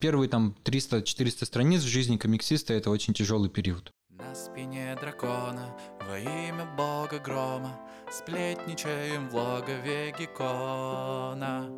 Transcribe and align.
Первые 0.00 0.30
там 0.30 0.56
300-400 0.64 1.44
страниц 1.44 1.82
в 1.82 1.86
жизни 1.86 2.16
комиксиста– 2.16 2.72
это 2.74 2.88
очень 2.88 3.12
тяжелый 3.12 3.50
период. 3.50 3.92
На 4.08 4.34
спине 4.34 4.96
дракона 4.98 5.76
во 6.08 6.18
имя 6.18 6.64
бога 6.74 7.18
грома 7.18 7.78
Сплетничаем 8.10 9.28
в 9.28 9.34
логове 9.34 10.14
Геккона 10.18 11.68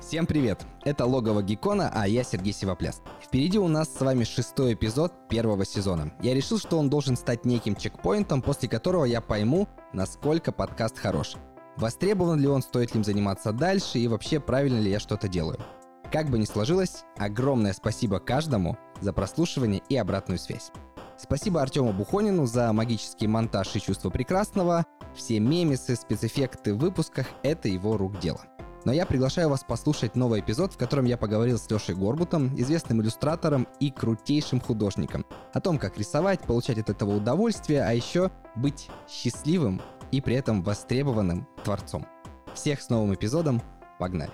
Всем 0.00 0.26
привет! 0.26 0.66
Это 0.84 1.06
Логово 1.06 1.42
Геккона, 1.42 1.90
а 1.94 2.08
я 2.08 2.24
Сергей 2.24 2.52
Сивопляс. 2.52 3.02
Впереди 3.22 3.58
у 3.58 3.68
нас 3.68 3.92
с 3.92 4.00
вами 4.00 4.24
шестой 4.24 4.74
эпизод 4.74 5.12
первого 5.28 5.64
сезона. 5.64 6.12
Я 6.20 6.34
решил, 6.34 6.58
что 6.58 6.78
он 6.78 6.90
должен 6.90 7.16
стать 7.16 7.44
неким 7.44 7.76
чекпоинтом, 7.76 8.42
после 8.42 8.68
которого 8.68 9.04
я 9.04 9.20
пойму, 9.20 9.68
насколько 9.92 10.50
подкаст 10.50 10.98
хорош. 10.98 11.36
Востребован 11.76 12.40
ли 12.40 12.48
он, 12.48 12.62
стоит 12.62 12.94
ли 12.94 12.98
им 12.98 13.04
заниматься 13.04 13.52
дальше 13.52 13.98
и 13.98 14.08
вообще 14.08 14.40
правильно 14.40 14.80
ли 14.80 14.90
я 14.90 14.98
что-то 14.98 15.28
делаю. 15.28 15.58
Как 16.10 16.30
бы 16.30 16.38
ни 16.38 16.44
сложилось, 16.44 17.04
огромное 17.18 17.72
спасибо 17.72 18.18
каждому 18.18 18.78
за 19.00 19.12
прослушивание 19.12 19.82
и 19.88 19.96
обратную 19.96 20.38
связь. 20.38 20.70
Спасибо 21.18 21.60
Артему 21.60 21.92
Бухонину 21.92 22.46
за 22.46 22.72
магический 22.72 23.26
монтаж 23.26 23.74
и 23.74 23.80
чувство 23.80 24.10
прекрасного. 24.10 24.84
Все 25.14 25.40
мемесы, 25.40 25.96
спецэффекты 25.96 26.74
в 26.74 26.78
выпусках— 26.78 27.26
это 27.42 27.68
его 27.68 27.96
рук 27.96 28.18
дело. 28.20 28.40
Но 28.84 28.92
я 28.92 29.04
приглашаю 29.04 29.48
вас 29.48 29.64
послушать 29.64 30.14
новый 30.14 30.40
эпизод, 30.40 30.74
в 30.74 30.76
котором 30.76 31.06
я 31.06 31.16
поговорил 31.16 31.58
с 31.58 31.68
Лешей 31.68 31.96
Горбутом, 31.96 32.54
известным 32.56 33.02
иллюстратором 33.02 33.66
и 33.80 33.90
крутейшим 33.90 34.60
художником, 34.60 35.26
о 35.52 35.60
том, 35.60 35.78
как 35.78 35.98
рисовать, 35.98 36.40
получать 36.42 36.78
от 36.78 36.90
этого 36.90 37.16
удовольствие, 37.16 37.82
а 37.82 37.92
еще 37.92 38.30
быть 38.54 38.88
счастливым 39.08 39.82
и 40.12 40.20
при 40.20 40.34
этом 40.34 40.62
востребованным 40.62 41.46
творцом. 41.64 42.06
Всех 42.54 42.80
с 42.80 42.88
новым 42.88 43.14
эпизодом, 43.14 43.62
погнали! 43.98 44.32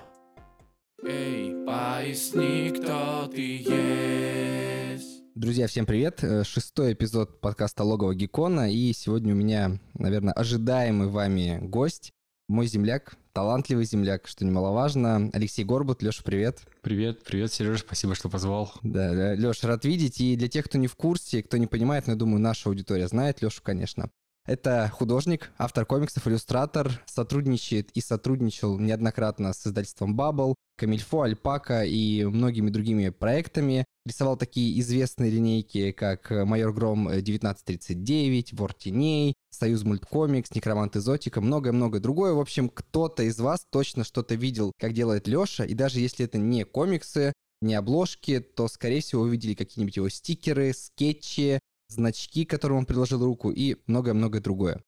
Эй, 1.04 1.64
поясни, 1.66 2.70
кто 2.70 3.26
ты 3.26 3.58
есть 3.58 5.22
Друзья, 5.34 5.66
всем 5.66 5.86
привет! 5.86 6.22
Э, 6.22 6.44
Шестой 6.44 6.92
эпизод 6.92 7.40
подкаста 7.40 7.84
Логово 7.84 8.14
Геккона, 8.14 8.72
и 8.72 8.92
сегодня 8.92 9.34
у 9.34 9.36
меня, 9.36 9.80
наверное, 9.94 10.32
ожидаемый 10.34 11.08
вами 11.08 11.58
гость, 11.62 12.12
мой 12.48 12.66
земляк, 12.66 13.16
талантливый 13.32 13.84
земляк, 13.84 14.28
что 14.28 14.44
немаловажно. 14.44 15.30
Алексей 15.32 15.64
Горбут. 15.64 16.02
Леша, 16.02 16.22
привет. 16.22 16.60
Привет, 16.82 17.24
привет, 17.24 17.52
Сереж, 17.52 17.80
спасибо, 17.80 18.14
что 18.14 18.28
позвал. 18.28 18.72
Да, 18.82 19.14
да, 19.14 19.34
Леша, 19.34 19.68
рад 19.68 19.84
видеть. 19.84 20.20
И 20.20 20.36
для 20.36 20.48
тех, 20.48 20.66
кто 20.66 20.78
не 20.78 20.86
в 20.86 20.94
курсе, 20.96 21.42
кто 21.42 21.56
не 21.56 21.66
понимает, 21.66 22.06
но 22.06 22.12
я 22.12 22.18
думаю, 22.18 22.40
наша 22.40 22.68
аудитория 22.68 23.08
знает 23.08 23.40
Лешу, 23.42 23.62
конечно. 23.62 24.10
Это 24.44 24.90
художник, 24.92 25.52
автор 25.56 25.86
комиксов, 25.86 26.26
иллюстратор, 26.26 27.00
сотрудничает 27.06 27.90
и 27.92 28.00
сотрудничал 28.00 28.76
неоднократно 28.76 29.52
с 29.52 29.64
издательством 29.64 30.18
Bubble, 30.18 30.56
Камильфо, 30.76 31.22
Альпака 31.22 31.84
и 31.84 32.24
многими 32.24 32.70
другими 32.70 33.10
проектами. 33.10 33.84
Рисовал 34.04 34.36
такие 34.36 34.80
известные 34.80 35.30
линейки, 35.30 35.92
как 35.92 36.28
Майор 36.30 36.72
Гром 36.72 37.06
1939, 37.06 38.54
Вор 38.54 38.74
теней, 38.74 39.34
Союз 39.50 39.84
мульткомикс, 39.84 40.50
Некромант 40.52 40.96
Изотика, 40.96 41.40
многое-многое 41.40 42.00
другое. 42.00 42.32
В 42.32 42.40
общем, 42.40 42.68
кто-то 42.68 43.22
из 43.22 43.38
вас 43.38 43.64
точно 43.70 44.02
что-то 44.02 44.34
видел, 44.34 44.72
как 44.80 44.92
делает 44.92 45.28
Леша, 45.28 45.64
и 45.64 45.74
даже 45.74 46.00
если 46.00 46.24
это 46.24 46.38
не 46.38 46.64
комиксы, 46.64 47.32
не 47.60 47.74
обложки, 47.76 48.40
то, 48.40 48.66
скорее 48.66 49.02
всего, 49.02 49.22
вы 49.22 49.30
видели 49.30 49.54
какие-нибудь 49.54 49.94
его 49.94 50.08
стикеры, 50.08 50.72
скетчи, 50.72 51.60
значки, 51.92 52.44
к 52.44 52.50
которым 52.50 52.78
он 52.78 52.86
приложил 52.86 53.24
руку 53.24 53.50
и 53.50 53.76
многое-многое 53.86 54.40
другое. 54.40 54.82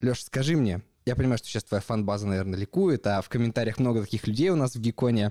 Леш, 0.00 0.24
скажи 0.24 0.56
мне, 0.56 0.82
я 1.06 1.16
понимаю, 1.16 1.38
что 1.38 1.48
сейчас 1.48 1.64
твоя 1.64 1.80
фан-база, 1.80 2.26
наверное, 2.26 2.58
ликует, 2.58 3.06
а 3.06 3.22
в 3.22 3.28
комментариях 3.28 3.78
много 3.78 4.02
таких 4.02 4.26
людей 4.26 4.50
у 4.50 4.56
нас 4.56 4.74
в 4.74 4.80
Геконе, 4.80 5.30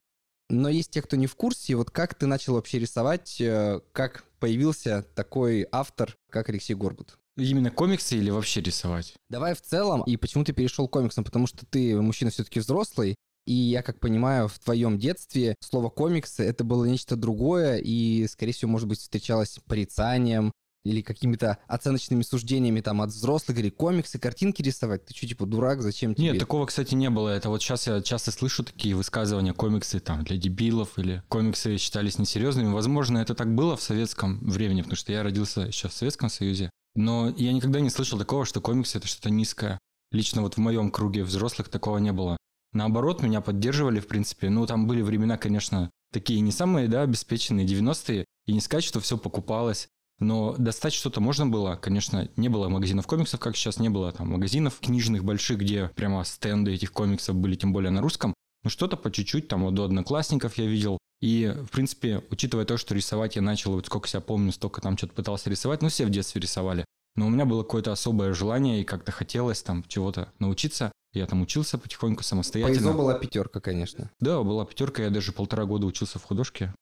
но 0.50 0.70
есть 0.70 0.92
те, 0.92 1.02
кто 1.02 1.16
не 1.16 1.28
в 1.28 1.36
курсе, 1.36 1.76
вот 1.76 1.92
как 1.92 2.16
ты 2.16 2.26
начал 2.26 2.54
вообще 2.54 2.80
рисовать, 2.80 3.40
э, 3.42 3.82
как 3.92 4.24
появился 4.40 5.06
такой 5.14 5.68
автор, 5.72 6.16
как 6.30 6.50
Алексей 6.50 6.74
Горбут? 6.74 7.18
Именно 7.36 7.70
комиксы 7.70 8.18
или 8.18 8.30
вообще 8.30 8.62
рисовать? 8.62 9.14
Давай 9.30 9.54
в 9.54 9.62
целом, 9.62 10.04
и 10.04 10.18
почему 10.18 10.44
ты 10.44 10.54
перешел 10.54 10.88
к 10.88 10.92
комиксам, 10.92 11.24
потому 11.24 11.48
что 11.48 11.66
ты 11.66 12.00
мужчина 12.02 12.32
все-таки 12.32 12.60
взрослый, 12.60 13.16
и 13.46 13.54
я 13.54 13.84
как 13.84 14.00
понимаю, 14.00 14.48
в 14.48 14.58
твоем 14.60 14.98
детстве 14.98 15.56
слово 15.60 15.90
комиксы 15.90 16.44
это 16.44 16.64
было 16.64 16.86
нечто 16.86 17.16
другое, 17.16 17.78
и, 17.78 18.28
скорее 18.28 18.54
всего, 18.54 18.72
может 18.72 18.88
быть, 18.88 19.00
встречалось 19.00 19.60
порицанием, 19.68 20.52
или 20.88 21.02
какими-то 21.02 21.58
оценочными 21.68 22.22
суждениями 22.22 22.82
там 22.82 23.02
от 23.02 23.10
взрослых, 23.10 23.58
или 23.60 23.70
комиксы, 23.70 24.20
картинки 24.20 24.62
рисовать. 24.62 25.06
Ты 25.06 25.14
что, 25.14 25.28
типа, 25.28 25.46
дурак, 25.46 25.82
зачем 25.82 26.16
тебе? 26.16 26.32
Нет, 26.32 26.40
такого, 26.40 26.66
кстати, 26.66 26.96
не 26.96 27.10
было. 27.10 27.30
Это 27.30 27.50
вот 27.50 27.62
сейчас 27.62 27.88
я 27.88 28.02
часто 28.02 28.32
слышу 28.32 28.64
такие 28.64 28.96
высказывания, 28.96 29.54
комиксы 29.54 30.00
там 30.00 30.24
для 30.24 30.38
дебилов, 30.38 30.98
или 30.98 31.24
комиксы 31.30 31.78
считались 31.78 32.18
несерьезными. 32.18 32.72
Возможно, 32.72 33.18
это 33.18 33.36
так 33.36 33.54
было 33.54 33.76
в 33.76 33.82
советском 33.82 34.40
времени, 34.40 34.82
потому 34.82 34.96
что 34.98 35.12
я 35.12 35.24
родился 35.24 35.72
сейчас 35.72 35.94
в 35.94 35.98
Советском 35.98 36.30
Союзе. 36.30 36.70
Но 36.96 37.34
я 37.38 37.54
никогда 37.54 37.80
не 37.80 37.90
слышал 37.90 38.18
такого, 38.18 38.46
что 38.46 38.60
комиксы— 38.60 38.98
это 39.00 39.08
что-то 39.08 39.30
низкое. 39.30 39.80
Лично 40.12 40.42
вот 40.42 40.56
в 40.56 40.58
моем 40.58 40.90
круге 40.90 41.24
взрослых 41.24 41.70
такого 41.70 41.98
не 41.98 42.12
было. 42.12 42.38
Наоборот, 42.74 43.22
меня 43.22 43.42
поддерживали, 43.42 44.00
в 44.00 44.08
принципе. 44.08 44.50
Ну, 44.50 44.66
там 44.66 44.88
были 44.88 45.02
времена, 45.02 45.38
конечно, 45.38 45.90
такие 46.12 46.40
не 46.42 46.52
самые, 46.52 46.88
да, 46.88 47.04
обеспеченные 47.04 47.66
90-е. 47.66 48.26
И 48.46 48.54
не 48.54 48.62
сказать, 48.62 48.84
что 48.84 49.00
все 49.00 49.18
покупалось. 49.18 49.90
Но 50.20 50.56
достать 50.58 50.94
что-то 50.94 51.22
можно 51.22 51.46
было. 51.46 51.76
Конечно, 51.76 52.28
не 52.36 52.50
было 52.50 52.70
магазинов 52.70 53.06
комиксов, 53.06 53.40
как 53.40 53.56
сейчас 53.56 53.80
не 53.80 53.90
было 53.90 54.12
там 54.12 54.32
магазинов 54.32 54.80
книжных 54.80 55.24
больших, 55.24 55.60
где 55.60 55.90
прямо 55.96 56.24
стенды 56.26 56.74
этих 56.74 56.92
комиксов 56.92 57.36
были, 57.36 57.56
тем 57.56 57.72
более 57.72 57.92
на 57.92 58.02
русском. 58.02 58.34
Но 58.64 58.70
что-то 58.70 58.98
по 58.98 59.12
чуть-чуть, 59.12 59.48
там 59.48 59.64
вот 59.64 59.76
до 59.76 59.86
одноклассников 59.86 60.58
я 60.58 60.66
видел. 60.66 60.98
И, 61.22 61.54
в 61.56 61.72
принципе, 61.72 62.24
учитывая 62.30 62.66
то, 62.66 62.78
что 62.78 62.96
рисовать 62.96 63.36
я 63.36 63.42
начал, 63.42 63.74
вот 63.74 63.86
сколько 63.86 64.08
себя 64.08 64.22
помню, 64.22 64.52
столько 64.52 64.82
там 64.82 64.98
что-то 64.98 65.14
пытался 65.14 65.50
рисовать, 65.50 65.82
ну, 65.82 65.90
все 65.90 66.06
в 66.06 66.10
детстве 66.10 66.42
рисовали. 66.42 66.86
Но 67.16 67.28
у 67.28 67.30
меня 67.30 67.46
было 67.46 67.64
какое-то 67.64 67.92
особое 67.92 68.34
желание, 68.34 68.82
и 68.82 68.84
как-то 68.84 69.12
хотелось 69.12 69.64
там 69.64 69.84
чего-то 69.88 70.32
научиться. 70.40 70.92
Я 71.14 71.26
там 71.26 71.42
учился 71.42 71.78
потихоньку 71.78 72.24
самостоятельно. 72.24 72.78
По 72.78 72.82
ИЗО 72.82 72.94
была 72.94 73.14
пятерка, 73.16 73.60
конечно. 73.60 74.12
Да, 74.20 74.44
была 74.44 74.66
пятерка. 74.66 75.04
Я 75.04 75.10
даже 75.10 75.32
полтора 75.32 75.66
года 75.66 75.88
учился 75.88 76.20
в 76.20 76.24
художке. 76.24 76.74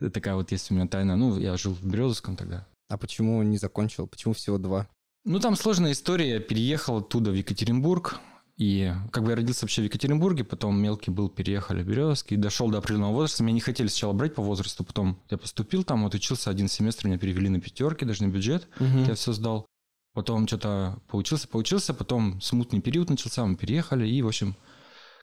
Такая 0.00 0.34
вот 0.34 0.50
есть 0.50 0.70
у 0.70 0.74
меня 0.74 0.88
тайна. 0.88 1.16
Ну, 1.16 1.38
я 1.38 1.56
жил 1.56 1.72
в 1.72 1.84
Березовском 1.84 2.36
тогда. 2.36 2.66
А 2.88 2.96
почему 2.98 3.42
не 3.42 3.58
закончил? 3.58 4.06
Почему 4.06 4.34
всего 4.34 4.58
два? 4.58 4.88
Ну, 5.24 5.40
там 5.40 5.56
сложная 5.56 5.92
история. 5.92 6.34
Я 6.34 6.40
переехал 6.40 6.98
оттуда 6.98 7.30
в 7.30 7.34
Екатеринбург. 7.34 8.20
И 8.56 8.90
как 9.12 9.22
бы 9.24 9.30
я 9.30 9.36
родился 9.36 9.64
вообще 9.64 9.82
в 9.82 9.84
Екатеринбурге, 9.84 10.42
потом 10.42 10.80
мелкий 10.80 11.10
был, 11.10 11.28
переехали 11.28 11.82
в 11.82 11.86
Березовский, 11.86 12.38
дошел 12.38 12.70
до 12.70 12.78
определенного 12.78 13.12
возраста. 13.12 13.42
Меня 13.42 13.52
не 13.54 13.60
хотели 13.60 13.86
сначала 13.88 14.14
брать 14.14 14.34
по 14.34 14.42
возрасту, 14.42 14.82
потом 14.82 15.20
я 15.30 15.36
поступил 15.36 15.84
там, 15.84 16.04
вот 16.04 16.14
учился 16.14 16.48
один 16.48 16.66
семестр, 16.68 17.06
меня 17.08 17.18
перевели 17.18 17.50
на 17.50 17.60
пятерки, 17.60 18.06
даже 18.06 18.22
на 18.24 18.28
бюджет, 18.28 18.66
Мгм. 18.80 19.04
я 19.04 19.14
все 19.14 19.32
сдал. 19.34 19.66
Потом 20.14 20.46
что-то 20.46 20.98
поучился, 21.08 21.46
поучился, 21.48 21.92
потом 21.92 22.40
смутный 22.40 22.80
период 22.80 23.10
начался, 23.10 23.44
мы 23.44 23.56
переехали, 23.56 24.08
и, 24.08 24.22
в 24.22 24.26
общем, 24.28 24.56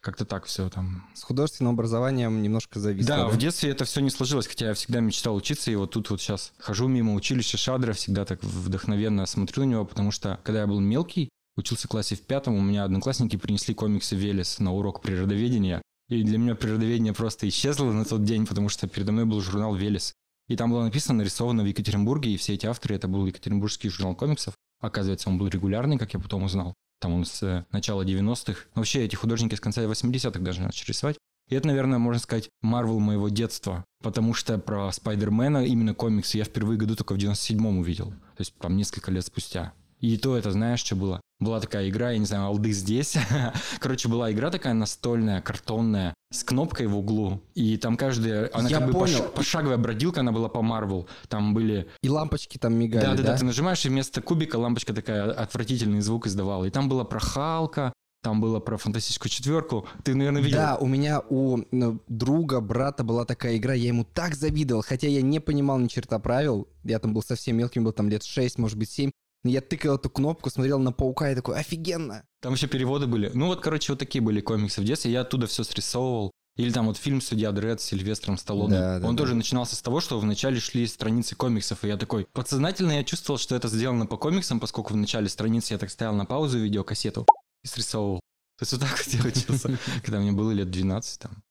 как-то 0.04 0.26
так 0.26 0.46
все 0.46 0.70
там. 0.70 1.08
С 1.16 1.24
художественным 1.24 1.74
образованием 1.74 2.44
немножко 2.44 2.80
зависло. 2.80 3.16
Да, 3.16 3.28
в 3.30 3.38
детстве 3.38 3.72
это 3.72 3.86
все 3.86 4.02
не 4.02 4.10
сложилось, 4.10 4.48
хотя 4.48 4.68
я 4.68 4.74
всегда 4.74 5.00
мечтал 5.00 5.36
учиться, 5.36 5.72
и 5.72 5.76
вот 5.76 5.92
тут 5.92 6.10
вот 6.10 6.22
сейчас 6.22 6.52
хожу 6.60 6.88
мимо 6.88 7.14
училища 7.14 7.58
Шадра, 7.58 7.94
всегда 7.94 8.26
так 8.26 8.44
вдохновенно 8.44 9.26
смотрю 9.26 9.64
на 9.64 9.70
него, 9.70 9.86
потому 9.86 10.12
что 10.12 10.40
когда 10.44 10.62
я 10.62 10.68
был 10.68 10.82
мелкий, 10.82 11.30
учился 11.56 11.88
в 11.88 11.92
классе 11.92 12.16
в 12.16 12.22
пятом, 12.22 12.56
у 12.56 12.62
меня 12.62 12.84
одноклассники 12.84 13.38
принесли 13.38 13.74
комиксы 13.74 14.16
Велес 14.16 14.60
на 14.60 14.74
урок 14.74 15.02
природоведения, 15.02 15.82
и 16.10 16.22
для 16.24 16.38
меня 16.38 16.56
природоведение 16.56 17.14
просто 17.14 17.48
исчезло 17.48 17.92
на 17.92 18.04
тот 18.04 18.26
день, 18.26 18.46
потому 18.46 18.68
что 18.68 18.88
передо 18.88 19.14
мной 19.14 19.26
был 19.26 19.40
журнал 19.40 19.74
Велес. 19.74 20.14
И 20.50 20.58
там 20.58 20.70
было 20.70 20.84
написано, 20.84 21.20
нарисовано 21.20 21.64
в 21.64 21.66
Екатеринбурге, 21.66 22.32
и 22.32 22.38
все 22.38 22.56
эти 22.56 22.66
авторы, 22.66 22.96
это 22.96 23.08
был 23.08 23.26
Екатеринбургский 23.26 23.90
журнал 23.90 24.16
комиксов. 24.16 24.54
Оказывается, 24.82 25.30
он 25.30 25.38
был 25.38 25.48
регулярный, 25.48 25.98
как 25.98 26.14
я 26.14 26.20
потом 26.20 26.44
узнал. 26.44 26.74
Там 27.04 27.16
он 27.16 27.26
с 27.26 27.44
э, 27.44 27.66
начала 27.74 28.04
90-х. 28.04 28.62
Но 28.76 28.80
вообще 28.80 29.04
эти 29.04 29.18
художники 29.18 29.56
с 29.56 29.60
конца 29.60 29.84
80-х 29.84 30.40
даже 30.40 30.62
начали 30.62 30.88
рисовать. 30.88 31.18
И 31.50 31.56
это, 31.56 31.68
наверное, 31.68 32.00
можно 32.00 32.22
сказать, 32.22 32.50
Марвел 32.62 33.00
моего 33.00 33.28
детства. 33.28 33.84
Потому 34.02 34.34
что 34.34 34.58
про 34.58 34.90
Спайдермена, 34.90 35.66
именно 35.66 35.94
комиксы, 35.94 36.38
я 36.38 36.46
впервые 36.46 36.78
году 36.78 36.96
только 36.96 37.14
в 37.14 37.18
97-м 37.18 37.80
увидел. 37.80 38.12
То 38.12 38.40
есть 38.40 38.54
там 38.58 38.78
несколько 38.78 39.12
лет 39.12 39.26
спустя. 39.26 39.74
И 40.00 40.18
то 40.18 40.38
это, 40.38 40.52
знаешь, 40.52 40.80
что 40.80 40.96
было? 40.96 41.22
Была 41.40 41.60
такая 41.60 41.90
игра, 41.90 42.12
я 42.12 42.18
не 42.18 42.26
знаю, 42.26 42.46
алды 42.46 42.72
здесь. 42.72 43.16
Короче, 43.80 44.08
была 44.08 44.32
игра 44.32 44.50
такая 44.50 44.74
настольная, 44.74 45.42
картонная, 45.42 46.14
с 46.32 46.44
кнопкой 46.44 46.88
в 46.88 46.98
углу. 46.98 47.42
И 47.54 47.78
там 47.78 47.98
каждая... 47.98 48.50
Она 48.54 48.70
Я 48.70 48.80
как 48.80 48.88
бы 48.88 48.94
понял. 48.94 49.20
пош- 49.20 49.34
пошаговая 49.34 49.78
бродилка, 49.78 50.22
она 50.22 50.32
была 50.32 50.50
по 50.50 50.62
Марвел. 50.62 51.08
Там 51.28 51.54
были 51.54 51.90
И 52.02 52.10
лампочки 52.10 52.58
там 52.58 52.76
мигали, 52.76 53.04
да, 53.04 53.12
да? 53.12 53.18
да, 53.18 53.24
да, 53.24 53.38
ты 53.38 53.46
нажимаешь, 53.46 53.86
и 53.86 53.90
вместо 53.90 54.22
кубика 54.22 54.56
лампочка 54.56 54.94
такая 54.94 55.32
отвратительный 55.32 56.02
звук 56.02 56.28
издавала. 56.28 56.66
И 56.66 56.70
там 56.70 56.88
было 56.88 57.04
про 57.04 57.20
Халка, 57.20 57.94
там 58.24 58.40
было 58.40 58.62
про 58.62 58.78
фантастическую 58.78 59.30
четверку. 59.30 59.86
Ты, 60.04 60.16
наверное, 60.16 60.42
видел. 60.42 60.58
Да, 60.58 60.78
у 60.78 60.88
меня 60.88 61.22
у 61.30 61.60
ну, 61.72 62.00
друга, 62.08 62.62
брата 62.62 63.04
была 63.04 63.26
такая 63.26 63.58
игра, 63.58 63.74
я 63.74 63.90
ему 63.90 64.06
так 64.06 64.34
завидовал, 64.34 64.82
хотя 64.82 65.08
я 65.08 65.22
не 65.22 65.42
понимал 65.42 65.78
ни 65.78 65.88
черта 65.88 66.18
правил, 66.20 66.70
я 66.86 67.00
там 67.00 67.14
был 67.14 67.22
совсем 67.22 67.58
мелким, 67.58 67.84
был 67.84 67.92
там 67.92 68.08
лет 68.10 68.24
6, 68.24 68.58
может 68.60 68.78
быть 68.78 68.90
7, 68.90 69.12
Я 69.44 69.62
тыкал 69.62 69.96
эту 69.96 70.10
кнопку, 70.10 70.50
смотрел 70.50 70.80
на 70.80 70.92
паука 70.92 71.32
и 71.32 71.36
такой, 71.36 71.60
офигенно. 71.60 72.24
Там 72.42 72.54
еще 72.54 72.68
переводы 72.68 73.08
были. 73.08 73.30
Ну 73.34 73.48
вот, 73.48 73.62
короче, 73.62 73.92
вот 73.92 74.00
такие 74.00 74.22
были 74.22 74.40
комиксы 74.40 74.82
в 74.82 74.86
детстве. 74.86 75.12
Я 75.12 75.22
оттуда 75.22 75.48
все 75.48 75.64
срисовывал. 75.64 76.32
Или 76.56 76.72
там 76.72 76.86
вот 76.86 76.98
фильм 76.98 77.20
«Судья 77.20 77.52
Дред» 77.52 77.82
с 77.82 77.86
Сильвестром 77.86 78.38
Сталлоне. 78.38 78.74
Да, 78.76 79.00
да, 79.00 79.08
Он 79.08 79.16
да. 79.16 79.24
тоже 79.24 79.34
начинался 79.34 79.76
с 79.76 79.82
того, 79.82 80.00
что 80.00 80.20
вначале 80.20 80.60
шли 80.60 80.86
страницы 80.86 81.36
комиксов, 81.36 81.84
и 81.84 81.88
я 81.88 81.98
такой... 81.98 82.28
Подсознательно 82.32 82.92
я 82.92 83.04
чувствовал, 83.04 83.40
что 83.40 83.56
это 83.56 83.68
сделано 83.68 84.06
по 84.06 84.18
комиксам, 84.18 84.60
поскольку 84.60 84.94
в 84.94 84.96
начале 84.96 85.30
страницы 85.30 85.74
я 85.74 85.80
так 85.80 85.90
стоял 85.90 86.14
на 86.14 86.26
паузу 86.26 86.60
видеокассету 86.60 87.26
и 87.64 87.68
срисовывал. 87.68 88.20
То 88.60 88.64
есть 88.64 88.74
вот 88.74 88.82
так 88.82 88.92
вот 88.92 89.08
я 89.08 89.22
учился, 89.28 89.80
когда 90.04 90.20
мне 90.20 90.32
было 90.32 90.52
лет 90.52 90.70
12 90.70 91.20
там. 91.20 91.44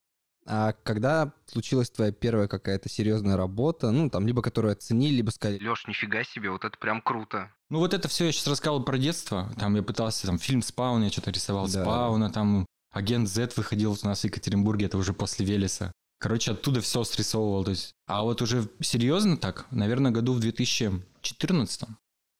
А 0.45 0.73
когда 0.83 1.31
случилась 1.45 1.89
твоя 1.89 2.11
первая 2.11 2.47
какая-то 2.47 2.89
серьезная 2.89 3.37
работа, 3.37 3.91
ну, 3.91 4.09
там, 4.09 4.27
либо 4.27 4.41
которую 4.41 4.73
оценили, 4.73 5.15
либо 5.15 5.29
сказали, 5.29 5.65
Леш, 5.65 5.87
нифига 5.87 6.23
себе, 6.23 6.49
вот 6.49 6.65
это 6.65 6.77
прям 6.77 7.01
круто. 7.01 7.49
Ну 7.69 7.79
вот 7.79 7.93
это 7.93 8.07
все 8.07 8.25
я 8.25 8.31
сейчас 8.31 8.47
рассказывал 8.47 8.83
про 8.83 8.97
детство. 8.97 9.49
Там 9.57 9.75
я 9.75 9.83
пытался, 9.83 10.27
там 10.27 10.37
фильм 10.37 10.61
«Спаун», 10.61 11.03
я 11.03 11.09
что-то 11.09 11.31
рисовал 11.31 11.67
Да. 11.67 11.83
«Спауна», 11.83 12.29
там 12.29 12.65
«Агент 12.91 13.29
Z» 13.29 13.51
выходил 13.55 13.93
у 13.93 14.07
нас 14.07 14.21
в 14.21 14.25
Екатеринбурге, 14.25 14.87
это 14.87 14.97
уже 14.97 15.13
после 15.13 15.45
Велеса. 15.45 15.91
Короче, 16.19 16.51
оттуда 16.51 16.79
все 16.79 17.03
срисовывал. 17.03 17.65
То 17.65 17.71
есть. 17.71 17.91
А 18.07 18.23
вот 18.23 18.41
уже 18.41 18.69
серьезно 18.79 19.37
так, 19.37 19.65
наверное, 19.71 20.11
году 20.11 20.33
в 20.33 20.39
2014 20.39 21.83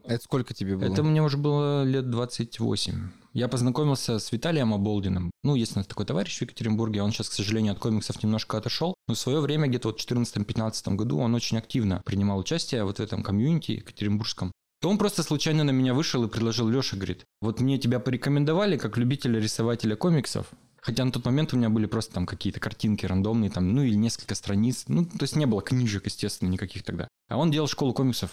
Это 0.05 0.23
сколько 0.23 0.53
тебе 0.53 0.77
было? 0.77 0.91
Это 0.91 1.03
мне 1.03 1.21
уже 1.21 1.37
было 1.37 1.83
лет 1.83 2.09
28. 2.09 3.09
Я 3.33 3.47
познакомился 3.47 4.19
с 4.19 4.31
Виталием 4.31 4.75
Оболдиным. 4.75 5.31
Ну, 5.43 5.55
есть 5.55 5.75
у 5.75 5.79
нас 5.79 5.87
такой 5.87 6.05
товарищ 6.05 6.37
в 6.37 6.41
Екатеринбурге, 6.43 7.01
он 7.01 7.11
сейчас, 7.11 7.29
к 7.29 7.33
сожалению, 7.33 7.73
от 7.73 7.79
комиксов 7.79 8.21
немножко 8.21 8.59
отошел, 8.59 8.93
но 9.07 9.15
в 9.15 9.17
свое 9.17 9.39
время, 9.39 9.67
где-то 9.67 9.87
вот 9.87 9.99
в 9.99 10.05
2014-2015 10.05 10.95
году, 10.95 11.17
он 11.17 11.33
очень 11.33 11.57
активно 11.57 12.03
принимал 12.05 12.37
участие 12.37 12.83
вот 12.83 12.97
в 12.97 13.01
этом 13.01 13.23
комьюнити 13.23 13.71
екатеринбургском. 13.71 14.51
То 14.81 14.89
он 14.89 14.99
просто 14.99 15.23
случайно 15.23 15.63
на 15.63 15.71
меня 15.71 15.95
вышел 15.95 16.23
и 16.23 16.29
предложил, 16.29 16.69
Леша, 16.69 16.95
говорит, 16.95 17.23
вот 17.41 17.59
мне 17.59 17.79
тебя 17.79 17.99
порекомендовали 17.99 18.77
как 18.77 18.97
любителя-рисователя 18.97 19.95
комиксов, 19.95 20.47
Хотя 20.79 21.05
на 21.05 21.13
тот 21.13 21.23
момент 21.23 21.53
у 21.53 21.57
меня 21.57 21.69
были 21.69 21.85
просто 21.85 22.13
там 22.13 22.25
какие-то 22.25 22.59
картинки 22.59 23.05
рандомные, 23.05 23.49
там, 23.49 23.73
ну 23.73 23.83
или 23.83 23.95
несколько 23.95 24.35
страниц. 24.35 24.83
Ну, 24.89 25.05
то 25.05 25.21
есть 25.21 25.37
не 25.37 25.45
было 25.45 25.61
книжек, 25.61 26.05
естественно, 26.05 26.49
никаких 26.49 26.83
тогда. 26.83 27.07
А 27.29 27.37
он 27.37 27.51
делал 27.51 27.69
школу 27.69 27.93
комиксов 27.93 28.31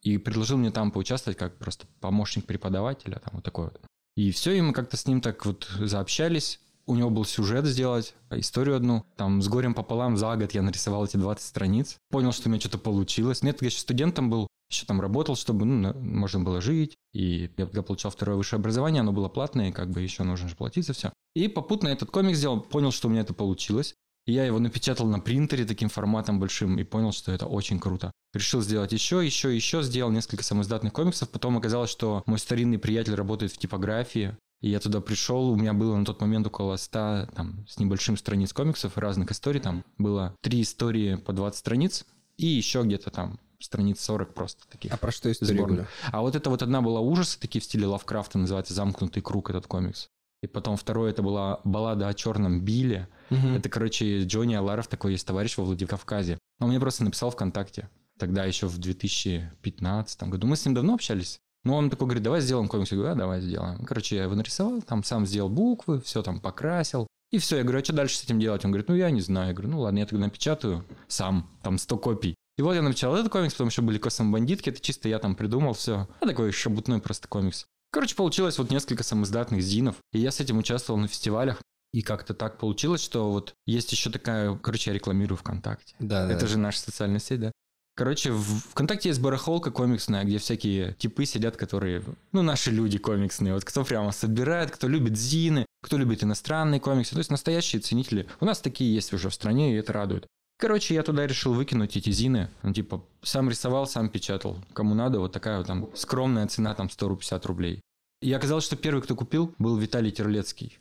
и 0.00 0.18
предложил 0.18 0.58
мне 0.58 0.72
там 0.72 0.90
поучаствовать 0.90 1.38
как 1.38 1.56
просто 1.58 1.86
помощник 2.00 2.44
преподавателя, 2.44 3.20
там 3.20 3.34
вот 3.34 3.44
такой 3.44 3.66
вот. 3.66 3.80
И 4.16 4.30
все, 4.30 4.52
и 4.52 4.60
мы 4.60 4.72
как-то 4.72 4.96
с 4.96 5.06
ним 5.06 5.20
так 5.20 5.44
вот 5.46 5.68
заобщались. 5.78 6.60
У 6.84 6.96
него 6.96 7.10
был 7.10 7.24
сюжет 7.24 7.64
сделать, 7.64 8.14
историю 8.30 8.76
одну. 8.76 9.04
Там 9.16 9.40
с 9.40 9.48
горем 9.48 9.72
пополам 9.72 10.16
за 10.16 10.36
год 10.36 10.52
я 10.52 10.62
нарисовал 10.62 11.04
эти 11.04 11.16
20 11.16 11.44
страниц. 11.44 11.96
Понял, 12.10 12.32
что 12.32 12.48
у 12.48 12.50
меня 12.50 12.60
что-то 12.60 12.78
получилось. 12.78 13.42
Нет, 13.42 13.62
я 13.62 13.66
еще 13.66 13.78
студентом 13.78 14.28
был, 14.28 14.48
еще 14.68 14.84
там 14.84 15.00
работал, 15.00 15.36
чтобы 15.36 15.64
ну, 15.64 15.94
можно 15.94 16.40
было 16.40 16.60
жить. 16.60 16.96
И 17.12 17.50
я 17.56 17.66
тогда 17.66 17.82
получал 17.82 18.10
второе 18.10 18.36
высшее 18.36 18.58
образование, 18.58 19.00
оно 19.00 19.12
было 19.12 19.28
платное, 19.28 19.70
как 19.70 19.90
бы 19.90 20.00
еще 20.00 20.24
нужно 20.24 20.48
же 20.48 20.56
платить 20.56 20.86
за 20.86 20.92
все. 20.92 21.12
И 21.34 21.48
попутно 21.48 21.88
этот 21.88 22.10
комик 22.10 22.36
сделал, 22.36 22.60
понял, 22.60 22.90
что 22.90 23.08
у 23.08 23.10
меня 23.10 23.22
это 23.22 23.32
получилось. 23.32 23.94
И 24.26 24.32
я 24.32 24.44
его 24.44 24.58
напечатал 24.58 25.06
на 25.06 25.18
принтере 25.18 25.64
таким 25.64 25.88
форматом 25.88 26.38
большим 26.38 26.78
и 26.78 26.84
понял, 26.84 27.12
что 27.12 27.32
это 27.32 27.46
очень 27.46 27.80
круто. 27.80 28.12
Решил 28.32 28.60
сделать 28.60 28.92
еще, 28.92 29.24
еще, 29.24 29.54
еще, 29.54 29.82
сделал 29.82 30.10
несколько 30.10 30.44
самоиздатных 30.44 30.92
комиксов. 30.92 31.28
Потом 31.28 31.56
оказалось, 31.56 31.90
что 31.90 32.22
мой 32.26 32.38
старинный 32.38 32.78
приятель 32.78 33.14
работает 33.14 33.52
в 33.52 33.58
типографии. 33.58 34.36
И 34.60 34.70
я 34.70 34.78
туда 34.78 35.00
пришел, 35.00 35.50
у 35.50 35.56
меня 35.56 35.72
было 35.72 35.96
на 35.96 36.04
тот 36.04 36.20
момент 36.20 36.46
около 36.46 36.76
100 36.76 37.30
там, 37.34 37.66
с 37.68 37.80
небольшим 37.80 38.16
страниц 38.16 38.52
комиксов, 38.52 38.96
разных 38.96 39.32
историй. 39.32 39.60
Там 39.60 39.84
было 39.98 40.36
три 40.40 40.62
истории 40.62 41.16
по 41.16 41.32
20 41.32 41.58
страниц 41.58 42.06
и 42.36 42.46
еще 42.46 42.82
где-то 42.82 43.10
там 43.10 43.40
страниц 43.58 44.00
40 44.00 44.34
просто 44.34 44.68
таких. 44.68 44.92
А 44.92 44.96
про 44.96 45.10
что 45.10 45.30
история? 45.32 45.88
А 46.12 46.20
вот 46.20 46.36
это 46.36 46.48
вот 46.48 46.62
одна 46.62 46.80
была 46.80 47.00
ужасы, 47.00 47.40
такие 47.40 47.60
в 47.60 47.64
стиле 47.64 47.86
Лавкрафта, 47.86 48.38
называется 48.38 48.72
«Замкнутый 48.72 49.22
круг» 49.22 49.50
этот 49.50 49.66
комикс. 49.66 50.08
И 50.42 50.46
потом 50.48 50.76
второй 50.76 51.10
это 51.10 51.22
была 51.22 51.60
баллада 51.64 52.08
о 52.08 52.14
черном 52.14 52.60
Билле. 52.60 53.08
Мгм. 53.30 53.54
Это, 53.54 53.68
короче, 53.68 54.24
Джонни 54.24 54.54
Аларов, 54.54 54.88
такой 54.88 55.12
есть 55.12 55.26
товарищ 55.26 55.56
во 55.56 55.64
Владикавказе. 55.64 56.38
Он 56.60 56.68
мне 56.68 56.80
просто 56.80 57.04
написал 57.04 57.30
ВКонтакте. 57.30 57.88
Тогда 58.18 58.44
еще 58.44 58.66
в 58.66 58.78
2015 58.78 60.22
году. 60.24 60.46
Мы 60.46 60.56
с 60.56 60.64
ним 60.64 60.74
давно 60.74 60.94
общались. 60.94 61.38
Но 61.64 61.76
он 61.76 61.90
такой 61.90 62.06
говорит, 62.06 62.24
давай 62.24 62.40
сделаем 62.40 62.68
комикс. 62.68 62.90
Я 62.90 62.98
говорю, 62.98 63.12
а, 63.12 63.16
давай 63.16 63.40
сделаем. 63.40 63.84
Короче, 63.84 64.16
я 64.16 64.24
его 64.24 64.34
нарисовал, 64.34 64.82
там 64.82 65.04
сам 65.04 65.26
сделал 65.26 65.48
буквы, 65.48 66.00
все 66.00 66.22
там 66.22 66.40
покрасил. 66.40 67.06
И 67.30 67.38
все, 67.38 67.56
я 67.58 67.62
говорю, 67.62 67.80
а 67.80 67.84
что 67.84 67.92
дальше 67.92 68.18
с 68.18 68.24
этим 68.24 68.40
делать? 68.40 68.64
Он 68.64 68.72
говорит, 68.72 68.88
ну 68.88 68.94
я 68.96 69.10
не 69.10 69.20
знаю. 69.20 69.48
Я 69.48 69.54
говорю, 69.54 69.70
ну 69.70 69.80
ладно, 69.80 70.00
я 70.00 70.06
тогда 70.06 70.26
напечатаю 70.26 70.84
сам, 71.06 71.48
там 71.62 71.78
100 71.78 71.98
копий. 71.98 72.34
И 72.58 72.62
вот 72.62 72.74
я 72.74 72.82
напечатал 72.82 73.16
этот 73.16 73.32
комикс, 73.32 73.54
потом 73.54 73.68
еще 73.68 73.80
были 73.80 73.96
косом 73.96 74.30
бандитки, 74.30 74.68
это 74.68 74.80
чисто 74.80 75.08
я 75.08 75.18
там 75.18 75.34
придумал 75.34 75.72
все. 75.72 76.06
А 76.20 76.26
такой 76.26 76.52
шабутной 76.52 77.00
просто 77.00 77.26
комикс. 77.28 77.64
Короче, 77.92 78.16
получилось 78.16 78.58
вот 78.58 78.70
несколько 78.70 79.04
самоиздатных 79.04 79.60
зинов, 79.60 79.96
и 80.12 80.18
я 80.18 80.30
с 80.30 80.40
этим 80.40 80.58
участвовал 80.58 80.98
на 80.98 81.08
фестивалях. 81.08 81.60
И 81.92 82.00
как-то 82.00 82.32
так 82.32 82.56
получилось, 82.56 83.02
что 83.02 83.30
вот 83.30 83.52
есть 83.66 83.92
еще 83.92 84.08
такая, 84.08 84.56
короче, 84.56 84.90
я 84.90 84.94
рекламирую 84.94 85.36
ВКонтакте. 85.36 85.94
Да, 85.98 86.26
да. 86.26 86.32
Это 86.32 86.46
же 86.46 86.56
наша 86.56 86.80
социальная 86.80 87.20
сеть, 87.20 87.40
да? 87.40 87.52
Короче, 87.94 88.32
в 88.32 88.60
ВКонтакте 88.70 89.10
есть 89.10 89.20
барахолка 89.20 89.70
комиксная, 89.70 90.24
где 90.24 90.38
всякие 90.38 90.94
типы 90.94 91.26
сидят, 91.26 91.58
которые, 91.58 92.02
ну, 92.32 92.40
наши 92.40 92.70
люди 92.70 92.96
комиксные. 92.96 93.52
Вот 93.52 93.64
кто 93.66 93.84
прямо 93.84 94.12
собирает, 94.12 94.70
кто 94.70 94.88
любит 94.88 95.18
зины, 95.18 95.66
кто 95.82 95.98
любит 95.98 96.24
иностранные 96.24 96.80
комиксы. 96.80 97.12
То 97.12 97.18
есть 97.18 97.30
настоящие 97.30 97.82
ценители. 97.82 98.26
У 98.40 98.46
нас 98.46 98.62
такие 98.62 98.94
есть 98.94 99.12
уже 99.12 99.28
в 99.28 99.34
стране, 99.34 99.74
и 99.74 99.76
это 99.76 99.92
радует. 99.92 100.26
Короче, 100.62 100.94
я 100.94 101.02
туда 101.02 101.26
решил 101.26 101.54
выкинуть 101.54 101.96
эти 101.96 102.10
зины. 102.10 102.48
Ну, 102.62 102.72
типа, 102.72 103.04
сам 103.20 103.50
рисовал, 103.50 103.84
сам 103.88 104.08
печатал. 104.08 104.58
Кому 104.74 104.94
надо, 104.94 105.18
вот 105.18 105.32
такая 105.32 105.58
вот 105.58 105.66
там 105.66 105.88
скромная 105.96 106.46
цена, 106.46 106.72
там 106.76 106.88
150 106.88 107.46
рублей. 107.46 107.80
И 108.20 108.32
оказалось, 108.32 108.62
что 108.62 108.76
первый, 108.76 109.02
кто 109.02 109.16
купил, 109.16 109.52
был 109.58 109.76
Виталий 109.76 110.12
Терлецкий. 110.12 110.78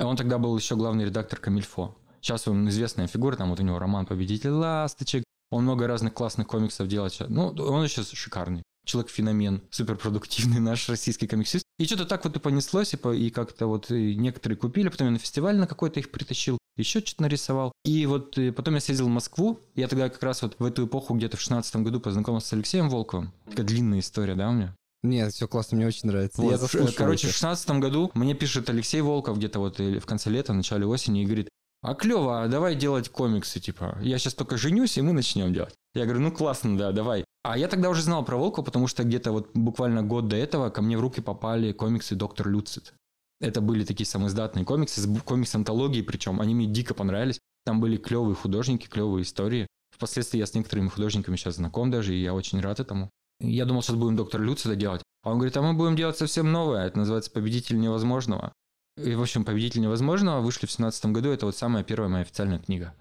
А 0.00 0.04
Он 0.04 0.16
тогда 0.16 0.38
был 0.38 0.58
еще 0.58 0.74
главный 0.74 1.04
редактор 1.04 1.38
Камильфо. 1.38 1.94
Сейчас 2.20 2.48
он 2.48 2.68
известная 2.70 3.06
фигура, 3.06 3.36
там 3.36 3.50
вот 3.50 3.60
у 3.60 3.62
него 3.62 3.78
роман 3.78 4.04
«Победитель 4.04 4.50
ласточек». 4.50 5.22
Он 5.52 5.62
много 5.62 5.86
разных 5.86 6.12
классных 6.12 6.48
комиксов 6.48 6.88
делает. 6.88 7.12
сейчас. 7.12 7.28
Ну, 7.28 7.50
он 7.50 7.84
еще 7.84 8.02
шикарный. 8.02 8.64
Человек-феномен, 8.86 9.62
суперпродуктивный 9.70 10.60
наш 10.60 10.88
российский 10.88 11.26
комиксист. 11.26 11.64
И 11.78 11.84
что-то 11.84 12.06
так 12.06 12.24
вот 12.24 12.36
и 12.36 12.40
понеслось, 12.40 12.92
и, 12.94 12.96
по- 12.96 13.14
и 13.14 13.30
как-то 13.30 13.66
вот 13.66 13.90
и 13.90 14.14
некоторые 14.16 14.56
купили, 14.56 14.88
потом 14.88 15.08
я 15.08 15.12
на 15.12 15.18
фестиваль 15.18 15.56
на 15.56 15.66
какой-то 15.66 16.00
их 16.00 16.10
притащил, 16.10 16.58
еще 16.76 17.00
что-то 17.00 17.22
нарисовал. 17.22 17.72
И 17.84 18.06
вот 18.06 18.36
э, 18.38 18.52
потом 18.52 18.74
я 18.74 18.80
съездил 18.80 19.06
в 19.06 19.10
Москву, 19.10 19.60
я 19.74 19.88
тогда 19.88 20.08
как 20.08 20.22
раз 20.22 20.42
вот 20.42 20.56
в 20.58 20.64
эту 20.64 20.86
эпоху 20.86 21.14
где-то 21.14 21.36
в 21.36 21.40
16 21.40 21.76
году 21.76 22.00
познакомился 22.00 22.48
с 22.48 22.52
Алексеем 22.54 22.88
Волковым. 22.88 23.32
Такая 23.48 23.66
длинная 23.66 24.00
история, 24.00 24.34
да, 24.34 24.48
у 24.48 24.52
меня? 24.52 24.74
Нет, 25.02 25.32
все 25.32 25.48
классно, 25.48 25.76
мне 25.78 25.86
очень 25.86 26.08
нравится. 26.08 26.42
Вот, 26.42 26.50
Я 26.50 26.56
в- 26.58 26.60
заслушал 26.60 26.94
короче, 26.94 27.22
в 27.22 27.24
это. 27.24 27.32
шестнадцатом 27.32 27.80
году 27.80 28.10
мне 28.14 28.34
пишет 28.34 28.68
Алексей 28.68 29.00
Волков 29.00 29.38
где-то 29.38 29.58
вот 29.58 29.80
или 29.80 29.98
в 29.98 30.06
конце 30.06 30.28
лета, 30.30 30.52
начале 30.52 30.84
осени 30.86 31.22
и 31.22 31.26
говорит, 31.26 31.48
а 31.82 31.94
клево, 31.94 32.42
а 32.42 32.48
давай 32.48 32.74
делать 32.74 33.08
комиксы, 33.08 33.58
типа, 33.60 33.98
я 34.02 34.18
сейчас 34.18 34.34
только 34.34 34.58
женюсь, 34.58 34.98
и 34.98 35.00
мы 35.00 35.12
начнем 35.14 35.54
делать. 35.54 35.74
Я 35.94 36.04
говорю, 36.04 36.20
ну 36.20 36.32
классно, 36.32 36.76
да, 36.78 36.92
давай. 36.92 37.24
А 37.42 37.56
я 37.56 37.68
тогда 37.68 37.88
уже 37.90 38.02
знал 38.02 38.24
про 38.24 38.36
Волкова, 38.36 38.64
потому 38.64 38.86
что 38.86 39.02
где-то 39.02 39.32
вот 39.32 39.50
буквально 39.54 40.02
год 40.02 40.28
до 40.28 40.36
этого 40.36 40.70
ко 40.70 40.82
мне 40.82 40.96
в 40.96 41.00
руки 41.00 41.20
попали 41.20 41.72
комиксы 41.72 42.14
«Доктор 42.14 42.48
Люцит». 42.48 42.94
Это 43.40 43.62
были 43.62 43.84
такие 43.84 44.06
самоиздатные 44.06 44.66
комиксы, 44.66 45.00
с 45.00 45.20
комикс-антологии 45.22 46.02
причем, 46.02 46.40
они 46.40 46.54
мне 46.54 46.66
дико 46.66 46.92
понравились. 46.92 47.40
Там 47.64 47.80
были 47.80 47.96
клевые 47.96 48.34
художники, 48.34 48.86
клевые 48.86 49.22
истории. 49.22 49.66
Впоследствии 49.90 50.38
я 50.38 50.46
с 50.46 50.54
некоторыми 50.54 50.88
художниками 50.88 51.36
сейчас 51.36 51.56
знаком 51.56 51.90
даже, 51.90 52.14
и 52.14 52.22
я 52.22 52.34
очень 52.34 52.60
рад 52.60 52.80
этому. 52.80 53.10
Я 53.40 53.64
думал, 53.64 53.82
сейчас 53.82 53.96
будем 53.96 54.16
доктор 54.16 54.42
Люцида 54.42 54.76
делать. 54.76 55.02
А 55.22 55.30
он 55.30 55.38
говорит, 55.38 55.56
а 55.56 55.62
мы 55.62 55.72
будем 55.72 55.96
делать 55.96 56.18
совсем 56.18 56.52
новое. 56.52 56.86
Это 56.86 56.98
называется 56.98 57.30
«Победитель 57.30 57.80
невозможного». 57.80 58.52
И, 58.98 59.14
в 59.14 59.22
общем, 59.22 59.44
«Победитель 59.44 59.80
невозможного» 59.80 60.40
вышли 60.40 60.66
в 60.66 60.72
17 60.72 61.06
году. 61.06 61.30
Это 61.30 61.46
вот 61.46 61.56
самая 61.56 61.82
первая 61.82 62.10
моя 62.10 62.22
официальная 62.22 62.58
книга. 62.58 62.94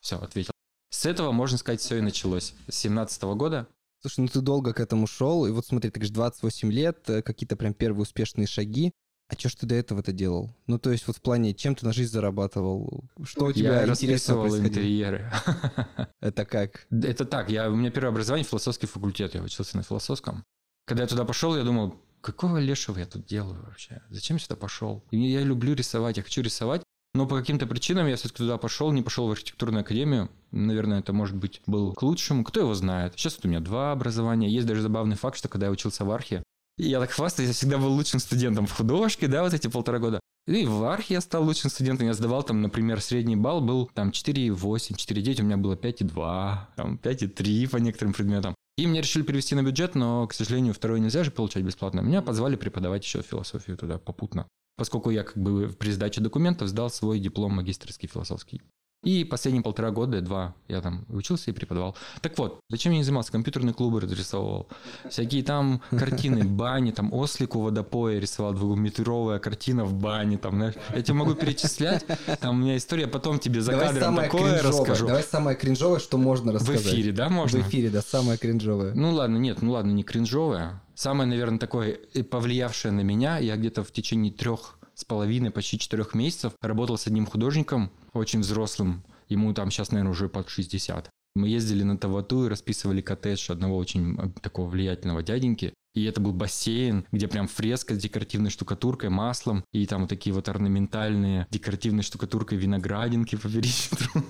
все, 0.00 0.18
ответил. 0.18 0.55
С 0.90 1.06
этого, 1.06 1.32
можно 1.32 1.58
сказать, 1.58 1.80
все 1.80 1.98
и 1.98 2.00
началось. 2.00 2.54
С 2.68 2.76
17 2.76 3.22
года. 3.36 3.66
Слушай, 4.00 4.20
ну 4.20 4.28
ты 4.28 4.40
долго 4.40 4.72
к 4.72 4.80
этому 4.80 5.06
шел, 5.06 5.46
и 5.46 5.50
вот 5.50 5.66
смотри, 5.66 5.90
ты 5.90 5.98
говоришь, 5.98 6.14
28 6.14 6.70
лет, 6.70 7.10
э, 7.10 7.22
какие-то 7.22 7.56
прям 7.56 7.74
первые 7.74 8.02
успешные 8.02 8.46
шаги. 8.46 8.92
А 9.28 9.34
что 9.34 9.48
ж 9.48 9.56
ты 9.56 9.66
до 9.66 9.74
этого-то 9.74 10.12
делал? 10.12 10.54
Ну, 10.68 10.78
то 10.78 10.92
есть 10.92 11.08
вот 11.08 11.16
в 11.16 11.20
плане, 11.20 11.52
чем 11.52 11.74
ты 11.74 11.84
на 11.84 11.92
жизнь 11.92 12.12
зарабатывал? 12.12 13.04
Что 13.24 13.46
у 13.46 13.52
тебя 13.52 13.82
я 13.82 13.88
интересного 13.88 14.56
интерьеры. 14.56 15.32
Это 16.20 16.44
как? 16.44 16.86
Это 16.90 17.24
так, 17.24 17.50
я, 17.50 17.68
у 17.68 17.74
меня 17.74 17.90
первое 17.90 18.10
образование 18.10 18.44
философский 18.44 18.86
факультет, 18.86 19.34
я 19.34 19.42
учился 19.42 19.76
на 19.76 19.82
философском. 19.82 20.44
Когда 20.86 21.02
я 21.02 21.08
туда 21.08 21.24
пошел, 21.24 21.56
я 21.56 21.64
думал, 21.64 22.00
какого 22.20 22.58
лешего 22.58 22.98
я 23.00 23.06
тут 23.06 23.26
делаю 23.26 23.64
вообще? 23.64 24.00
Зачем 24.10 24.36
я 24.36 24.42
сюда 24.42 24.54
пошел? 24.54 25.04
И 25.10 25.18
я 25.18 25.42
люблю 25.42 25.74
рисовать, 25.74 26.16
я 26.18 26.22
хочу 26.22 26.42
рисовать, 26.42 26.82
но 27.16 27.26
по 27.26 27.38
каким-то 27.38 27.66
причинам 27.66 28.06
я 28.06 28.16
все-таки 28.16 28.38
туда 28.38 28.58
пошел, 28.58 28.92
не 28.92 29.02
пошел 29.02 29.26
в 29.26 29.30
архитектурную 29.32 29.80
академию. 29.80 30.30
Наверное, 30.52 31.00
это, 31.00 31.12
может 31.12 31.34
быть, 31.34 31.62
был 31.66 31.94
к 31.94 32.02
лучшему. 32.02 32.44
Кто 32.44 32.60
его 32.60 32.74
знает? 32.74 33.14
Сейчас 33.16 33.38
у 33.42 33.48
меня 33.48 33.60
два 33.60 33.92
образования. 33.92 34.48
Есть 34.48 34.66
даже 34.66 34.82
забавный 34.82 35.16
факт, 35.16 35.38
что 35.38 35.48
когда 35.48 35.66
я 35.66 35.72
учился 35.72 36.04
в 36.04 36.10
архе, 36.10 36.42
я 36.78 37.00
так 37.00 37.10
хвастаюсь, 37.10 37.48
я 37.48 37.54
всегда 37.54 37.78
был 37.78 37.90
лучшим 37.92 38.20
студентом 38.20 38.66
в 38.66 38.72
художке, 38.72 39.28
да, 39.28 39.42
вот 39.42 39.54
эти 39.54 39.66
полтора 39.66 39.98
года. 39.98 40.20
И 40.46 40.66
в 40.66 40.84
архе 40.84 41.14
я 41.14 41.20
стал 41.20 41.44
лучшим 41.44 41.70
студентом. 41.70 42.06
Я 42.06 42.12
сдавал 42.12 42.42
там, 42.42 42.60
например, 42.60 43.00
средний 43.00 43.34
балл 43.34 43.60
был 43.60 43.90
там 43.94 44.10
4,8, 44.10 44.94
4,9, 44.94 45.40
у 45.40 45.44
меня 45.44 45.56
было 45.56 45.74
5,2, 45.74 46.58
там 46.76 47.00
5,3 47.02 47.68
по 47.70 47.78
некоторым 47.78 48.12
предметам. 48.12 48.54
И 48.76 48.84
меня 48.84 49.00
решили 49.00 49.22
перевести 49.22 49.54
на 49.54 49.62
бюджет, 49.62 49.94
но, 49.94 50.26
к 50.26 50.34
сожалению, 50.34 50.74
второй 50.74 51.00
нельзя 51.00 51.24
же 51.24 51.30
получать 51.30 51.64
бесплатно. 51.64 52.00
Меня 52.00 52.20
позвали 52.20 52.56
преподавать 52.56 53.04
еще 53.04 53.22
философию 53.22 53.78
туда 53.78 53.98
попутно, 53.98 54.46
поскольку 54.76 55.10
я 55.10 55.22
как 55.22 55.36
бы 55.36 55.68
при 55.68 55.90
сдаче 55.90 56.20
документов 56.20 56.68
сдал 56.68 56.90
свой 56.90 57.18
диплом 57.18 57.52
магистрский 57.52 58.08
философский. 58.08 58.62
И 59.04 59.22
последние 59.22 59.62
полтора 59.62 59.92
года, 59.92 60.20
два, 60.20 60.56
я 60.66 60.80
там 60.80 61.04
учился 61.08 61.50
и 61.50 61.54
преподавал. 61.54 61.94
Так 62.22 62.36
вот, 62.38 62.58
зачем 62.68 62.90
я 62.92 62.98
не 62.98 63.04
занимался? 63.04 63.30
Компьютерные 63.30 63.72
клубы 63.72 64.00
разрисовывал. 64.00 64.68
Всякие 65.08 65.44
там 65.44 65.80
картины, 65.90 66.42
бани, 66.48 66.90
там 66.90 67.12
ослик 67.12 67.54
у 67.54 67.60
водопоя 67.60 68.18
рисовал, 68.18 68.52
двухметровая 68.54 69.38
картина 69.38 69.84
в 69.84 69.94
бане, 69.94 70.38
там, 70.38 70.56
знаешь. 70.56 70.74
Я 70.92 71.02
тебе 71.02 71.14
могу 71.14 71.34
перечислять, 71.34 72.04
там 72.40 72.58
у 72.58 72.62
меня 72.62 72.76
история, 72.76 73.06
потом 73.06 73.38
тебе 73.38 73.60
за 73.60 73.72
Давай 73.72 73.88
кадром 73.88 74.16
такое 74.16 74.60
расскажу. 74.60 75.06
Давай 75.06 75.22
самое 75.22 75.56
кринжовое, 75.56 76.00
что 76.00 76.18
можно 76.18 76.50
В 76.50 76.54
рассказать. 76.56 76.86
эфире, 76.86 77.12
да, 77.12 77.28
можно? 77.28 77.60
В 77.60 77.68
эфире, 77.68 77.90
да, 77.90 78.02
самое 78.02 78.38
кринжовое. 78.38 78.92
Ну 78.94 79.12
ладно, 79.12 79.36
нет, 79.36 79.62
ну 79.62 79.72
ладно, 79.72 79.92
не 79.92 80.02
кринжовое. 80.02 80.82
Самое, 80.96 81.28
наверное, 81.28 81.58
такое 81.58 81.98
повлиявшее 82.30 82.90
на 82.90 83.02
меня, 83.02 83.36
я 83.36 83.56
где-то 83.56 83.84
в 83.84 83.92
течение 83.92 84.32
трех 84.32 84.78
с 84.94 85.04
половиной, 85.04 85.50
почти 85.50 85.78
четырех 85.78 86.14
месяцев 86.14 86.54
работал 86.62 86.96
с 86.96 87.06
одним 87.06 87.26
художником, 87.26 87.92
очень 88.14 88.40
взрослым, 88.40 89.04
ему 89.28 89.52
там 89.52 89.70
сейчас, 89.70 89.90
наверное, 89.90 90.12
уже 90.12 90.30
под 90.30 90.48
60. 90.48 91.10
Мы 91.36 91.48
ездили 91.48 91.82
на 91.82 91.98
Тавату 91.98 92.46
и 92.46 92.48
расписывали 92.48 93.02
коттедж 93.02 93.52
одного 93.52 93.76
очень 93.76 94.18
э, 94.18 94.30
такого 94.40 94.70
влиятельного 94.70 95.22
дяденьки. 95.22 95.74
И 95.92 96.04
это 96.04 96.18
был 96.18 96.32
бассейн, 96.32 97.06
где 97.12 97.28
прям 97.28 97.46
фреска 97.46 97.94
с 97.94 97.98
декоративной 97.98 98.48
штукатуркой, 98.48 99.10
маслом, 99.10 99.62
и 99.72 99.86
там 99.86 100.02
вот 100.02 100.08
такие 100.08 100.32
вот 100.34 100.48
орнаментальные 100.48 101.46
декоративной 101.50 102.02
штукатуркой 102.02 102.56
виноградинки 102.56 103.36
по 103.36 103.48
периметру. 103.48 104.22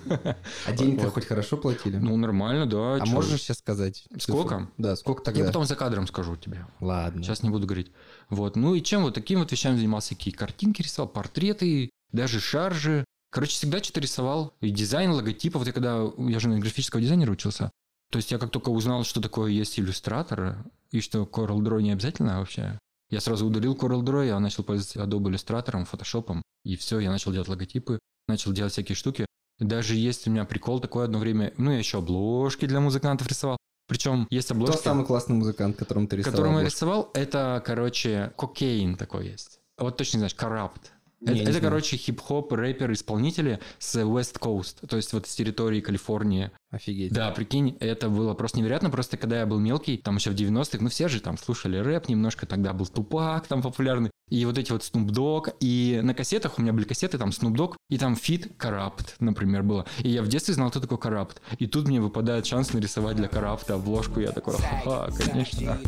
А 0.66 0.72
денег-то 0.72 1.04
Вот. 1.04 1.14
хоть 1.14 1.26
хорошо 1.26 1.56
платили? 1.56 1.96
Ну, 1.96 2.16
нормально, 2.16 2.66
да. 2.66 2.96
а 2.96 3.00
чё. 3.00 3.12
можешь 3.12 3.40
сейчас 3.40 3.58
сказать? 3.58 4.04
Сколько? 4.18 4.56
цифру? 4.56 4.70
Да, 4.76 4.96
сколько 4.96 5.22
тогда? 5.22 5.40
Я 5.40 5.46
потом 5.46 5.64
за 5.64 5.76
кадром 5.76 6.08
скажу 6.08 6.36
тебе. 6.36 6.66
Ладно. 6.80 7.22
Сейчас 7.22 7.44
не 7.44 7.50
буду 7.50 7.66
говорить. 7.66 7.92
Вот. 8.30 8.56
Ну 8.56 8.74
и 8.74 8.82
чем 8.82 9.02
вот 9.02 9.14
таким 9.14 9.40
вот 9.40 9.52
вещами 9.52 9.76
занимался? 9.76 10.16
Какие 10.16 10.34
картинки 10.34 10.82
рисовал, 10.82 11.08
портреты, 11.08 11.90
даже 12.12 12.40
шаржи. 12.40 13.04
Короче, 13.36 13.52
всегда 13.52 13.82
что-то 13.82 14.00
рисовал. 14.00 14.54
И 14.62 14.70
дизайн, 14.70 15.10
логотипы. 15.10 15.58
Вот 15.58 15.66
я 15.66 15.74
когда... 15.74 16.10
Я 16.16 16.40
же 16.40 16.48
на 16.48 16.58
графического 16.58 17.02
дизайнера 17.02 17.30
учился. 17.30 17.70
То 18.10 18.16
есть 18.16 18.30
я 18.30 18.38
как 18.38 18.48
только 18.48 18.70
узнал, 18.70 19.04
что 19.04 19.20
такое 19.20 19.50
есть 19.50 19.78
иллюстратор, 19.78 20.64
и 20.90 21.02
что 21.02 21.24
Corel 21.24 21.58
Draw 21.58 21.82
не 21.82 21.92
обязательно 21.92 22.38
вообще, 22.38 22.78
я 23.10 23.20
сразу 23.20 23.46
удалил 23.46 23.74
Corel 23.74 24.00
Draw, 24.00 24.28
я 24.28 24.40
начал 24.40 24.64
пользоваться 24.64 25.00
Adobe 25.00 25.28
иллюстратором, 25.28 25.82
Photoshop, 25.82 26.40
и 26.64 26.76
все, 26.76 26.98
я 26.98 27.10
начал 27.10 27.30
делать 27.30 27.48
логотипы, 27.48 27.98
начал 28.26 28.52
делать 28.52 28.72
всякие 28.72 28.96
штуки. 28.96 29.26
Даже 29.58 29.96
есть 29.96 30.26
у 30.26 30.30
меня 30.30 30.46
прикол 30.46 30.80
такой 30.80 31.04
одно 31.04 31.18
время, 31.18 31.52
ну, 31.58 31.72
я 31.72 31.78
еще 31.78 31.98
обложки 31.98 32.64
для 32.64 32.80
музыкантов 32.80 33.28
рисовал. 33.28 33.58
Причем 33.86 34.26
есть 34.30 34.46
Кто 34.46 34.54
обложки 34.54 34.82
самый 34.82 35.04
классный 35.04 35.36
музыкант, 35.36 35.76
которым 35.76 36.06
ты 36.06 36.16
рисовал? 36.16 36.32
которым 36.32 36.58
я 36.58 36.64
рисовал, 36.64 37.10
это, 37.12 37.62
короче, 37.66 38.32
Kokane 38.38 38.96
такой 38.96 39.28
есть. 39.28 39.60
Вот 39.76 39.98
точно 39.98 40.20
знаешь, 40.20 40.34
Kurupt. 40.34 40.95
Это, 41.26 41.34
не 41.34 41.42
это, 41.42 41.52
знаю. 41.52 41.64
короче, 41.64 41.96
хип-хоп, 41.96 42.52
рэпер, 42.52 42.92
исполнители 42.92 43.60
с 43.78 43.96
West 43.96 44.38
Coast, 44.38 44.86
то 44.86 44.96
есть 44.96 45.12
вот 45.12 45.26
с 45.26 45.34
территории 45.34 45.80
Калифорнии. 45.80 46.50
Офигеть. 46.70 47.12
Да, 47.12 47.30
прикинь, 47.30 47.76
это 47.80 48.08
было 48.08 48.34
просто 48.34 48.58
невероятно. 48.58 48.90
Просто 48.90 49.16
когда 49.16 49.40
я 49.40 49.46
был 49.46 49.58
мелкий, 49.58 49.96
там 49.96 50.16
еще 50.16 50.30
в 50.30 50.34
90-х, 50.34 50.78
ну 50.80 50.88
все 50.88 51.08
же 51.08 51.20
там 51.20 51.36
слушали 51.36 51.78
рэп 51.78 52.08
немножко, 52.08 52.46
тогда 52.46 52.72
был 52.72 52.86
Тупак 52.86 53.46
там 53.46 53.62
популярный. 53.62 54.10
И 54.28 54.44
вот 54.44 54.58
эти 54.58 54.72
вот 54.72 54.82
Snoop 54.82 55.08
Dogg. 55.08 55.54
И 55.60 56.00
на 56.02 56.12
кассетах, 56.12 56.58
у 56.58 56.62
меня 56.62 56.72
были 56.72 56.84
кассеты, 56.84 57.16
там 57.16 57.28
Snoop 57.28 57.54
Dogg, 57.54 57.76
и 57.88 57.96
там 57.96 58.16
feat 58.16 58.52
Kurupt, 58.58 59.14
например, 59.20 59.62
было. 59.62 59.86
И 60.00 60.08
я 60.08 60.22
в 60.22 60.28
детстве 60.28 60.54
знал, 60.54 60.70
кто 60.70 60.80
такой 60.80 60.98
Kurupt. 60.98 61.36
И 61.58 61.66
тут 61.66 61.86
мне 61.86 62.00
выпадает 62.00 62.44
шанс 62.44 62.72
нарисовать 62.72 63.16
для 63.16 63.28
Kurupt 63.28 63.70
обложку. 63.70 64.20
Я 64.20 64.32
такой, 64.32 64.56
ха 64.56 65.10
конечно. 65.16 65.78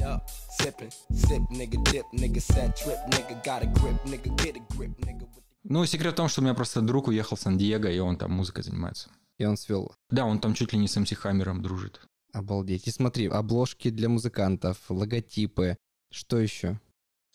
Ну, 5.65 5.85
секрет 5.85 6.13
в 6.15 6.17
том, 6.17 6.29
что 6.29 6.41
у 6.41 6.45
меня 6.45 6.55
просто 6.55 6.81
друг 6.81 7.09
уехал 7.09 7.37
в 7.37 7.41
Сан-Диего, 7.41 7.89
и 7.89 7.99
он 7.99 8.17
там 8.17 8.33
музыкой 8.33 8.63
занимается. 8.63 9.11
И 9.39 9.45
он 9.45 9.57
свел. 9.57 9.93
Да, 10.11 10.25
он 10.25 10.41
там 10.41 10.55
чуть 10.55 10.73
ли 10.73 10.79
не 10.79 10.89
с 10.89 10.97
МС 10.97 11.13
Хаммером 11.13 11.61
дружит. 11.61 12.01
Обалдеть. 12.33 12.87
И 12.87 12.91
смотри, 12.91 13.27
обложки 13.27 13.91
для 13.91 14.09
музыкантов, 14.09 14.79
логотипы. 14.89 15.77
Что 16.11 16.39
еще? 16.39 16.81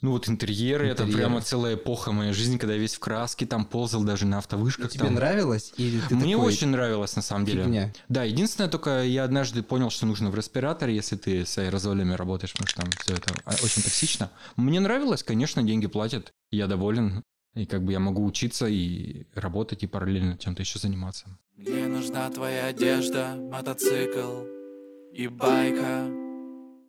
Ну 0.04 0.12
вот 0.12 0.28
интерьеры, 0.28 0.86
это 0.88 1.04
Интерьеры. 1.04 1.18
прямо 1.30 1.42
целая 1.42 1.76
эпоха 1.76 2.12
моей 2.12 2.34
жизни, 2.34 2.58
когда 2.58 2.74
я 2.74 2.80
весь 2.80 2.96
в 2.96 3.00
краске, 3.00 3.46
там 3.46 3.64
ползал 3.64 4.04
даже 4.04 4.26
на 4.26 4.40
автовышках. 4.40 4.92
Тебе 4.92 5.06
там. 5.06 5.14
нравилось? 5.16 5.74
Или 5.78 6.02
ты 6.10 6.16
Мне 6.16 6.36
такой, 6.36 6.48
очень 6.54 6.68
нравилось, 6.68 7.16
на 7.16 7.22
самом 7.22 7.46
деле. 7.46 7.64
фигня? 7.64 7.94
Да, 8.10 8.26
единственное, 8.26 8.70
только 8.70 9.02
я 9.04 9.24
однажды 9.24 9.64
понял, 9.64 9.90
что 9.90 10.06
нужно 10.06 10.30
в 10.30 10.36
респираторе, 10.36 10.94
если 10.94 11.16
ты 11.16 11.46
с 11.46 11.58
аэрозолями 11.58 12.16
работаешь, 12.16 12.52
потому 12.52 12.68
что 12.68 12.82
там 12.82 12.92
все 13.00 13.14
это 13.14 13.34
а, 13.46 13.52
очень 13.64 13.82
токсично. 13.82 14.30
Мне 14.58 14.82
нравилось, 14.82 15.24
конечно, 15.24 15.64
деньги 15.64 15.88
платят, 15.88 16.34
я 16.52 16.68
доволен. 16.68 17.24
И 17.56 17.66
как 17.66 17.84
бы 17.86 17.94
я 17.94 18.00
могу 18.00 18.26
учиться 18.26 18.68
и 18.68 19.26
работать, 19.36 19.84
и 19.84 19.88
параллельно 19.88 20.38
чем-то 20.38 20.64
еще 20.64 20.80
заниматься. 20.80 21.28
Мне 21.56 21.88
нужна 21.88 22.30
твоя 22.30 22.66
одежда, 22.66 23.36
мотоцикл 23.36 24.44
и 25.14 25.28
байка. 25.30 26.23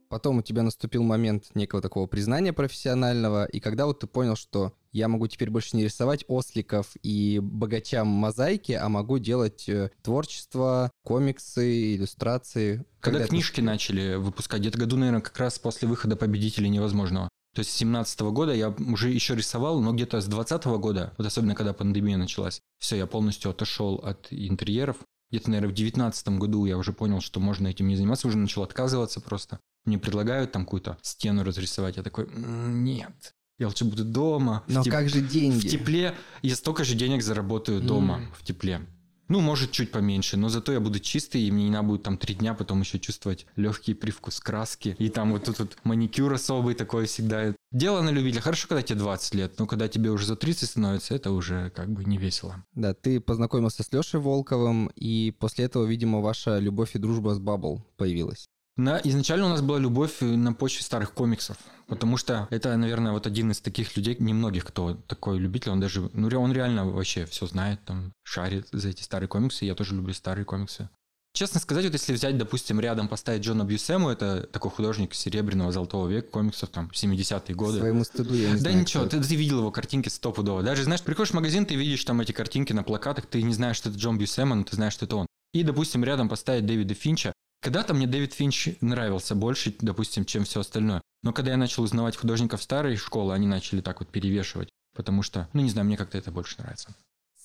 Потом 0.09 0.39
у 0.39 0.43
тебя 0.43 0.63
наступил 0.63 1.03
момент 1.03 1.47
некого 1.55 1.83
такого 1.83 2.07
признания 2.07 2.53
профессионального, 2.53 3.45
и 3.47 3.61
когда 3.61 3.87
вот 3.87 4.01
ты 4.01 4.07
понял, 4.07 4.37
что 4.37 4.75
я 4.93 5.09
могу 5.09 5.27
теперь 5.27 5.51
больше 5.51 5.77
не 5.77 5.85
рисовать 5.85 6.25
осликов 6.29 6.95
и 7.03 7.41
богачам 7.43 8.07
мозаики, 8.07 8.73
а 8.73 8.89
могу 8.89 9.19
делать 9.19 9.69
э, 9.69 9.91
творчество, 10.03 10.91
комиксы, 11.03 11.97
иллюстрации. 11.97 12.85
Когда, 13.01 13.21
это 13.21 13.29
книжки 13.29 13.61
наступило? 13.61 13.73
начали 13.73 14.15
выпускать, 14.15 14.61
где-то 14.61 14.79
году, 14.79 14.97
наверное, 14.97 15.21
как 15.21 15.37
раз 15.39 15.59
после 15.59 15.89
выхода 15.89 16.15
«Победителей 16.15 16.69
невозможного». 16.69 17.29
То 17.55 17.61
есть 17.61 17.71
с 17.71 17.75
17 17.75 18.21
года 18.21 18.53
я 18.53 18.71
уже 18.71 19.11
еще 19.11 19.37
рисовал, 19.37 19.81
но 19.81 19.93
где-то 19.93 20.21
с 20.21 20.27
20 20.27 20.65
года, 20.65 21.15
вот 21.19 21.27
особенно 21.27 21.55
когда 21.55 21.73
пандемия 21.73 22.17
началась, 22.17 22.61
все, 22.79 22.97
я 22.97 23.07
полностью 23.07 23.51
отошел 23.53 23.97
от 23.97 24.27
интерьеров. 24.31 24.97
Где-то, 25.35 25.51
наверное, 25.51 25.71
в 25.73 25.75
19 25.75 26.29
году 26.39 26.65
я 26.65 26.79
уже 26.79 26.93
понял, 26.93 27.21
что 27.21 27.41
можно 27.41 27.67
этим 27.67 27.89
не 27.89 27.97
заниматься, 27.97 28.29
уже 28.29 28.39
начал 28.39 28.63
отказываться 28.63 29.21
просто. 29.21 29.59
Мне 29.85 29.99
предлагают 29.99 30.53
там 30.53 30.65
какую-то 30.65 30.97
стену 31.03 31.43
разрисовать, 31.43 31.97
я 31.97 32.05
такой, 32.05 32.27
«М, 32.27 32.85
нет, 32.85 33.35
я 33.59 33.67
лучше 33.67 33.85
буду 33.85 34.05
дома. 34.05 34.63
Но 34.69 34.83
теп- 34.83 34.91
как 34.93 35.09
же 35.09 35.21
деньги? 35.23 35.67
В 35.67 35.69
тепле 35.69 36.15
я 36.43 36.55
столько 36.55 36.85
же 36.85 36.95
денег 36.95 37.21
заработаю 37.25 37.81
дома, 37.81 38.19
М. 38.19 38.29
в 38.39 38.45
тепле. 38.45 38.87
Ну, 39.27 39.41
может, 39.41 39.73
чуть 39.73 39.91
поменьше, 39.91 40.37
но 40.37 40.49
зато 40.49 40.71
я 40.71 40.79
буду 40.79 41.01
чистый, 41.01 41.41
и 41.41 41.51
мне 41.51 41.65
не 41.65 41.71
надо 41.71 41.89
будет 41.89 42.05
там 42.05 42.17
три 42.17 42.37
дня 42.37 42.55
потом 42.55 42.83
еще 42.83 43.01
чувствовать 43.01 43.47
легкий 43.57 43.95
привкус 43.95 44.39
краски. 44.39 44.95
И 45.01 45.09
там 45.09 45.33
вот 45.33 45.45
тут 45.47 45.59
вот 45.59 45.77
маникюр 45.83 46.33
особый 46.33 46.75
такой 46.77 47.07
всегда. 47.07 47.57
Дело 47.75 48.03
на 48.03 48.11
любителя. 48.11 48.41
Хорошо, 48.41 48.69
когда 48.69 48.83
тебе 48.83 49.01
20 49.01 49.35
лет, 49.35 49.59
но 49.59 49.67
когда 49.67 49.89
тебе 49.89 50.11
уже 50.11 50.27
за 50.27 50.37
30 50.37 50.71
становится, 50.71 51.13
это 51.13 51.33
уже 51.33 51.71
как 51.71 51.91
бы 51.91 52.05
не 52.05 52.19
весело. 52.19 52.65
Да, 52.73 52.95
ты 52.95 53.19
познакомился 53.19 53.83
с 53.83 53.93
Лешей 53.93 54.21
Волковым, 54.21 54.93
и 54.95 55.35
после 55.41 55.65
этого, 55.65 55.85
видимо, 55.85 56.21
ваша 56.21 56.61
любовь 56.61 56.95
и 56.95 57.01
дружба 57.01 57.35
с 57.35 57.41
Бабл 57.41 57.85
появилась. 57.97 58.47
На, 58.77 58.99
изначально 58.99 59.47
у 59.47 59.49
нас 59.49 59.61
была 59.61 59.81
любовь 59.81 60.21
э, 60.21 60.25
на 60.25 60.53
почве 60.53 60.85
старых 60.85 61.15
комиксов, 61.15 61.57
потому 61.89 62.17
что 62.17 62.47
это, 62.51 62.77
наверное, 62.77 63.11
вот 63.11 63.27
один 63.27 63.51
из 63.51 63.61
таких 63.61 63.97
людей, 63.97 64.17
немногих, 64.21 64.65
кто 64.65 64.95
такой 64.95 65.39
любитель, 65.39 65.71
он 65.71 65.81
даже, 65.81 66.09
ну, 66.13 66.29
он 66.41 66.53
реально 66.53 66.89
вообще 66.89 67.27
все 67.27 67.47
знает, 67.47 67.85
там, 67.85 68.13
шарит 68.23 68.69
за 68.71 68.91
эти 68.91 69.03
старые 69.03 69.29
комиксы, 69.29 69.65
я 69.65 69.75
тоже 69.75 69.97
люблю 69.97 70.15
старые 70.15 70.45
комиксы. 70.45 70.89
Честно 71.37 71.59
сказать, 71.59 71.85
вот 71.85 71.95
если 71.95 72.13
взять, 72.13 72.39
допустим, 72.39 72.79
рядом 72.79 73.09
поставить 73.09 73.43
Джона 73.43 73.65
Бьюсему, 73.65 74.09
это 74.09 74.47
такой 74.53 74.71
художник 74.71 75.15
серебряного 75.15 75.73
золотого 75.73 76.07
века 76.07 76.29
комиксов, 76.29 76.69
там, 76.69 76.93
70-е 76.95 77.57
годы. 77.57 77.81
Своему 77.81 78.05
стыду 78.05 78.35
я 78.35 78.47
не 78.47 78.53
Да 78.53 78.59
знаю, 78.61 78.79
ничего, 78.79 79.05
ты, 79.07 79.21
ты 79.21 79.35
видел 79.35 79.59
его 79.59 79.73
картинки 79.73 80.09
стопудово. 80.09 80.63
Даже, 80.63 80.85
знаешь, 80.85 81.03
приходишь 81.03 81.33
в 81.33 81.35
магазин, 81.35 81.67
ты 81.67 81.75
видишь 81.75 82.05
там 82.05 82.21
эти 82.21 82.31
картинки 82.31 82.73
на 82.73 82.85
плакатах, 82.85 83.27
ты 83.27 83.43
не 83.43 83.53
знаешь, 83.53 83.77
что 83.77 83.89
это 83.89 83.99
Джон 83.99 84.17
Бьюсема, 84.17 84.55
но 84.55 84.63
ты 84.63 84.77
знаешь, 84.77 84.93
что 84.93 85.07
это 85.07 85.17
он. 85.17 85.27
И, 85.53 85.65
допустим, 85.65 86.05
рядом 86.05 86.29
поставить 86.29 86.67
Дэвида 86.67 86.95
Финча. 86.95 87.33
Когда-то 87.63 87.95
мне 87.95 88.07
Дэвид 88.07 88.33
Финч 88.33 88.69
нравился 88.81 89.35
больше, 89.35 89.75
допустим, 89.81 90.25
чем 90.25 90.45
все 90.45 90.61
остальное. 90.61 91.01
Но 91.25 91.33
когда 91.33 91.51
я 91.51 91.57
начал 91.57 91.83
узнавать 91.83 92.17
художников 92.17 92.63
старой 92.63 92.97
школы, 92.97 93.35
они 93.35 93.49
начали 93.49 93.81
так 93.81 93.99
вот 93.99 94.09
перевешивать. 94.09 94.69
Потому 94.95 95.23
что, 95.23 95.49
ну 95.53 95.63
не 95.63 95.71
знаю, 95.71 95.87
мне 95.87 95.97
как-то 95.97 96.17
это 96.17 96.31
больше 96.31 96.57
нравится. 96.59 96.95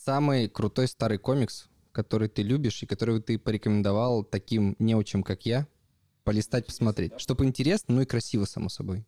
Самый 0.05 0.47
крутой 0.47 0.87
старый 0.87 1.17
комикс, 1.17 1.65
который 1.91 2.29
ты 2.29 2.41
любишь 2.41 2.81
и 2.83 2.85
который 2.85 3.21
ты 3.21 3.37
порекомендовал 3.37 4.23
таким 4.23 4.75
неучим, 4.79 5.23
как 5.23 5.45
я, 5.45 5.67
полистать, 6.23 6.65
посмотреть. 6.65 7.13
Чтобы 7.17 7.45
интересно, 7.45 7.95
ну 7.95 8.01
и 8.01 8.05
красиво, 8.05 8.45
само 8.45 8.69
собой. 8.69 9.05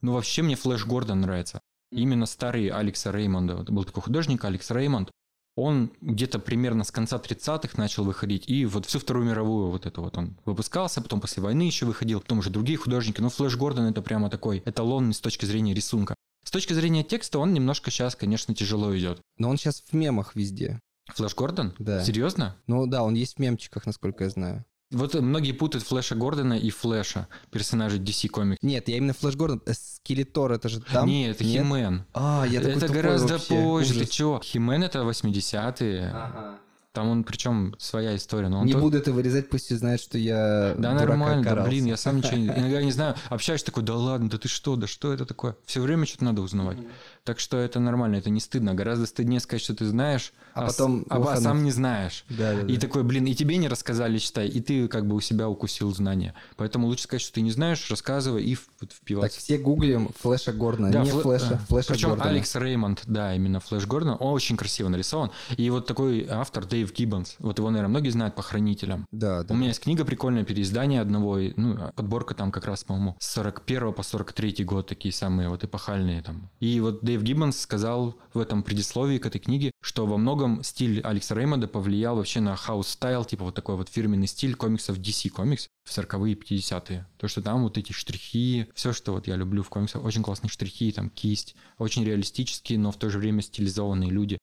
Ну 0.00 0.12
вообще 0.12 0.42
мне 0.42 0.56
Флэш 0.56 0.86
Гордон 0.86 1.20
нравится. 1.20 1.60
Именно 1.90 2.26
старый 2.26 2.68
Алекса 2.68 3.12
Реймонда. 3.12 3.56
Вот 3.56 3.70
был 3.70 3.84
такой 3.84 4.02
художник 4.02 4.44
Алекс 4.44 4.70
Реймонд. 4.70 5.10
Он 5.56 5.90
где-то 6.02 6.38
примерно 6.38 6.84
с 6.84 6.90
конца 6.90 7.16
30-х 7.16 7.78
начал 7.78 8.04
выходить, 8.04 8.46
и 8.46 8.66
вот 8.66 8.84
всю 8.84 8.98
Вторую 8.98 9.26
мировую 9.26 9.70
вот 9.70 9.86
это 9.86 10.02
вот 10.02 10.18
он 10.18 10.36
выпускался, 10.44 11.00
потом 11.00 11.22
после 11.22 11.42
войны 11.42 11.62
еще 11.62 11.86
выходил, 11.86 12.20
потом 12.20 12.40
уже 12.40 12.50
другие 12.50 12.76
художники. 12.76 13.22
Но 13.22 13.30
Флэш 13.30 13.56
Гордон 13.56 13.86
это 13.86 14.02
прямо 14.02 14.28
такой 14.28 14.62
эталон 14.66 15.14
с 15.14 15.20
точки 15.20 15.46
зрения 15.46 15.72
рисунка. 15.72 16.14
С 16.44 16.50
точки 16.50 16.74
зрения 16.74 17.02
текста 17.02 17.38
он 17.38 17.54
немножко 17.54 17.90
сейчас, 17.90 18.14
конечно, 18.14 18.54
тяжело 18.54 18.96
идет. 18.96 19.20
Но 19.38 19.48
он 19.48 19.56
сейчас 19.56 19.80
в 19.80 19.94
мемах 19.94 20.36
везде. 20.36 20.78
Флэш 21.14 21.34
Гордон? 21.34 21.74
Да. 21.78 22.02
Серьезно? 22.04 22.56
Ну 22.66 22.86
да, 22.86 23.02
он 23.02 23.14
есть 23.14 23.36
в 23.36 23.38
мемчиках, 23.40 23.86
насколько 23.86 24.24
я 24.24 24.30
знаю. 24.30 24.64
Вот 24.92 25.14
многие 25.14 25.50
путают 25.52 25.84
Флэша 25.86 26.14
Гордона 26.14 26.54
и 26.54 26.70
Флэша, 26.70 27.26
персонажей 27.50 27.98
DC 27.98 28.28
Comics. 28.28 28.58
Нет, 28.62 28.88
я 28.88 28.98
именно 28.98 29.14
Флэш 29.14 29.34
Гордон. 29.34 29.60
э, 29.66 29.72
Скелетор, 29.74 30.52
это 30.52 30.68
же 30.68 30.80
там? 30.80 31.08
Нет, 31.08 31.36
это 31.36 31.44
He-Man. 31.44 32.04
А, 32.14 32.44
я 32.48 32.60
такой 32.60 32.76
Это 32.76 32.88
гораздо 32.92 33.32
вообще. 33.34 33.48
позже. 33.48 33.94
Ужас. 33.94 34.08
Ты 34.08 34.12
чё? 34.14 34.40
He-Man 34.44 34.84
это 34.84 35.00
80-е. 35.00 36.10
Ага. 36.14 36.58
Там 36.92 37.08
он, 37.10 37.24
причем, 37.24 37.74
своя 37.78 38.16
история. 38.16 38.48
Но 38.48 38.60
он 38.60 38.66
Не 38.66 38.72
то- 38.72 38.78
буду 38.78 38.96
это 38.96 39.12
вырезать, 39.12 39.50
пусть 39.50 39.66
все 39.66 39.76
знают, 39.76 40.00
что 40.00 40.16
я 40.16 40.74
Да 40.78 40.94
нормально, 40.94 41.42
да 41.44 41.64
блин, 41.64 41.84
я 41.84 41.96
сам 41.98 42.18
ничего 42.18 42.36
не... 42.38 42.46
Иногда 42.56 42.80
не 42.80 42.90
знаю, 42.92 43.16
общаешь 43.28 43.62
такой, 43.62 43.82
да 43.82 43.94
ладно, 43.96 44.30
да 44.30 44.38
ты 44.38 44.48
что, 44.48 44.76
да 44.76 44.86
что 44.86 45.12
это 45.12 45.26
такое? 45.26 45.56
Все 45.66 45.82
время 45.82 46.06
что-то 46.06 46.24
надо 46.24 46.40
узнавать. 46.40 46.78
Так 47.26 47.40
что 47.40 47.56
это 47.58 47.80
нормально, 47.80 48.16
это 48.16 48.30
не 48.30 48.38
стыдно. 48.38 48.72
Гораздо 48.72 49.04
стыднее 49.06 49.40
сказать, 49.40 49.60
что 49.60 49.74
ты 49.74 49.84
знаешь, 49.84 50.32
А 50.54 50.68
с- 50.70 50.74
потом 50.76 51.04
а, 51.10 51.16
а 51.16 51.18
лохануть. 51.18 51.42
сам 51.42 51.64
не 51.64 51.72
знаешь. 51.72 52.24
Да, 52.30 52.54
да, 52.54 52.60
И 52.62 52.74
да. 52.76 52.80
такой, 52.80 53.02
блин, 53.02 53.26
и 53.26 53.34
тебе 53.34 53.56
не 53.56 53.66
рассказали, 53.66 54.18
считай, 54.18 54.46
и 54.46 54.60
ты 54.60 54.86
как 54.86 55.08
бы 55.08 55.16
у 55.16 55.20
себя 55.20 55.48
укусил 55.48 55.92
знания. 55.92 56.34
Поэтому 56.56 56.86
лучше 56.86 57.02
сказать, 57.02 57.22
что 57.22 57.32
ты 57.34 57.40
не 57.40 57.50
знаешь, 57.50 57.90
рассказывай 57.90 58.44
и 58.44 58.54
в- 58.54 58.68
вот 58.80 58.90
Так, 58.90 58.98
впиваться. 58.98 59.40
все 59.40 59.58
гуглим 59.58 60.10
Флэша 60.20 60.52
Гордона, 60.52 60.92
Да, 60.92 61.02
не 61.02 61.10
Флэ- 61.10 61.22
Флэша, 61.22 61.48
да. 61.50 61.56
Флэша 61.68 61.92
Причем 61.94 62.08
Гордона. 62.10 62.30
Алекс 62.30 62.54
Реймонд, 62.54 63.02
да, 63.06 63.34
именно 63.34 63.58
Флэш 63.58 63.86
Гордон, 63.88 64.16
он 64.20 64.32
очень 64.32 64.56
красиво 64.56 64.88
нарисован. 64.88 65.32
И 65.56 65.68
вот 65.70 65.86
такой 65.88 66.28
автор 66.30 66.64
Дэйв 66.64 66.92
Гиббонс, 66.94 67.34
вот 67.40 67.58
его, 67.58 67.70
наверное, 67.70 67.90
многие 67.90 68.10
знают 68.10 68.36
по 68.36 68.42
хранителям. 68.42 69.04
Да, 69.10 69.42
да. 69.42 69.52
У 69.52 69.56
меня 69.56 69.68
есть 69.68 69.80
книга 69.80 70.04
прикольная, 70.04 70.44
переиздание 70.44 71.00
одного, 71.00 71.40
ну, 71.56 71.90
подборка 71.96 72.34
там 72.36 72.52
как 72.52 72.66
раз, 72.66 72.84
по-моему, 72.84 73.16
с 73.18 73.26
41 73.32 73.92
по 73.92 74.04
43 74.04 74.62
год, 74.64 74.86
такие 74.86 75.12
самые 75.12 75.48
вот 75.48 75.64
эпохальные 75.64 76.22
там. 76.22 76.50
И 76.60 76.78
вот 76.78 77.00
Дэйв 77.02 77.15
Гиббонс 77.22 77.58
сказал 77.58 78.16
в 78.34 78.38
этом 78.38 78.62
предисловии 78.62 79.18
к 79.18 79.26
этой 79.26 79.38
книге, 79.38 79.70
что 79.80 80.06
во 80.06 80.16
многом 80.16 80.62
стиль 80.62 81.00
Алекса 81.00 81.34
Реймонда 81.34 81.68
повлиял 81.68 82.16
вообще 82.16 82.40
на 82.40 82.56
house 82.56 82.87
style, 82.87 83.24
типа 83.24 83.44
вот 83.44 83.54
такой 83.54 83.76
вот 83.76 83.88
фирменный 83.88 84.26
стиль 84.26 84.54
комиксов 84.54 84.98
DC 84.98 85.32
Comics 85.32 85.68
в 85.84 85.96
40-е 85.96 86.32
и 86.32 86.34
50-е. 86.34 87.06
То, 87.18 87.28
что 87.28 87.42
там 87.42 87.62
вот 87.62 87.78
эти 87.78 87.92
штрихи, 87.92 88.68
все, 88.74 88.92
что 88.92 89.12
вот 89.12 89.26
я 89.26 89.36
люблю 89.36 89.62
в 89.62 89.68
комиксах, 89.68 90.04
очень 90.04 90.22
классные 90.22 90.50
штрихи, 90.50 90.92
там 90.92 91.10
кисть, 91.10 91.54
очень 91.78 92.04
реалистические, 92.04 92.78
но 92.78 92.90
в 92.90 92.96
то 92.96 93.10
же 93.10 93.18
время 93.18 93.42
стилизованные 93.42 94.10
люди. 94.10 94.38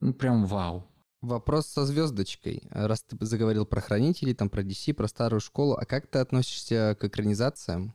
Ну, 0.00 0.14
прям 0.14 0.46
вау. 0.46 0.86
Вопрос 1.20 1.66
со 1.66 1.84
звездочкой. 1.84 2.62
Раз 2.70 3.02
ты 3.02 3.16
заговорил 3.24 3.66
про 3.66 3.82
хранителей, 3.82 4.34
там 4.34 4.48
про 4.48 4.62
DC, 4.62 4.94
про 4.94 5.06
старую 5.06 5.40
школу, 5.40 5.74
а 5.74 5.84
как 5.84 6.06
ты 6.06 6.18
относишься 6.18 6.96
к 6.98 7.04
экранизациям, 7.04 7.94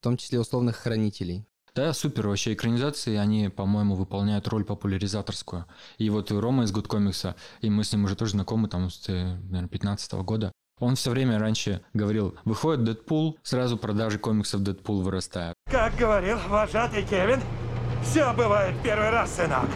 в 0.00 0.02
том 0.02 0.16
числе 0.16 0.40
условных 0.40 0.76
хранителей? 0.76 1.46
Да, 1.78 1.92
супер. 1.92 2.26
Вообще 2.26 2.54
экранизации, 2.54 3.14
они, 3.14 3.50
по-моему, 3.50 3.94
выполняют 3.94 4.48
роль 4.48 4.64
популяризаторскую. 4.64 5.64
И 5.96 6.10
вот 6.10 6.32
Рома 6.32 6.64
из 6.64 6.72
Good 6.72 6.88
Comics, 6.88 7.36
и 7.60 7.70
мы 7.70 7.84
с 7.84 7.92
ним 7.92 8.02
уже 8.02 8.16
тоже 8.16 8.32
знакомы 8.32 8.66
там 8.66 8.90
с, 8.90 9.08
э, 9.08 9.36
наверное, 9.44 9.68
15 9.68 10.24
года. 10.24 10.50
Он 10.80 10.96
все 10.96 11.12
время 11.12 11.38
раньше 11.38 11.82
говорил, 11.94 12.34
выходит 12.44 12.82
Дэдпул, 12.82 13.38
сразу 13.44 13.76
продажи 13.76 14.18
комиксов 14.18 14.64
Дэдпул 14.64 15.02
вырастают. 15.02 15.54
Как 15.70 15.94
говорил 15.94 16.38
вожатый 16.48 17.04
Кевин, 17.04 17.40
все 18.02 18.32
бывает 18.32 18.74
первый 18.82 19.10
раз, 19.10 19.36
сынок. 19.36 19.68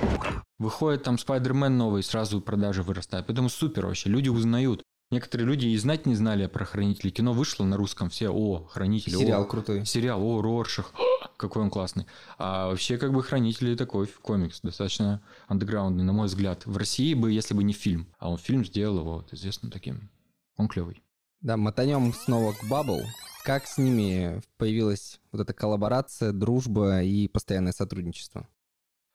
Выходит 0.58 1.04
там 1.04 1.18
Спайдермен 1.18 1.76
новый, 1.78 2.02
сразу 2.02 2.40
продажи 2.40 2.82
вырастают. 2.82 3.28
Поэтому 3.28 3.48
супер 3.48 3.86
вообще, 3.86 4.08
люди 4.08 4.28
узнают. 4.28 4.81
Некоторые 5.12 5.46
люди 5.46 5.66
и 5.66 5.76
знать 5.76 6.06
не 6.06 6.14
знали 6.14 6.46
про 6.46 6.64
хранителей. 6.64 7.10
Кино 7.10 7.34
вышло 7.34 7.64
на 7.64 7.76
русском, 7.76 8.08
все, 8.08 8.30
о, 8.30 8.64
хранители, 8.64 9.14
Сериал 9.14 9.42
о, 9.42 9.44
крутой. 9.44 9.84
Сериал, 9.84 10.22
о, 10.24 10.40
Роршах, 10.40 10.94
какой 11.36 11.62
он 11.62 11.68
классный. 11.68 12.06
А 12.38 12.68
вообще, 12.68 12.96
как 12.96 13.12
бы, 13.12 13.22
«Хранители» 13.22 13.74
такой 13.74 14.06
комикс, 14.06 14.62
достаточно 14.62 15.22
андеграундный, 15.48 16.02
на 16.02 16.14
мой 16.14 16.28
взгляд. 16.28 16.64
В 16.64 16.78
России 16.78 17.12
бы, 17.12 17.30
если 17.30 17.52
бы 17.52 17.62
не 17.62 17.74
фильм. 17.74 18.08
А 18.18 18.30
он 18.30 18.38
фильм 18.38 18.64
сделал 18.64 19.00
его 19.00 19.14
вот 19.16 19.34
известным 19.34 19.70
таким. 19.70 20.08
Он 20.56 20.66
клевый. 20.66 21.02
Да, 21.42 21.58
мотанем 21.58 22.14
снова 22.14 22.54
к 22.54 22.64
Bubble. 22.64 23.02
Как 23.44 23.66
с 23.66 23.76
ними 23.76 24.40
появилась 24.56 25.20
вот 25.30 25.42
эта 25.42 25.52
коллаборация, 25.52 26.32
дружба 26.32 27.02
и 27.02 27.28
постоянное 27.28 27.72
сотрудничество? 27.72 28.48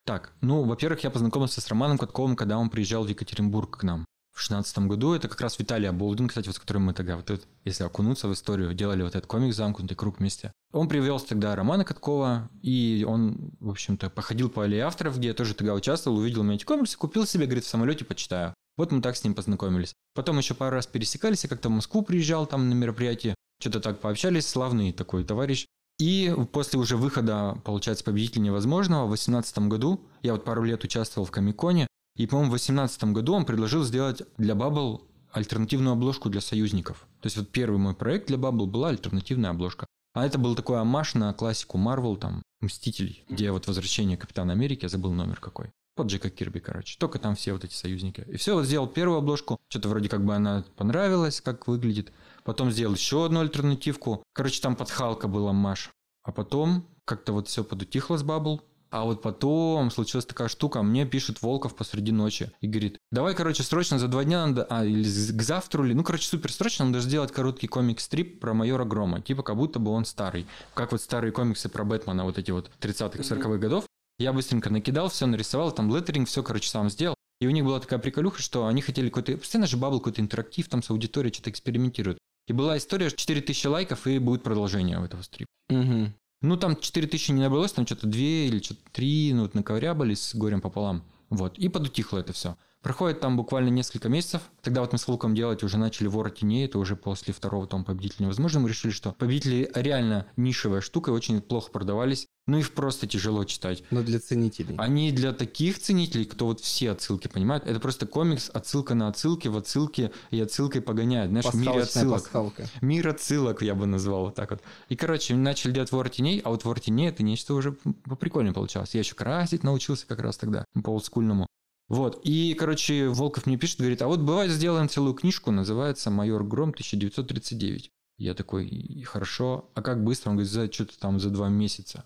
Так, 0.05 0.35
ну, 0.41 0.63
во-первых, 0.63 1.03
я 1.03 1.09
познакомился 1.09 1.59
с 1.59 1.67
Романом 1.69 1.97
Катковым, 1.97 2.35
когда 2.35 2.59
он 2.59 2.69
приезжал 2.69 3.03
в 3.03 3.07
Екатеринбург 3.07 3.79
к 3.79 3.83
нам. 3.83 4.05
В 4.37 4.41
шестнадцатом 4.41 4.87
году 4.87 5.13
это 5.13 5.27
как 5.27 5.41
раз 5.41 5.57
Виталий 5.57 5.89
Аболдин, 5.89 6.27
кстати, 6.27 6.45
вот 6.45 6.55
с 6.55 6.59
которым 6.59 6.83
мы 6.83 6.93
тогда, 6.93 7.15
вот 7.15 7.27
этот, 7.31 7.47
если 7.65 7.83
окунуться 7.83 8.27
в 8.27 8.33
историю, 8.33 8.71
делали 8.75 9.01
вот 9.01 9.15
этот 9.15 9.25
комикс 9.25 9.55
«Замкнутый 9.55 9.97
круг» 9.97 10.19
вместе. 10.19 10.51
Он 10.71 10.87
привез 10.87 11.23
тогда 11.23 11.55
Романа 11.55 11.83
Каткова, 11.83 12.47
и 12.61 13.03
он, 13.09 13.49
в 13.59 13.71
общем-то, 13.71 14.11
походил 14.11 14.51
по 14.51 14.63
аллее 14.63 14.83
авторов, 14.83 15.17
где 15.17 15.29
я 15.29 15.33
тоже 15.33 15.55
тогда 15.55 15.73
участвовал, 15.73 16.19
увидел 16.19 16.41
у 16.41 16.43
меня 16.43 16.53
эти 16.53 16.65
комиксы, 16.65 16.99
купил 16.99 17.25
себе, 17.25 17.45
говорит, 17.47 17.63
в 17.65 17.67
самолете 17.67 18.05
почитаю. 18.05 18.53
Вот 18.77 18.91
мы 18.91 19.01
так 19.01 19.17
с 19.17 19.23
ним 19.23 19.33
познакомились. 19.33 19.95
Потом 20.13 20.37
еще 20.37 20.53
пару 20.53 20.75
раз 20.75 20.85
пересекались, 20.85 21.43
я 21.43 21.49
как-то 21.49 21.69
в 21.69 21.71
Москву 21.71 22.03
приезжал 22.03 22.45
там 22.45 22.69
на 22.69 22.75
мероприятие, 22.75 23.33
что-то 23.59 23.79
так 23.79 24.01
пообщались, 24.01 24.45
славный 24.45 24.93
такой 24.93 25.23
товарищ. 25.23 25.65
И 25.97 26.31
после 26.51 26.77
уже 26.79 26.95
выхода, 26.95 27.59
получается, 27.65 28.03
«Победитель 28.03 28.43
невозможного» 28.43 29.05
в 29.05 29.09
2018 29.09 29.57
году, 29.67 29.99
я 30.21 30.33
вот 30.33 30.45
пару 30.45 30.63
лет 30.63 30.83
участвовал 30.83 31.25
в 31.25 31.31
Комиконе, 31.31 31.87
и, 32.17 32.25
по-моему, 32.27 32.49
в 32.49 32.53
2018 32.53 33.03
году 33.05 33.33
он 33.33 33.45
предложил 33.45 33.83
сделать 33.83 34.23
для 34.37 34.55
Bubble 34.55 35.01
альтернативную 35.31 35.93
обложку 35.93 36.29
для 36.29 36.41
союзников. 36.41 37.07
То 37.21 37.27
есть 37.27 37.37
вот 37.37 37.49
первый 37.49 37.77
мой 37.77 37.93
проект 37.93 38.27
для 38.27 38.37
Bubble 38.37 38.65
была 38.65 38.89
альтернативная 38.89 39.51
обложка. 39.51 39.85
А 40.13 40.25
это 40.25 40.39
был 40.39 40.55
такой 40.55 40.79
амаш 40.81 41.13
на 41.13 41.31
классику 41.33 41.77
Marvel, 41.77 42.17
там, 42.17 42.41
Мстителей, 42.59 43.23
где 43.29 43.51
вот 43.51 43.67
возвращение 43.67 44.17
Капитана 44.17 44.53
Америки, 44.53 44.85
я 44.85 44.89
забыл 44.89 45.13
номер 45.13 45.39
какой. 45.39 45.69
Под 45.95 46.07
Джека 46.07 46.31
Кирби, 46.31 46.59
короче. 46.59 46.97
Только 46.97 47.19
там 47.19 47.35
все 47.35 47.53
вот 47.53 47.63
эти 47.63 47.73
союзники. 47.73 48.25
И 48.27 48.37
все, 48.37 48.55
вот 48.55 48.65
сделал 48.65 48.87
первую 48.87 49.19
обложку. 49.19 49.59
Что-то 49.69 49.89
вроде 49.89 50.09
как 50.09 50.25
бы 50.25 50.35
она 50.35 50.63
понравилась, 50.75 51.41
как 51.41 51.67
выглядит. 51.67 52.11
Потом 52.43 52.71
сделал 52.71 52.95
еще 52.95 53.25
одну 53.25 53.41
альтернативку. 53.41 54.23
Короче, 54.33 54.61
там 54.61 54.75
под 54.75 54.89
Халка 54.89 55.27
был 55.27 55.47
омаж. 55.47 55.91
А 56.23 56.31
потом 56.31 56.87
как-то 57.05 57.33
вот 57.33 57.47
все 57.47 57.63
подутихло 57.63 58.17
с 58.17 58.23
Bubble. 58.23 58.61
А 58.89 59.03
вот 59.03 59.21
потом 59.21 59.91
случилась 59.91 60.25
такая 60.25 60.47
штука, 60.47 60.81
мне 60.81 61.05
пишет 61.05 61.41
Волков 61.41 61.75
посреди 61.75 62.11
ночи 62.11 62.51
и 62.61 62.67
говорит, 62.67 62.99
давай, 63.11 63.35
короче, 63.35 63.63
срочно 63.63 63.99
за 63.99 64.07
два 64.07 64.23
дня 64.23 64.45
надо, 64.47 64.65
а, 64.69 64.85
или 64.85 65.03
к 65.03 65.41
завтра, 65.41 65.85
или, 65.85 65.93
ну, 65.93 66.03
короче, 66.03 66.27
супер 66.27 66.51
срочно 66.51 66.85
надо 66.85 67.01
сделать 67.01 67.31
короткий 67.31 67.67
comic 67.67 68.03
strip 68.03 68.39
про 68.39 68.53
майора 68.53 68.85
Грома, 68.85 69.21
типа 69.21 69.43
как 69.43 69.57
будто 69.57 69.79
бы 69.79 69.91
он 69.91 70.05
старый. 70.05 70.45
Как 70.73 70.91
вот 70.91 71.01
старые 71.01 71.31
комиксы 71.31 71.67
про 71.69 71.83
Бэтмена, 71.83 72.23
вот 72.23 72.37
эти 72.37 72.51
вот 72.51 72.71
30-х, 72.79 73.19
40-х 73.19 73.57
годов. 73.57 73.85
Я 74.19 74.33
быстренько 74.33 74.71
накидал, 74.71 75.09
все 75.09 75.27
нарисовал, 75.27 75.71
там 75.71 75.95
леттеринг, 75.95 76.27
все, 76.27 76.41
короче, 76.41 76.69
сам 76.69 76.89
сделал. 76.89 77.15
И 77.39 77.45
у 77.45 77.51
них 77.51 77.63
была 77.63 77.79
такая 77.79 77.99
приколюха, 77.99 78.41
что 78.41 78.65
они 78.65 78.81
хотели 78.81 79.09
какой-то... 79.09 79.37
Постоянно 79.37 79.67
же 79.67 79.77
Bubble 79.77 79.99
какой-то 79.99 80.21
интерактив, 80.21 80.67
там 80.67 80.81
с 80.81 80.89
аудиторией 80.89 81.31
что-то 81.31 81.51
экспериментируют. 81.51 82.17
И 82.47 82.53
была 82.53 82.77
история, 82.77 83.11
4000 83.11 83.67
лайков, 83.67 84.07
и 84.07 84.17
будет 84.17 84.41
продолжение 84.41 85.03
этого 85.03 85.21
стриpa. 85.21 85.45
Угу. 85.69 86.13
Ну, 86.41 86.57
там 86.57 86.75
4000 86.75 87.31
не 87.31 87.41
набралось, 87.41 87.71
там 87.71 87.85
что-то 87.85 88.07
2 88.07 88.19
или 88.19 88.61
что-то 88.61 88.81
3, 88.91 89.33
ну, 89.33 89.41
вот 89.43 89.55
наковырябались 89.55 90.21
с 90.21 90.35
горем 90.35 90.61
пополам. 90.61 91.03
Вот, 91.29 91.57
и 91.57 91.67
подутихло 91.67 92.19
это 92.19 92.33
все. 92.33 92.57
Проходит 92.87 93.19
там 93.19 93.35
буквально 93.35 93.67
несколько 93.67 94.07
месяцев. 94.07 94.43
Тогда 94.61 94.79
вот 94.79 94.93
мы 94.93 94.97
с 94.97 95.05
Волком 95.09 95.35
делать 95.35 95.61
уже 95.61 95.77
начали 95.77 96.07
«Вора 96.07 96.29
теней». 96.29 96.63
Это 96.63 96.79
уже 96.79 96.95
после 96.95 97.33
второго 97.33 97.67
тома 97.67 97.83
«Победитель 97.83 98.21
невозможно». 98.21 98.61
Мы 98.61 98.69
решили, 98.69 98.93
что 98.93 99.11
«Победители» 99.11 99.69
реально 99.75 100.25
нишевая 100.37 100.79
штука, 100.79 101.11
и 101.11 101.13
очень 101.13 101.41
плохо 101.41 101.69
продавались. 101.69 102.27
Ну, 102.47 102.57
их 102.59 102.71
просто 102.71 103.05
тяжело 103.05 103.43
читать. 103.43 103.83
Но 103.91 104.03
для 104.03 104.21
ценителей. 104.21 104.75
Они 104.77 105.11
для 105.11 105.33
таких 105.33 105.79
ценителей, 105.79 106.23
кто 106.23 106.45
вот 106.45 106.61
все 106.61 106.91
отсылки 106.91 107.27
понимает, 107.27 107.67
это 107.67 107.81
просто 107.81 108.07
комикс, 108.07 108.49
отсылка 108.53 108.95
на 108.95 109.09
отсылки, 109.09 109.49
в 109.49 109.57
отсылке 109.57 110.13
и 110.31 110.39
отсылкой 110.39 110.79
погоняет. 110.79 111.31
Знаешь, 111.31 111.43
Пасхалочная 111.43 111.83
отсылок. 111.83 112.21
пасхалка. 112.21 112.67
Мир 112.79 113.09
отсылок, 113.09 113.63
я 113.63 113.75
бы 113.75 113.85
назвал 113.85 114.27
вот 114.27 114.35
так 114.35 114.51
вот. 114.51 114.61
И, 114.87 114.95
короче, 114.95 115.35
начали 115.35 115.73
делать 115.73 115.91
вор 115.91 116.07
теней, 116.07 116.39
а 116.39 116.51
вот 116.51 116.63
вор 116.63 116.79
теней 116.79 117.09
это 117.09 117.21
нечто 117.21 117.53
уже 117.53 117.73
прикольно 118.17 118.53
получалось. 118.53 118.93
Я 118.93 119.01
еще 119.01 119.13
красить 119.13 119.63
научился 119.63 120.07
как 120.07 120.21
раз 120.21 120.37
тогда, 120.37 120.63
по 120.81 120.91
олдскульному. 120.91 121.47
Вот, 121.87 122.19
и, 122.23 122.53
короче, 122.53 123.07
Волков 123.07 123.45
мне 123.45 123.57
пишет, 123.57 123.79
говорит, 123.79 124.01
а 124.01 124.07
вот 124.07 124.19
бывает 124.19 124.51
сделаем 124.51 124.89
целую 124.89 125.13
книжку, 125.13 125.51
называется 125.51 126.11
«Майор 126.11 126.43
Гром 126.43 126.71
1939». 126.71 127.89
Я 128.17 128.33
такой, 128.33 128.67
«И- 128.67 129.03
хорошо, 129.03 129.69
а 129.73 129.81
как 129.81 130.03
быстро? 130.03 130.31
Он 130.31 130.35
говорит, 130.35 130.51
за 130.51 130.71
что-то 130.71 130.99
там 130.99 131.19
за 131.19 131.29
два 131.29 131.47
месяца. 131.49 132.05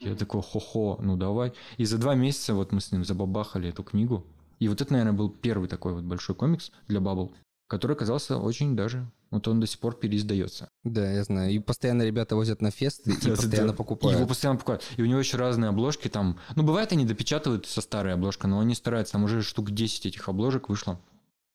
Я 0.00 0.16
такой, 0.16 0.42
хо-хо, 0.42 0.98
ну 1.00 1.16
давай. 1.16 1.52
И 1.76 1.84
за 1.84 1.96
два 1.96 2.14
месяца 2.14 2.54
вот 2.54 2.72
мы 2.72 2.80
с 2.80 2.90
ним 2.90 3.04
забабахали 3.04 3.68
эту 3.68 3.84
книгу. 3.84 4.26
И 4.58 4.68
вот 4.68 4.80
это, 4.80 4.92
наверное, 4.92 5.12
был 5.12 5.30
первый 5.30 5.68
такой 5.68 5.94
вот 5.94 6.04
большой 6.04 6.34
комикс 6.34 6.72
для 6.88 7.00
Бабл, 7.00 7.32
который 7.68 7.96
оказался 7.96 8.38
очень 8.38 8.76
даже... 8.76 9.10
Вот 9.32 9.48
он 9.48 9.60
до 9.60 9.66
сих 9.66 9.80
пор 9.80 9.98
переиздается. 9.98 10.68
Да, 10.84 11.10
я 11.10 11.24
знаю. 11.24 11.50
И 11.52 11.58
постоянно 11.58 12.02
ребята 12.02 12.36
возят 12.36 12.60
на 12.60 12.70
фесты 12.70 13.12
и 13.12 13.30
постоянно 13.30 13.72
покупают. 13.72 14.18
Его 14.18 14.28
постоянно 14.28 14.58
покупают. 14.58 14.84
И 14.98 15.02
у 15.02 15.06
него 15.06 15.18
еще 15.18 15.38
разные 15.38 15.70
обложки 15.70 16.08
там. 16.08 16.38
Ну, 16.54 16.62
бывает, 16.62 16.92
они 16.92 17.06
допечатывают 17.06 17.66
со 17.66 17.80
старой 17.80 18.12
обложкой, 18.12 18.50
но 18.50 18.60
они 18.60 18.74
стараются. 18.74 19.12
Там 19.12 19.24
уже 19.24 19.42
штук 19.42 19.70
10 19.70 20.04
этих 20.04 20.28
обложек 20.28 20.68
вышло. 20.68 21.00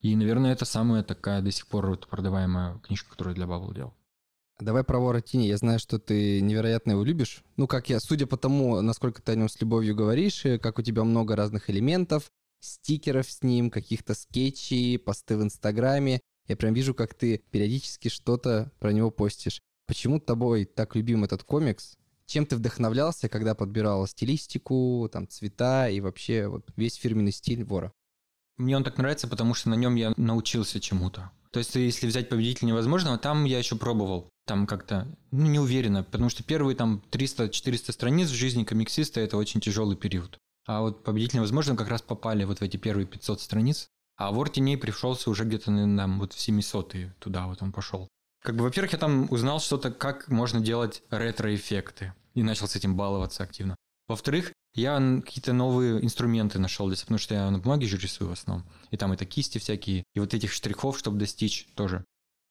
И, 0.00 0.16
наверное, 0.16 0.52
это 0.52 0.64
самая 0.64 1.04
такая 1.04 1.40
до 1.40 1.52
сих 1.52 1.68
пор 1.68 1.86
вот 1.86 2.08
продаваемая 2.08 2.78
книжка, 2.78 3.10
которую 3.10 3.36
для 3.36 3.46
Бабл 3.46 3.72
делал. 3.72 3.94
Давай 4.58 4.82
про 4.82 4.98
вора. 4.98 5.22
Я 5.30 5.56
знаю, 5.56 5.78
что 5.78 6.00
ты 6.00 6.40
невероятно 6.40 6.92
его 6.92 7.04
любишь. 7.04 7.44
Ну, 7.56 7.68
как 7.68 7.90
я, 7.90 8.00
судя 8.00 8.26
по 8.26 8.36
тому, 8.36 8.80
насколько 8.80 9.22
ты 9.22 9.32
о 9.32 9.34
нем 9.36 9.48
с 9.48 9.60
любовью 9.60 9.94
говоришь, 9.94 10.44
и 10.44 10.58
как 10.58 10.80
у 10.80 10.82
тебя 10.82 11.04
много 11.04 11.36
разных 11.36 11.70
элементов, 11.70 12.32
стикеров 12.60 13.30
с 13.30 13.44
ним, 13.44 13.70
каких-то 13.70 14.14
скетчей, 14.14 14.98
посты 14.98 15.36
в 15.36 15.42
Инстаграме. 15.44 16.20
Я 16.48 16.56
прям 16.56 16.74
вижу, 16.74 16.94
как 16.94 17.14
ты 17.14 17.42
периодически 17.50 18.08
что-то 18.08 18.72
про 18.78 18.92
него 18.92 19.10
постишь. 19.10 19.60
Почему 19.86 20.18
тобой 20.18 20.64
так 20.64 20.96
любим 20.96 21.24
этот 21.24 21.44
комикс? 21.44 21.96
Чем 22.26 22.44
ты 22.46 22.56
вдохновлялся, 22.56 23.28
когда 23.28 23.54
подбирал 23.54 24.06
стилистику, 24.06 25.08
там, 25.12 25.28
цвета 25.28 25.88
и 25.88 26.00
вообще 26.00 26.48
вот 26.48 26.68
весь 26.76 26.94
фирменный 26.94 27.32
стиль 27.32 27.64
вора? 27.64 27.92
Мне 28.56 28.76
он 28.76 28.84
так 28.84 28.98
нравится, 28.98 29.28
потому 29.28 29.54
что 29.54 29.68
на 29.70 29.74
нем 29.74 29.94
я 29.94 30.12
научился 30.16 30.80
чему-то. 30.80 31.30
То 31.52 31.60
есть, 31.60 31.74
если 31.74 32.06
взять 32.06 32.28
победитель 32.28 32.66
невозможного, 32.66 33.16
там 33.18 33.44
я 33.44 33.58
еще 33.58 33.76
пробовал. 33.76 34.28
Там 34.46 34.66
как-то, 34.66 35.06
ну, 35.30 35.46
не 35.46 35.58
уверенно, 35.58 36.02
потому 36.02 36.28
что 36.28 36.42
первые 36.42 36.76
там 36.76 37.02
300-400 37.10 37.92
страниц 37.92 38.28
в 38.28 38.34
жизни 38.34 38.64
комиксиста– 38.64 39.20
это 39.22 39.36
очень 39.36 39.60
тяжелый 39.60 39.96
период. 39.96 40.38
А 40.66 40.82
вот 40.82 41.04
победитель 41.04 41.36
невозможного 41.36 41.78
как 41.78 41.88
раз 41.88 42.02
попали 42.02 42.44
вот 42.44 42.58
в 42.58 42.62
эти 42.62 42.76
первые 42.76 43.06
500 43.06 43.40
страниц. 43.40 43.88
А 44.18 44.32
вор 44.32 44.50
теней 44.50 44.76
пришелся 44.76 45.30
уже 45.30 45.44
где-то, 45.44 45.70
наверное, 45.70 46.18
вот 46.18 46.32
в 46.32 46.40
700 46.40 46.94
туда 47.20 47.46
вот 47.46 47.62
он 47.62 47.72
пошел. 47.72 48.08
Как 48.42 48.56
бы, 48.56 48.64
во-первых, 48.64 48.92
я 48.92 48.98
там 48.98 49.28
узнал 49.30 49.60
что-то, 49.60 49.92
как 49.92 50.28
можно 50.28 50.60
делать 50.60 51.02
ретро-эффекты. 51.10 52.12
И 52.34 52.42
начал 52.42 52.66
с 52.68 52.76
этим 52.76 52.96
баловаться 52.96 53.44
активно. 53.44 53.76
Во-вторых, 54.08 54.52
я 54.74 54.98
какие-то 55.24 55.52
новые 55.52 56.04
инструменты 56.04 56.58
нашел 56.58 56.88
для 56.88 56.96
потому 56.96 57.18
что 57.18 57.34
я 57.34 57.50
на 57.50 57.58
бумаге 57.58 57.86
же 57.86 57.96
рисую 57.96 58.30
в 58.30 58.32
основном. 58.32 58.66
И 58.90 58.96
там 58.96 59.12
это 59.12 59.24
кисти 59.24 59.58
всякие, 59.58 60.04
и 60.14 60.20
вот 60.20 60.34
этих 60.34 60.52
штрихов, 60.52 60.98
чтобы 60.98 61.18
достичь 61.18 61.68
тоже. 61.74 62.04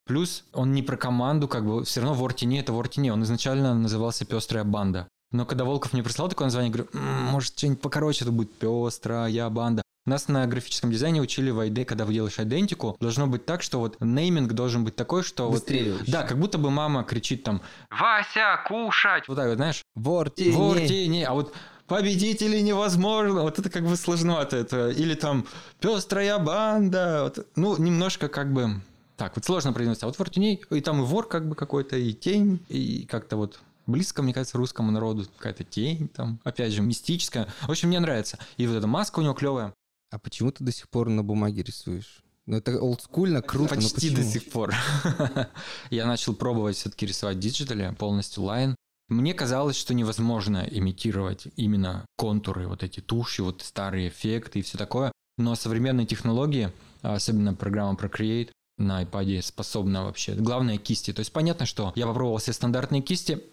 Плюс 0.05 0.45
он 0.53 0.73
не 0.73 0.83
про 0.83 0.95
команду, 0.95 1.47
как 1.49 1.65
бы 1.65 1.83
все 1.83 1.99
равно 1.99 2.15
в 2.15 2.23
Ортине 2.23 2.61
это 2.61 2.71
в 2.71 2.79
Ортине. 2.79 3.11
Он 3.11 3.23
изначально 3.23 3.73
назывался 3.75 4.25
«Пестрая 4.25 4.63
банда». 4.63 5.07
Но 5.31 5.45
когда 5.45 5.65
Волков 5.65 5.91
мне 5.91 6.03
прислал 6.03 6.29
такое 6.29 6.45
название, 6.45 6.71
я 6.71 6.73
говорю, 6.73 6.89
«М, 6.93 7.25
может, 7.25 7.57
что-нибудь 7.57 7.81
покороче 7.81 8.23
это 8.23 8.31
будет 8.31 8.53
«Пестрая 8.53 9.49
банда». 9.49 9.81
Нас 10.07 10.29
на 10.29 10.47
графическом 10.47 10.89
дизайне 10.89 11.21
учили 11.21 11.49
в 11.49 11.59
ID, 11.59 11.83
когда 11.83 12.05
вы 12.05 12.13
делаешь 12.13 12.39
идентику, 12.39 12.95
должно 13.01 13.27
быть 13.27 13.45
так, 13.45 13.61
что 13.61 13.79
вот 13.79 13.97
нейминг 13.99 14.53
должен 14.53 14.85
быть 14.85 14.95
такой, 14.95 15.21
что 15.21 15.49
вот... 15.49 15.69
Да, 16.07 16.23
как 16.23 16.39
будто 16.39 16.57
бы 16.57 16.71
мама 16.71 17.03
кричит 17.03 17.43
там 17.43 17.61
«Вася, 17.91 18.63
кушать!» 18.65 19.27
Вот 19.27 19.35
так 19.35 19.49
вот, 19.49 19.57
знаешь? 19.57 19.83
Вор 19.95 20.29
теней. 20.29 20.53
Вор 20.53 20.77
теней, 20.79 21.25
а 21.25 21.33
вот 21.33 21.53
победителей 21.87 22.61
невозможно, 22.61 23.41
вот 23.41 23.59
это 23.59 23.69
как 23.69 23.83
бы 23.83 23.97
сложновато 23.97 24.55
это, 24.55 24.91
или 24.91 25.13
там 25.13 25.45
пестрая 25.81 26.39
банда, 26.39 27.23
вот, 27.23 27.45
ну, 27.57 27.75
немножко 27.77 28.29
как 28.29 28.53
бы, 28.53 28.81
так, 29.17 29.35
вот 29.35 29.43
сложно 29.43 29.73
произносить, 29.73 30.03
а 30.03 30.07
вот 30.07 30.17
вор 30.17 30.29
теней, 30.29 30.63
и 30.69 30.79
там 30.79 31.01
и 31.01 31.03
вор 31.03 31.27
как 31.27 31.49
бы 31.49 31.55
какой-то, 31.55 31.97
и 31.97 32.13
тень, 32.13 32.63
и 32.69 33.05
как-то 33.11 33.35
вот 33.35 33.59
близко, 33.87 34.21
мне 34.21 34.33
кажется, 34.33 34.57
русскому 34.57 34.91
народу 34.91 35.25
какая-то 35.37 35.63
тень 35.63 36.09
там, 36.09 36.39
опять 36.43 36.73
же, 36.73 36.81
мистическая. 36.81 37.47
В 37.61 37.71
общем, 37.71 37.87
мне 37.87 37.99
нравится. 37.99 38.37
И 38.57 38.67
вот 38.67 38.75
эта 38.75 38.85
маска 38.85 39.19
у 39.19 39.23
него 39.23 39.33
клевая. 39.33 39.73
А 40.09 40.19
почему 40.19 40.51
ты 40.51 40.63
до 40.63 40.71
сих 40.71 40.89
пор 40.89 41.09
на 41.09 41.23
бумаге 41.23 41.63
рисуешь? 41.63 42.23
Ну, 42.45 42.55
это 42.57 42.79
олдскульно, 42.79 43.41
круто, 43.41 43.75
Почти 43.75 44.09
до 44.09 44.23
сих 44.23 44.49
пор. 44.49 44.73
Я 45.89 46.05
начал 46.05 46.33
пробовать 46.33 46.77
все-таки 46.77 47.05
рисовать 47.05 47.37
в 47.37 47.39
диджитале, 47.41 47.91
полностью 47.99 48.43
line. 48.43 48.75
Мне 49.09 49.33
казалось, 49.33 49.75
что 49.75 49.93
невозможно 49.93 50.65
имитировать 50.69 51.47
именно 51.57 52.05
контуры, 52.17 52.67
вот 52.67 52.83
эти 52.83 53.01
туши, 53.01 53.43
вот 53.43 53.61
старые 53.61 54.07
эффекты 54.07 54.59
и 54.59 54.61
все 54.61 54.77
такое. 54.77 55.11
Но 55.37 55.55
современные 55.55 56.07
технологии, 56.07 56.71
а 57.01 57.15
особенно 57.15 57.53
программа 57.53 57.97
Procreate 57.97 58.51
на 58.77 59.03
iPad 59.03 59.41
способна 59.41 60.05
вообще. 60.05 60.33
Главное 60.33 60.77
кисти. 60.77 61.11
То 61.11 61.19
есть 61.19 61.33
понятно, 61.33 61.65
что 61.65 61.91
я 61.95 62.07
попробовал 62.07 62.37
все 62.37 62.53
стандартные 62.53 63.01
кисти, 63.01 63.43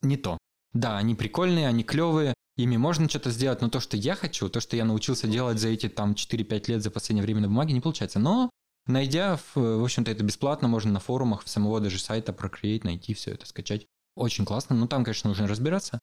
не 0.00 0.16
то. 0.16 0.38
Да, 0.72 0.96
они 0.96 1.14
прикольные, 1.14 1.68
они 1.68 1.84
клевые, 1.84 2.32
ими 2.56 2.76
можно 2.76 3.08
что-то 3.08 3.30
сделать, 3.30 3.60
но 3.60 3.68
то, 3.68 3.80
что 3.80 3.96
я 3.96 4.14
хочу, 4.14 4.48
то, 4.48 4.60
что 4.60 4.76
я 4.76 4.84
научился 4.84 5.26
делать 5.26 5.58
за 5.58 5.68
эти 5.68 5.88
там 5.88 6.12
4-5 6.12 6.70
лет 6.70 6.82
за 6.82 6.90
последнее 6.90 7.22
время 7.22 7.40
на 7.40 7.48
бумаге, 7.48 7.72
не 7.72 7.80
получается. 7.80 8.18
Но 8.18 8.50
найдя, 8.86 9.38
в, 9.54 9.84
общем-то, 9.84 10.10
это 10.10 10.22
бесплатно, 10.22 10.68
можно 10.68 10.92
на 10.92 11.00
форумах 11.00 11.46
самого 11.46 11.80
даже 11.80 11.98
сайта 11.98 12.32
Procreate 12.32 12.84
найти 12.84 13.14
все 13.14 13.32
это, 13.32 13.46
скачать. 13.46 13.86
Очень 14.14 14.44
классно, 14.44 14.76
но 14.76 14.86
там, 14.86 15.04
конечно, 15.04 15.28
нужно 15.28 15.48
разбираться. 15.48 15.98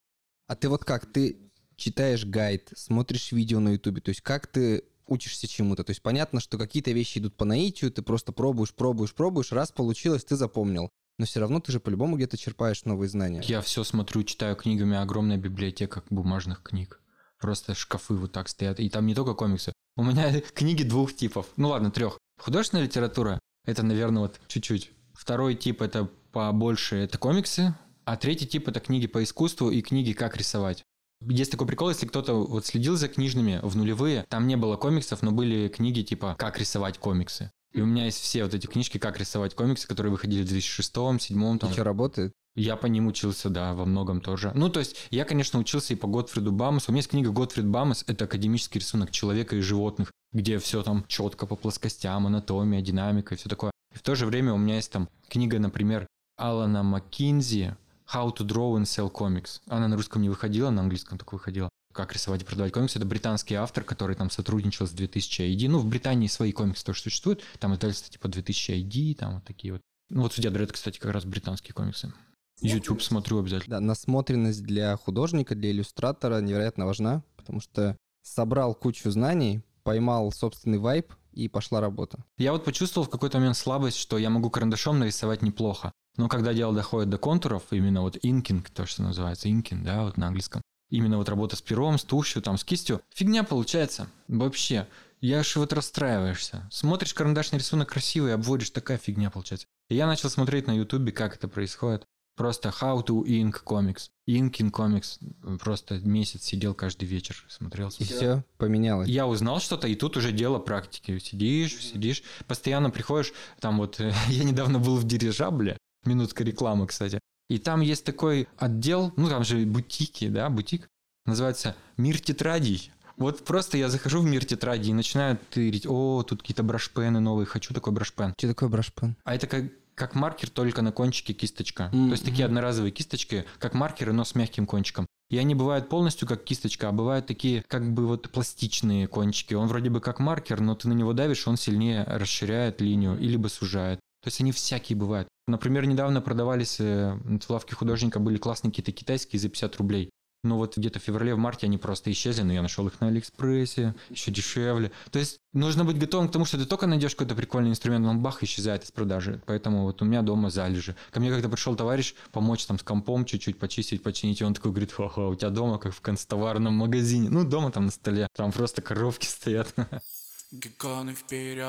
А 0.48 0.56
ты 0.56 0.68
вот 0.68 0.84
как, 0.84 1.06
ты 1.06 1.50
читаешь 1.76 2.24
гайд, 2.24 2.72
смотришь 2.76 3.32
видео 3.32 3.60
на 3.60 3.70
ютубе, 3.70 4.00
то 4.00 4.08
есть 4.08 4.20
как 4.20 4.46
ты 4.48 4.84
учишься 5.06 5.46
чему-то? 5.46 5.84
То 5.84 5.90
есть 5.90 6.02
понятно, 6.02 6.40
что 6.40 6.58
какие-то 6.58 6.90
вещи 6.90 7.18
идут 7.18 7.36
по 7.36 7.44
наитию, 7.44 7.90
ты 7.92 8.02
просто 8.02 8.32
пробуешь, 8.32 8.74
пробуешь, 8.74 9.14
пробуешь, 9.14 9.52
раз 9.52 9.72
получилось, 9.72 10.24
ты 10.24 10.36
запомнил. 10.36 10.90
Но 11.20 11.26
все 11.26 11.38
равно 11.38 11.60
ты 11.60 11.70
же 11.70 11.80
по-любому 11.80 12.16
где-то 12.16 12.38
черпаешь 12.38 12.86
новые 12.86 13.10
знания. 13.10 13.42
Я 13.44 13.60
все 13.60 13.84
смотрю, 13.84 14.22
читаю 14.22 14.56
меня 14.64 15.02
огромная 15.02 15.36
библиотека 15.36 16.02
бумажных 16.08 16.62
книг. 16.62 16.98
Просто 17.38 17.74
шкафы 17.74 18.14
вот 18.14 18.32
так 18.32 18.48
стоят. 18.48 18.80
И 18.80 18.88
там 18.88 19.06
не 19.06 19.14
только 19.14 19.34
комиксы. 19.34 19.74
У 19.96 20.02
меня 20.02 20.40
книги 20.54 20.82
двух 20.82 21.14
типов. 21.14 21.44
Ну 21.58 21.68
ладно, 21.68 21.90
трех. 21.90 22.18
Художественная 22.38 22.86
литература– 22.86 23.38
это, 23.66 23.82
наверное, 23.82 24.22
вот 24.22 24.40
чуть-чуть. 24.48 24.92
Второй 25.12 25.56
тип– 25.56 25.82
это 25.82 26.08
побольше, 26.32 26.96
это 26.96 27.18
комиксы. 27.18 27.74
А 28.06 28.16
третий 28.16 28.46
тип– 28.46 28.68
это 28.68 28.80
книги 28.80 29.06
по 29.06 29.22
искусству 29.22 29.70
и 29.70 29.82
книги 29.82 30.14
«Как 30.14 30.38
рисовать». 30.38 30.84
Есть 31.20 31.50
такой 31.50 31.66
прикол, 31.66 31.90
если 31.90 32.06
кто-то 32.06 32.32
вот 32.32 32.64
следил 32.64 32.96
за 32.96 33.08
книжными 33.08 33.60
в 33.62 33.76
нулевые, 33.76 34.24
там 34.30 34.46
не 34.46 34.56
было 34.56 34.78
комиксов, 34.78 35.20
но 35.20 35.32
были 35.32 35.68
книги 35.68 36.00
типа 36.00 36.34
«Как 36.38 36.58
рисовать 36.58 36.96
комиксы». 36.96 37.50
И 37.72 37.80
у 37.80 37.86
меня 37.86 38.06
есть 38.06 38.18
все 38.20 38.44
вот 38.44 38.54
эти 38.54 38.66
книжки 38.66 38.98
«Как 38.98 39.18
рисовать 39.18 39.54
комиксы», 39.54 39.86
которые 39.86 40.10
выходили 40.10 40.42
в 40.42 40.48
2006 40.48 40.92
2007 40.92 41.56
И 41.56 41.58
там. 41.58 41.72
что, 41.72 41.84
работает? 41.84 42.32
Я 42.56 42.76
по 42.76 42.86
ним 42.86 43.06
учился, 43.06 43.48
да, 43.48 43.74
во 43.74 43.84
многом 43.84 44.20
тоже. 44.20 44.50
Ну, 44.54 44.68
то 44.68 44.80
есть, 44.80 44.96
я, 45.10 45.24
конечно, 45.24 45.60
учился 45.60 45.94
и 45.94 45.96
по 45.96 46.08
Готфриду 46.08 46.50
Бамусу. 46.50 46.86
У 46.88 46.92
меня 46.92 46.98
есть 46.98 47.10
книга 47.10 47.30
Готфрид 47.30 47.66
Бамус, 47.66 48.04
это 48.08 48.24
академический 48.24 48.80
рисунок 48.80 49.12
человека 49.12 49.54
и 49.54 49.60
животных, 49.60 50.10
где 50.32 50.58
все 50.58 50.82
там 50.82 51.04
четко 51.06 51.46
по 51.46 51.54
плоскостям, 51.54 52.26
анатомия, 52.26 52.80
динамика 52.82 53.34
и 53.34 53.38
все 53.38 53.48
такое. 53.48 53.70
И 53.94 53.98
в 53.98 54.02
то 54.02 54.16
же 54.16 54.26
время 54.26 54.52
у 54.52 54.58
меня 54.58 54.76
есть 54.76 54.90
там 54.90 55.08
книга, 55.28 55.58
например, 55.60 56.06
Алана 56.36 56.82
Маккинзи 56.82 57.76
«How 58.12 58.34
to 58.34 58.44
draw 58.44 58.76
and 58.76 58.82
sell 58.82 59.12
comics». 59.12 59.60
Она 59.68 59.86
на 59.86 59.96
русском 59.96 60.22
не 60.22 60.28
выходила, 60.28 60.70
на 60.70 60.82
английском 60.82 61.18
только 61.18 61.34
выходила. 61.34 61.68
Как 61.92 62.12
рисовать 62.12 62.42
и 62.42 62.44
продавать 62.44 62.72
комиксы. 62.72 62.98
Это 62.98 63.06
британский 63.06 63.54
автор, 63.54 63.82
который 63.84 64.14
там 64.14 64.30
сотрудничал 64.30 64.86
с 64.86 64.90
2000 64.90 65.42
ID. 65.42 65.68
Ну, 65.68 65.78
в 65.78 65.86
Британии 65.86 66.28
свои 66.28 66.52
комиксы 66.52 66.84
тоже 66.84 67.00
существуют. 67.00 67.42
Там 67.58 67.74
издательства 67.74 68.12
типа 68.12 68.28
2000 68.28 68.72
ID, 68.72 69.14
там 69.16 69.34
вот 69.34 69.44
такие 69.44 69.72
вот. 69.72 69.82
Ну, 70.08 70.22
вот 70.22 70.32
Судья 70.32 70.50
Дред, 70.50 70.72
кстати, 70.72 70.98
как 70.98 71.12
раз 71.12 71.24
британские 71.24 71.74
комиксы. 71.74 72.12
YouTube 72.60 73.02
смотрю 73.02 73.38
обязательно. 73.38 73.76
Да, 73.76 73.80
насмотренность 73.80 74.62
для 74.62 74.96
художника, 74.96 75.54
для 75.54 75.70
иллюстратора 75.70 76.40
невероятно 76.40 76.86
важна, 76.86 77.22
потому 77.36 77.60
что 77.60 77.96
собрал 78.22 78.74
кучу 78.74 79.10
знаний, 79.10 79.62
поймал 79.82 80.30
собственный 80.32 80.78
вайб 80.78 81.12
и 81.32 81.48
пошла 81.48 81.80
работа. 81.80 82.24
Я 82.38 82.52
вот 82.52 82.64
почувствовал 82.64 83.06
в 83.06 83.10
какой-то 83.10 83.38
момент 83.38 83.56
слабость, 83.56 83.96
что 83.96 84.18
я 84.18 84.30
могу 84.30 84.50
карандашом 84.50 84.98
нарисовать 84.98 85.42
неплохо. 85.42 85.92
Но 86.16 86.28
когда 86.28 86.52
дело 86.52 86.74
доходит 86.74 87.08
до 87.08 87.18
контуров, 87.18 87.62
именно 87.70 88.02
вот 88.02 88.18
inking, 88.22 88.68
то, 88.70 88.84
что 88.84 89.02
называется 89.02 89.50
inking, 89.50 89.84
да, 89.84 90.02
вот 90.02 90.16
на 90.16 90.26
английском, 90.26 90.60
именно 90.90 91.16
вот 91.16 91.28
работа 91.28 91.56
с 91.56 91.62
пером, 91.62 91.98
с 91.98 92.04
тушью, 92.04 92.42
там, 92.42 92.58
с 92.58 92.64
кистью, 92.64 93.00
фигня 93.14 93.42
получается. 93.44 94.08
Вообще. 94.28 94.86
Я 95.20 95.40
аж 95.40 95.56
вот 95.56 95.72
расстраиваешься. 95.72 96.66
Смотришь 96.70 97.12
карандашный 97.12 97.58
рисунок 97.58 97.90
красивый, 97.90 98.34
обводишь, 98.34 98.70
такая 98.70 98.96
фигня 98.96 99.30
получается. 99.30 99.66
И 99.90 99.94
я 99.94 100.06
начал 100.06 100.30
смотреть 100.30 100.66
на 100.66 100.72
ютубе, 100.72 101.12
как 101.12 101.36
это 101.36 101.46
происходит. 101.46 102.04
Просто 102.36 102.70
how 102.70 103.04
to 103.04 103.22
ink 103.24 103.62
comics. 103.66 104.08
Inking 104.26 104.70
comics. 104.70 105.18
Просто 105.58 105.98
месяц 105.98 106.44
сидел 106.44 106.72
каждый 106.72 107.04
вечер, 107.04 107.44
смотрел. 107.50 107.92
И 107.98 108.04
все 108.04 108.44
поменялось. 108.56 109.08
Я 109.08 109.26
узнал 109.26 109.60
что-то, 109.60 109.88
и 109.88 109.94
тут 109.94 110.16
уже 110.16 110.32
дело 110.32 110.58
практики. 110.58 111.18
Сидишь, 111.18 111.76
сидишь, 111.76 112.22
постоянно 112.46 112.88
приходишь, 112.88 113.34
там 113.60 113.76
вот, 113.76 114.00
я 114.28 114.44
недавно 114.44 114.78
был 114.78 114.96
в 114.96 115.04
дирижабле, 115.04 115.76
минутка 116.06 116.44
рекламы, 116.44 116.86
кстати, 116.86 117.20
и 117.50 117.58
там 117.58 117.80
есть 117.80 118.04
такой 118.04 118.48
отдел, 118.56 119.12
ну 119.16 119.28
там 119.28 119.42
же 119.42 119.66
бутики, 119.66 120.28
да, 120.28 120.48
бутик, 120.48 120.88
называется 121.26 121.74
«Мир 121.96 122.20
тетрадей». 122.20 122.92
Вот 123.16 123.44
просто 123.44 123.76
я 123.76 123.90
захожу 123.90 124.20
в 124.20 124.24
мир 124.24 124.44
тетрадей 124.44 124.90
и 124.90 124.94
начинаю 124.94 125.36
тырить, 125.50 125.84
о, 125.86 126.22
тут 126.22 126.40
какие-то 126.40 126.62
брашпены 126.62 127.18
новые, 127.18 127.46
хочу 127.46 127.74
такой 127.74 127.92
брашпен. 127.92 128.34
Что 128.38 128.48
такое 128.48 128.68
брашпен? 128.68 129.16
А 129.24 129.34
это 129.34 129.48
как, 129.48 129.64
как 129.96 130.14
маркер, 130.14 130.48
только 130.48 130.80
на 130.80 130.92
кончике 130.92 131.34
кисточка. 131.34 131.90
Мгм. 131.92 132.06
То 132.06 132.12
есть 132.12 132.24
такие 132.24 132.46
одноразовые 132.46 132.92
кисточки, 132.92 133.44
как 133.58 133.74
маркеры, 133.74 134.12
но 134.12 134.24
с 134.24 134.36
мягким 134.36 134.64
кончиком. 134.64 135.06
И 135.28 135.36
они 135.36 135.54
бывают 135.56 135.88
полностью 135.88 136.26
как 136.28 136.44
кисточка, 136.44 136.88
а 136.88 136.92
бывают 136.92 137.26
такие 137.26 137.64
как 137.66 137.92
бы 137.92 138.06
вот 138.06 138.30
пластичные 138.30 139.08
кончики. 139.08 139.54
Он 139.54 139.66
вроде 139.66 139.90
бы 139.90 140.00
как 140.00 140.20
маркер, 140.20 140.60
но 140.60 140.76
ты 140.76 140.88
на 140.88 140.92
него 140.92 141.12
давишь, 141.12 141.46
он 141.48 141.56
сильнее 141.56 142.04
расширяет 142.04 142.80
линию 142.80 143.18
или 143.18 143.32
либо 143.32 143.48
сужает. 143.48 143.98
То 144.22 144.28
есть 144.28 144.40
они 144.40 144.52
всякие 144.52 144.96
бывают. 144.96 145.28
Например, 145.46 145.86
недавно 145.86 146.20
продавались 146.20 146.78
э, 146.80 147.18
в 147.24 147.50
лавке 147.50 147.74
художника 147.74 148.20
были 148.20 148.36
классные 148.36 148.70
какие-то 148.70 148.92
китайские 148.92 149.40
за 149.40 149.48
50 149.48 149.76
рублей. 149.76 150.10
Но 150.42 150.56
вот 150.56 150.78
где-то 150.78 150.98
в 150.98 151.02
феврале, 151.02 151.34
в 151.34 151.38
марте 151.38 151.66
они 151.66 151.76
просто 151.76 152.10
исчезли, 152.10 152.42
но 152.42 152.52
я 152.54 152.62
нашел 152.62 152.86
их 152.86 152.98
на 153.00 153.08
Алиэкспрессе, 153.08 153.94
еще 154.08 154.30
дешевле. 154.30 154.90
То 155.10 155.18
есть 155.18 155.38
нужно 155.52 155.84
быть 155.84 155.98
готовым 155.98 156.28
к 156.28 156.32
тому, 156.32 156.46
что 156.46 156.56
ты 156.56 156.64
только 156.64 156.86
найдешь 156.86 157.14
какой-то 157.14 157.34
прикольный 157.34 157.70
инструмент, 157.70 158.06
он 158.06 158.20
бах, 158.20 158.42
исчезает 158.42 158.84
из 158.84 158.90
продажи. 158.90 159.42
Поэтому 159.44 159.82
вот 159.82 160.00
у 160.00 160.06
меня 160.06 160.22
дома 160.22 160.48
залежи. 160.48 160.96
Ко 161.10 161.20
мне 161.20 161.30
как-то 161.30 161.50
пришел 161.50 161.76
товарищ 161.76 162.14
помочь 162.32 162.64
там 162.64 162.78
с 162.78 162.82
компом 162.82 163.26
чуть-чуть 163.26 163.58
почистить, 163.58 164.02
починить, 164.02 164.40
и 164.40 164.44
он 164.44 164.54
такой 164.54 164.70
говорит, 164.70 164.92
ха-ха, 164.92 165.28
у 165.28 165.34
тебя 165.34 165.50
дома 165.50 165.78
как 165.78 165.92
в 165.92 166.00
констоварном 166.00 166.72
магазине. 166.72 167.28
Ну, 167.28 167.44
дома 167.44 167.70
там 167.70 167.86
на 167.86 167.92
столе, 167.92 168.26
там 168.34 168.50
просто 168.50 168.80
коровки 168.80 169.26
стоят. 169.26 169.74
Гиганы 170.52 171.14
вперед! 171.14 171.64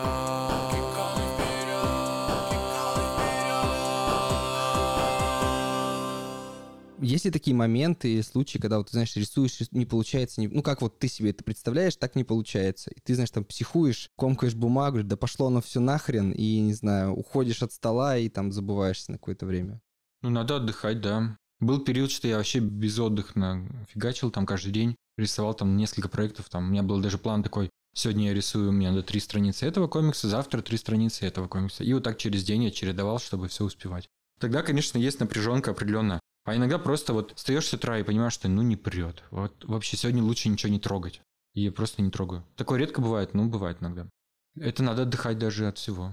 Есть 7.00 7.26
ли 7.26 7.32
такие 7.32 7.56
моменты 7.56 8.24
случаи, 8.24 8.58
когда 8.58 8.80
вот, 8.80 8.90
знаешь, 8.90 9.16
рисуешь, 9.16 9.60
не 9.70 9.86
получается, 9.86 10.42
не... 10.42 10.48
ну 10.48 10.64
как 10.64 10.82
вот 10.82 10.98
ты 10.98 11.08
себе 11.08 11.30
это 11.30 11.44
представляешь, 11.44 11.96
так 11.96 12.16
не 12.16 12.24
получается. 12.24 12.90
И 12.90 13.00
ты, 13.02 13.14
знаешь, 13.14 13.30
там 13.30 13.46
психуешь, 13.46 14.10
комкаешь 14.18 14.56
бумагу, 14.56 15.04
да 15.04 15.16
пошло 15.16 15.48
оно 15.48 15.62
все 15.62 15.80
нахрен, 15.80 16.32
и, 16.32 16.60
не 16.62 16.74
знаю, 16.74 17.14
уходишь 17.14 17.62
от 17.62 17.72
стола 17.74 18.18
и 18.18 18.30
там 18.30 18.52
забываешься 18.52 19.12
на 19.12 19.20
какое-то 19.20 19.46
время. 19.46 19.80
Ну, 20.24 20.32
надо 20.32 20.56
отдыхать, 20.56 21.02
да. 21.02 21.38
Был 21.60 21.82
период, 21.82 22.10
что 22.10 22.28
я 22.28 22.38
вообще 22.38 22.58
без 22.58 22.98
отдыха 22.98 23.64
фигачил 23.90 24.32
там 24.32 24.48
каждый 24.48 24.72
день 24.72 24.96
рисовал 25.18 25.54
там 25.54 25.78
несколько 25.78 26.10
проектов, 26.10 26.50
там 26.50 26.66
у 26.66 26.72
меня 26.72 26.84
был 26.84 27.00
даже 27.00 27.18
план 27.18 27.44
такой, 27.44 27.70
сегодня 27.94 28.28
я 28.28 28.34
рисую, 28.34 28.70
у 28.70 28.72
меня 28.72 28.92
до 28.92 29.04
три 29.04 29.20
страницы 29.20 29.66
этого 29.66 29.88
комикса, 29.88 30.28
завтра 30.30 30.62
три 30.62 30.78
страницы 30.78 31.26
этого 31.26 31.48
комикса. 31.48 31.84
И 31.84 31.94
вот 31.94 32.04
так 32.04 32.18
через 32.18 32.44
день 32.44 32.64
я 32.64 32.72
чередовал, 32.72 33.20
чтобы 33.20 33.48
все 33.48 33.64
успевать. 33.64 34.08
Тогда, 34.40 34.64
конечно, 34.64 34.98
есть 34.98 35.20
напряженка 35.20 35.72
определенная. 35.72 36.20
А 36.44 36.56
иногда 36.56 36.80
просто 36.80 37.14
вот 37.14 37.34
встаешь 37.36 37.68
с 37.68 37.74
утра 37.74 38.00
и 38.00 38.04
понимаешь, 38.04 38.34
что 38.34 38.48
ну 38.48 38.64
не 38.64 38.76
прет. 38.76 39.24
Вот 39.30 39.64
вообще 39.66 39.98
сегодня 39.98 40.24
лучше 40.24 40.50
ничего 40.50 40.72
не 40.72 40.80
трогать. 40.80 41.22
И 41.54 41.64
я 41.64 41.72
просто 41.72 42.02
не 42.02 42.10
трогаю. 42.10 42.44
Такое 42.56 42.80
редко 42.80 43.02
бывает, 43.02 43.34
но 43.34 43.46
бывает 43.46 43.78
иногда. 43.82 44.10
Это 44.56 44.84
надо 44.84 45.04
отдыхать 45.04 45.38
даже 45.38 45.68
от 45.68 45.78
всего. 45.78 46.12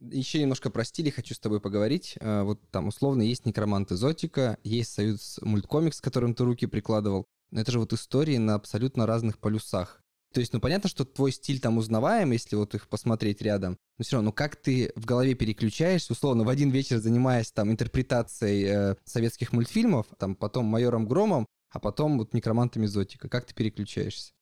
Еще 0.00 0.40
немножко 0.40 0.70
про 0.70 0.84
стили 0.84 1.10
хочу 1.10 1.34
с 1.34 1.38
тобой 1.38 1.60
поговорить. 1.60 2.16
А, 2.20 2.44
вот 2.44 2.60
там 2.70 2.88
условно 2.88 3.22
есть 3.22 3.44
некромант 3.44 3.90
Зотика, 3.90 4.56
есть 4.64 4.92
союз 4.92 5.38
мульткомикс, 5.42 5.98
с 5.98 6.00
которым 6.00 6.34
ты 6.34 6.44
руки 6.44 6.66
прикладывал. 6.66 7.26
Но 7.50 7.60
это 7.60 7.72
же 7.72 7.80
вот 7.80 7.92
истории 7.92 8.38
на 8.38 8.54
абсолютно 8.54 9.06
разных 9.06 9.38
полюсах. 9.38 9.99
То 10.32 10.40
есть, 10.40 10.52
ну, 10.52 10.60
понятно, 10.60 10.88
что 10.88 11.04
твой 11.04 11.32
стиль 11.32 11.60
там 11.60 11.78
узнаваем, 11.78 12.30
если 12.30 12.54
вот 12.54 12.74
их 12.74 12.88
посмотреть 12.88 13.42
рядом, 13.42 13.76
но 13.98 14.04
все 14.04 14.16
равно, 14.16 14.30
ну, 14.30 14.32
как 14.32 14.56
ты 14.56 14.92
в 14.94 15.04
голове 15.04 15.34
переключаешься, 15.34 16.12
условно, 16.12 16.44
в 16.44 16.48
один 16.48 16.70
вечер 16.70 16.98
занимаясь 16.98 17.50
там 17.50 17.70
интерпретацией 17.70 18.64
э, 18.64 18.96
советских 19.04 19.52
мультфильмов, 19.52 20.06
там, 20.18 20.36
потом 20.36 20.66
«Майором 20.66 21.06
Громом», 21.06 21.46
а 21.70 21.80
потом 21.80 22.18
вот 22.18 22.32
«Некромантами 22.32 22.86
Зотика», 22.86 23.28
как 23.28 23.44
ты 23.44 23.54
переключаешься? 23.54 24.32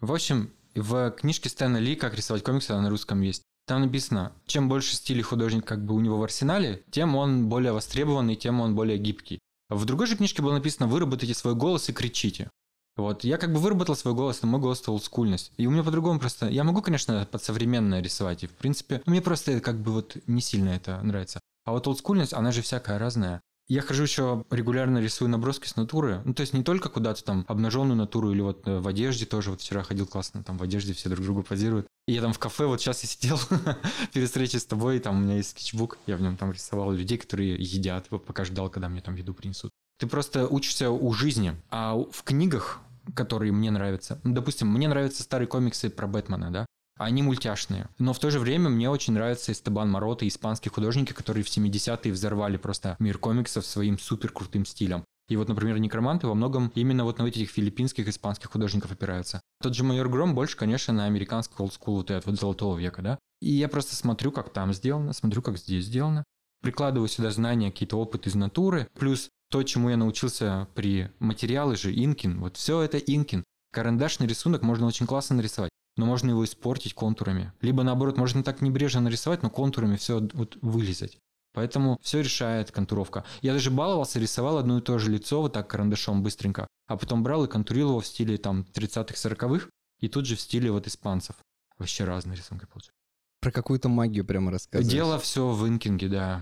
В 0.00 0.12
общем, 0.12 0.52
в 0.74 1.10
книжке 1.10 1.50
Стэна 1.50 1.76
Ли 1.76 1.94
«Как 1.94 2.14
рисовать 2.14 2.42
комиксы» 2.42 2.72
на 2.72 2.88
русском 2.88 3.20
есть. 3.20 3.42
Там 3.66 3.82
написано, 3.82 4.32
чем 4.46 4.68
больше 4.68 4.96
стилей 4.96 5.22
художник 5.22 5.64
как 5.64 5.84
бы 5.84 5.94
у 5.94 6.00
него 6.00 6.18
в 6.18 6.22
арсенале, 6.22 6.82
тем 6.90 7.14
он 7.14 7.48
более 7.48 7.72
востребованный, 7.72 8.34
тем 8.34 8.60
он 8.60 8.74
более 8.74 8.98
гибкий. 8.98 9.38
В 9.68 9.84
другой 9.84 10.06
же 10.06 10.16
книжке 10.16 10.42
было 10.42 10.52
написано 10.52 10.88
«Выработайте 10.88 11.34
свой 11.34 11.54
голос 11.54 11.88
и 11.88 11.92
кричите». 11.92 12.50
Вот, 12.96 13.24
я 13.24 13.38
как 13.38 13.52
бы 13.52 13.58
выработал 13.58 13.96
свой 13.96 14.14
голос, 14.14 14.42
но 14.42 14.48
мой 14.48 14.60
голос 14.60 14.80
это 14.82 14.92
олдскульность. 14.92 15.52
И 15.56 15.66
у 15.66 15.70
меня 15.70 15.82
по-другому 15.82 16.20
просто... 16.20 16.48
Я 16.48 16.62
могу, 16.62 16.82
конечно, 16.82 17.26
под 17.30 17.42
современное 17.42 18.02
рисовать, 18.02 18.44
и 18.44 18.46
в 18.46 18.52
принципе, 18.52 19.02
мне 19.06 19.22
просто 19.22 19.60
как 19.60 19.80
бы 19.80 19.92
вот 19.92 20.16
не 20.26 20.42
сильно 20.42 20.70
это 20.70 21.00
нравится. 21.02 21.40
А 21.64 21.72
вот 21.72 21.86
олдскульность, 21.86 22.34
она 22.34 22.52
же 22.52 22.60
всякая 22.60 22.98
разная. 22.98 23.40
Я 23.68 23.80
хожу 23.80 24.02
еще 24.02 24.44
регулярно 24.50 24.98
рисую 24.98 25.30
наброски 25.30 25.66
с 25.68 25.76
натуры. 25.76 26.20
Ну, 26.24 26.34
то 26.34 26.42
есть 26.42 26.52
не 26.52 26.62
только 26.62 26.88
куда-то 26.90 27.24
там 27.24 27.46
обнаженную 27.48 27.96
натуру 27.96 28.32
или 28.32 28.40
вот 28.40 28.66
э, 28.66 28.78
в 28.78 28.88
одежде 28.88 29.24
тоже. 29.24 29.50
Вот 29.50 29.62
вчера 29.62 29.82
ходил 29.82 30.06
классно, 30.06 30.42
там 30.42 30.58
в 30.58 30.62
одежде 30.62 30.92
все 30.92 31.08
друг 31.08 31.24
другу 31.24 31.42
позируют. 31.42 31.86
И 32.06 32.12
я 32.12 32.20
там 32.20 32.32
в 32.32 32.38
кафе, 32.38 32.66
вот 32.66 32.80
сейчас 32.80 33.02
я 33.02 33.08
сидел 33.08 33.40
перед 34.12 34.28
встречей 34.28 34.58
с 34.58 34.66
тобой, 34.66 34.96
и 34.96 35.00
там 35.00 35.16
у 35.16 35.20
меня 35.20 35.36
есть 35.36 35.50
скетчбук, 35.50 35.96
я 36.06 36.16
в 36.16 36.20
нем 36.20 36.36
там 36.36 36.52
рисовал 36.52 36.92
людей, 36.92 37.16
которые 37.16 37.54
едят, 37.54 38.08
вот 38.10 38.26
пока 38.26 38.44
ждал, 38.44 38.68
когда 38.68 38.88
мне 38.88 39.00
там 39.00 39.14
еду 39.14 39.32
принесут. 39.32 39.70
Ты 40.02 40.08
просто 40.08 40.48
учишься 40.48 40.90
у 40.90 41.12
жизни. 41.12 41.54
А 41.70 41.94
в 41.94 42.24
книгах, 42.24 42.80
которые 43.14 43.52
мне 43.52 43.70
нравятся, 43.70 44.18
ну, 44.24 44.34
допустим, 44.34 44.66
мне 44.66 44.88
нравятся 44.88 45.22
старые 45.22 45.46
комиксы 45.46 45.90
про 45.90 46.08
Бэтмена, 46.08 46.50
да, 46.50 46.66
они 46.98 47.22
мультяшные. 47.22 47.88
Но 48.00 48.12
в 48.12 48.18
то 48.18 48.28
же 48.28 48.40
время 48.40 48.68
мне 48.68 48.90
очень 48.90 49.12
нравятся 49.12 49.52
Эстебан 49.52 49.88
Морота, 49.88 50.26
испанские 50.26 50.72
художники, 50.72 51.12
которые 51.12 51.44
в 51.44 51.46
70-е 51.46 52.12
взорвали 52.12 52.56
просто 52.56 52.96
мир 52.98 53.18
комиксов 53.18 53.64
своим 53.64 53.96
супер 53.96 54.32
крутым 54.32 54.66
стилем. 54.66 55.04
И 55.28 55.36
вот, 55.36 55.46
например, 55.46 55.78
некроманты 55.78 56.26
во 56.26 56.34
многом 56.34 56.72
именно 56.74 57.04
вот 57.04 57.18
на 57.18 57.28
этих 57.28 57.50
филиппинских, 57.50 58.08
испанских 58.08 58.50
художников 58.50 58.90
опираются. 58.90 59.40
Тот 59.62 59.76
же 59.76 59.84
майор 59.84 60.08
Гром 60.08 60.34
больше, 60.34 60.56
конечно, 60.56 60.92
на 60.92 61.04
американский 61.04 61.54
олдскул 61.58 61.98
вот 61.98 62.10
этот 62.10 62.26
вот 62.26 62.40
золотого 62.40 62.76
века, 62.76 63.02
да? 63.02 63.18
И 63.40 63.52
я 63.52 63.68
просто 63.68 63.94
смотрю, 63.94 64.32
как 64.32 64.52
там 64.52 64.72
сделано, 64.72 65.12
смотрю, 65.12 65.42
как 65.42 65.58
здесь 65.58 65.84
сделано. 65.84 66.24
Прикладываю 66.62 67.08
сюда 67.08 67.30
знания, 67.30 67.70
какие-то 67.70 67.98
опыты 67.98 68.30
из 68.30 68.34
натуры, 68.36 68.88
плюс 68.94 69.28
то, 69.50 69.62
чему 69.64 69.90
я 69.90 69.96
научился 69.96 70.68
при 70.74 71.10
материале 71.18 71.76
же, 71.76 71.92
Инкин, 71.92 72.40
вот 72.40 72.56
все 72.56 72.80
это 72.80 72.98
Инкин. 72.98 73.44
Карандашный 73.72 74.26
рисунок 74.26 74.62
можно 74.62 74.86
очень 74.86 75.06
классно 75.06 75.36
нарисовать, 75.36 75.70
но 75.96 76.06
можно 76.06 76.30
его 76.30 76.44
испортить 76.44 76.94
контурами. 76.94 77.52
Либо 77.60 77.82
наоборот, 77.82 78.16
можно 78.16 78.42
так 78.42 78.60
небрежно 78.60 79.00
нарисовать, 79.00 79.42
но 79.42 79.50
контурами 79.50 79.96
все 79.96 80.26
вот 80.32 80.56
вылезать. 80.62 81.18
Поэтому 81.52 81.98
все 82.00 82.20
решает 82.20 82.70
контуровка. 82.70 83.24
Я 83.42 83.52
даже 83.52 83.70
баловался, 83.70 84.18
рисовал 84.18 84.58
одно 84.58 84.78
и 84.78 84.82
то 84.82 84.98
же 84.98 85.10
лицо 85.10 85.42
вот 85.42 85.52
так 85.52 85.68
карандашом 85.68 86.22
быстренько, 86.22 86.66
а 86.86 86.96
потом 86.96 87.22
брал 87.22 87.44
и 87.44 87.48
контурил 87.48 87.90
его 87.90 88.00
в 88.00 88.06
стиле 88.06 88.38
там 88.38 88.66
30-х, 88.72 89.14
40-х, 89.14 89.68
и 90.00 90.08
тут 90.08 90.26
же 90.26 90.36
в 90.36 90.40
стиле 90.40 90.70
вот 90.70 90.86
испанцев. 90.86 91.36
Вообще 91.78 92.04
разные 92.04 92.36
рисунки 92.36 92.66
получаются. 92.66 93.01
Про 93.42 93.50
какую-то 93.50 93.88
магию 93.88 94.24
прямо 94.24 94.52
рассказываешь. 94.52 94.90
Дело 94.90 95.18
все 95.18 95.50
в 95.50 95.66
инкинге, 95.66 96.08
да. 96.08 96.40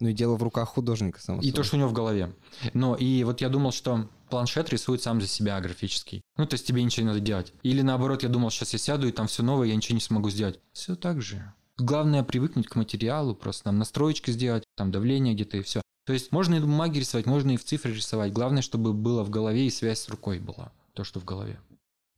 Ну 0.00 0.08
и 0.08 0.12
дело 0.12 0.36
в 0.36 0.42
руках 0.42 0.70
художника, 0.70 1.20
само 1.20 1.38
И 1.38 1.42
собой. 1.44 1.56
то, 1.56 1.62
что 1.62 1.76
у 1.76 1.78
него 1.78 1.88
в 1.88 1.92
голове. 1.92 2.34
Но 2.74 2.96
и 2.96 3.22
вот 3.22 3.40
я 3.40 3.48
думал, 3.48 3.70
что 3.70 4.08
планшет 4.30 4.68
рисует 4.70 5.00
сам 5.00 5.20
за 5.20 5.28
себя 5.28 5.60
графический. 5.60 6.22
Ну, 6.36 6.46
то 6.46 6.54
есть 6.54 6.66
тебе 6.66 6.82
ничего 6.82 7.04
не 7.04 7.08
надо 7.12 7.20
делать. 7.20 7.52
Или 7.62 7.82
наоборот, 7.82 8.24
я 8.24 8.28
думал, 8.28 8.50
сейчас 8.50 8.72
я 8.72 8.80
сяду, 8.80 9.06
и 9.06 9.12
там 9.12 9.28
все 9.28 9.44
новое, 9.44 9.68
я 9.68 9.76
ничего 9.76 9.94
не 9.94 10.00
смогу 10.00 10.28
сделать. 10.28 10.58
Все 10.72 10.96
так 10.96 11.22
же. 11.22 11.52
Главное 11.78 12.24
привыкнуть 12.24 12.66
к 12.66 12.74
материалу, 12.74 13.34
просто 13.36 13.64
там 13.64 13.78
настроечки 13.78 14.32
сделать, 14.32 14.64
там 14.76 14.90
давление 14.90 15.34
где-то 15.34 15.58
и 15.58 15.62
все. 15.62 15.80
То 16.04 16.12
есть 16.12 16.32
можно 16.32 16.56
и 16.56 16.58
в 16.58 16.62
бумаге 16.62 16.98
рисовать, 16.98 17.26
можно 17.26 17.52
и 17.52 17.56
в 17.56 17.64
цифре 17.64 17.94
рисовать. 17.94 18.32
Главное, 18.32 18.62
чтобы 18.62 18.92
было 18.92 19.22
в 19.22 19.30
голове 19.30 19.66
и 19.66 19.70
связь 19.70 20.00
с 20.00 20.08
рукой 20.08 20.40
была. 20.40 20.72
То, 20.94 21.04
что 21.04 21.20
в 21.20 21.24
голове. 21.24 21.60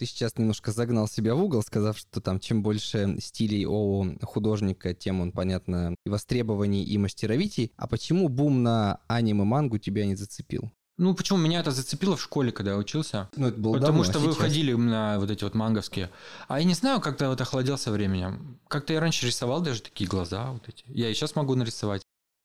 Ты 0.03 0.07
сейчас 0.07 0.37
немножко 0.37 0.73
загнал 0.73 1.07
себя 1.07 1.37
в 1.37 1.45
угол, 1.45 1.63
сказав, 1.63 1.97
что 1.97 2.21
там 2.21 2.41
чем 2.41 2.61
больше 2.61 3.19
стилей 3.21 3.67
у 3.67 4.19
художника, 4.25 4.95
тем 4.95 5.21
он, 5.21 5.31
понятно, 5.31 5.95
и 6.05 6.09
востребований, 6.09 6.83
и 6.83 6.99
мастеровитий. 6.99 7.71
А 7.77 7.87
почему 7.87 8.29
бум 8.29 8.65
на 8.65 8.99
аниме-мангу 9.07 9.79
тебя 9.79 10.05
не 10.05 10.17
зацепил? 10.17 10.73
Ну, 10.99 11.15
почему 11.15 11.39
меня 11.39 11.61
это 11.61 11.71
зацепило 11.71 12.17
в 12.17 12.21
школе, 12.21 12.51
когда 12.51 12.73
я 12.73 12.79
учился? 12.79 13.31
Ну, 13.37 13.47
это 13.47 13.61
было 13.61 13.75
Потому 13.75 13.99
давно, 13.99 14.05
что 14.05 14.19
а 14.19 14.23
вы 14.23 14.33
сейчас? 14.33 14.43
ходили 14.43 14.73
на 14.73 15.21
вот 15.21 15.31
эти 15.31 15.45
вот 15.45 15.55
манговские. 15.55 16.11
А 16.49 16.59
я 16.59 16.65
не 16.65 16.75
знаю, 16.75 17.01
как-то 17.01 17.29
вот 17.29 17.41
охладел 17.41 17.79
со 17.79 17.93
временем. 17.93 18.59
Как-то 18.67 18.93
я 18.93 18.99
раньше 18.99 19.25
рисовал 19.25 19.61
даже 19.61 19.83
такие 19.83 20.11
глаза 20.11 20.51
вот 20.51 20.69
эти. 20.69 20.83
Я 20.89 21.11
и 21.11 21.15
сейчас 21.15 21.37
могу 21.37 21.55
нарисовать. 21.55 22.03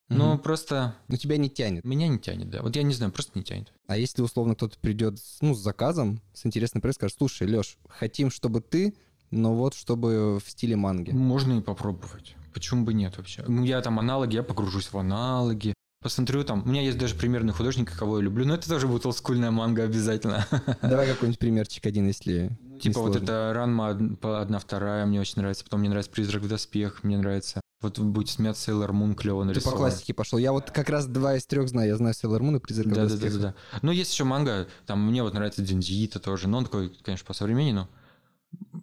Но 0.09 0.33
Мгм. 0.33 0.39
просто 0.39 0.95
Но 1.07 1.17
тебя 1.17 1.37
не 1.37 1.49
тянет. 1.49 1.83
меня 1.83 2.07
не 2.07 2.17
тянет, 2.19 2.49
да. 2.49 2.61
Вот 2.61 2.75
я 2.75 2.83
не 2.83 2.93
знаю, 2.93 3.11
просто 3.11 3.37
не 3.37 3.43
тянет. 3.43 3.73
А 3.87 3.97
если 3.97 4.21
условно 4.21 4.55
кто-то 4.55 4.77
придет 4.79 5.19
ну, 5.41 5.53
с 5.53 5.59
заказом, 5.59 6.21
с 6.33 6.45
интересным 6.45 6.81
проектом, 6.81 7.09
скажет, 7.09 7.17
слушай, 7.17 7.47
Леш, 7.47 7.77
хотим, 7.89 8.31
чтобы 8.31 8.61
ты, 8.61 8.95
но 9.31 9.53
вот 9.53 9.73
чтобы 9.73 10.39
в 10.43 10.49
стиле 10.49 10.75
манги. 10.75 11.11
Можно 11.11 11.59
и 11.59 11.61
попробовать. 11.61 12.35
Почему 12.53 12.85
бы 12.85 12.93
нет 12.93 13.17
вообще? 13.17 13.43
Ну, 13.47 13.63
я 13.63 13.81
там 13.81 13.99
аналоги, 13.99 14.35
я 14.35 14.43
погружусь 14.43 14.87
в 14.87 14.97
аналоги. 14.97 15.73
Посмотрю 16.01 16.43
там. 16.43 16.63
У 16.63 16.69
меня 16.69 16.81
есть 16.83 16.97
даже 16.97 17.15
примерный 17.15 17.53
художник, 17.53 17.91
кого 17.97 18.17
я 18.19 18.23
люблю. 18.23 18.45
Но 18.45 18.53
это 18.53 18.69
тоже 18.69 18.87
будет 18.87 19.05
олдскульная 19.05 19.51
манга 19.51 19.83
обязательно. 19.83 20.45
Давай 20.81 21.07
какой-нибудь 21.07 21.39
примерчик 21.39 21.85
один, 21.85 22.07
если 22.07 22.51
Типа 22.79 23.01
вот 23.01 23.15
это 23.15 23.51
Ранма 23.53 23.89
одна 23.89 24.59
вторая 24.59 25.05
мне 25.05 25.19
очень 25.19 25.33
нравится. 25.37 25.63
Потом 25.63 25.79
мне 25.81 25.89
нравится 25.89 26.11
Призрак 26.11 26.43
в 26.43 26.47
доспех, 26.47 27.03
мне 27.03 27.17
нравится. 27.17 27.61
Вот 27.81 27.99
будет 27.99 28.29
смеяться 28.29 28.71
Sailor 28.71 28.89
Moon 28.89 29.13
клево 29.13 29.43
Ты 29.43 29.47
по 29.47 29.53
нарисован. 29.53 29.77
классике 29.77 30.13
пошел. 30.13 30.39
Я 30.39 30.51
вот 30.51 30.71
как 30.71 30.89
раз 30.89 31.05
два 31.05 31.35
из 31.35 31.45
трех 31.45 31.69
знаю. 31.69 31.89
Я 31.89 31.97
знаю 31.97 32.15
Sailor 32.15 32.39
Moon 32.39 32.57
и 32.57 32.59
Призрака 32.59 32.89
Да, 32.89 33.07
да, 33.07 33.17
да, 33.17 33.29
да, 33.29 33.37
да. 33.37 33.55
Ну, 33.83 33.91
есть 33.91 34.11
еще 34.11 34.23
манга, 34.23 34.67
там 34.87 35.05
мне 35.05 35.21
вот 35.21 35.33
нравится 35.35 35.61
Дензиита 35.61 36.19
тоже. 36.19 36.47
Но 36.47 36.57
он 36.57 36.65
такой, 36.65 36.89
конечно, 37.03 37.25
по 37.25 37.33
современней, 37.33 37.73
но 37.73 37.89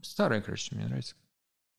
старая, 0.03 0.41
короче, 0.43 0.75
мне 0.77 0.87
нравится. 0.87 1.17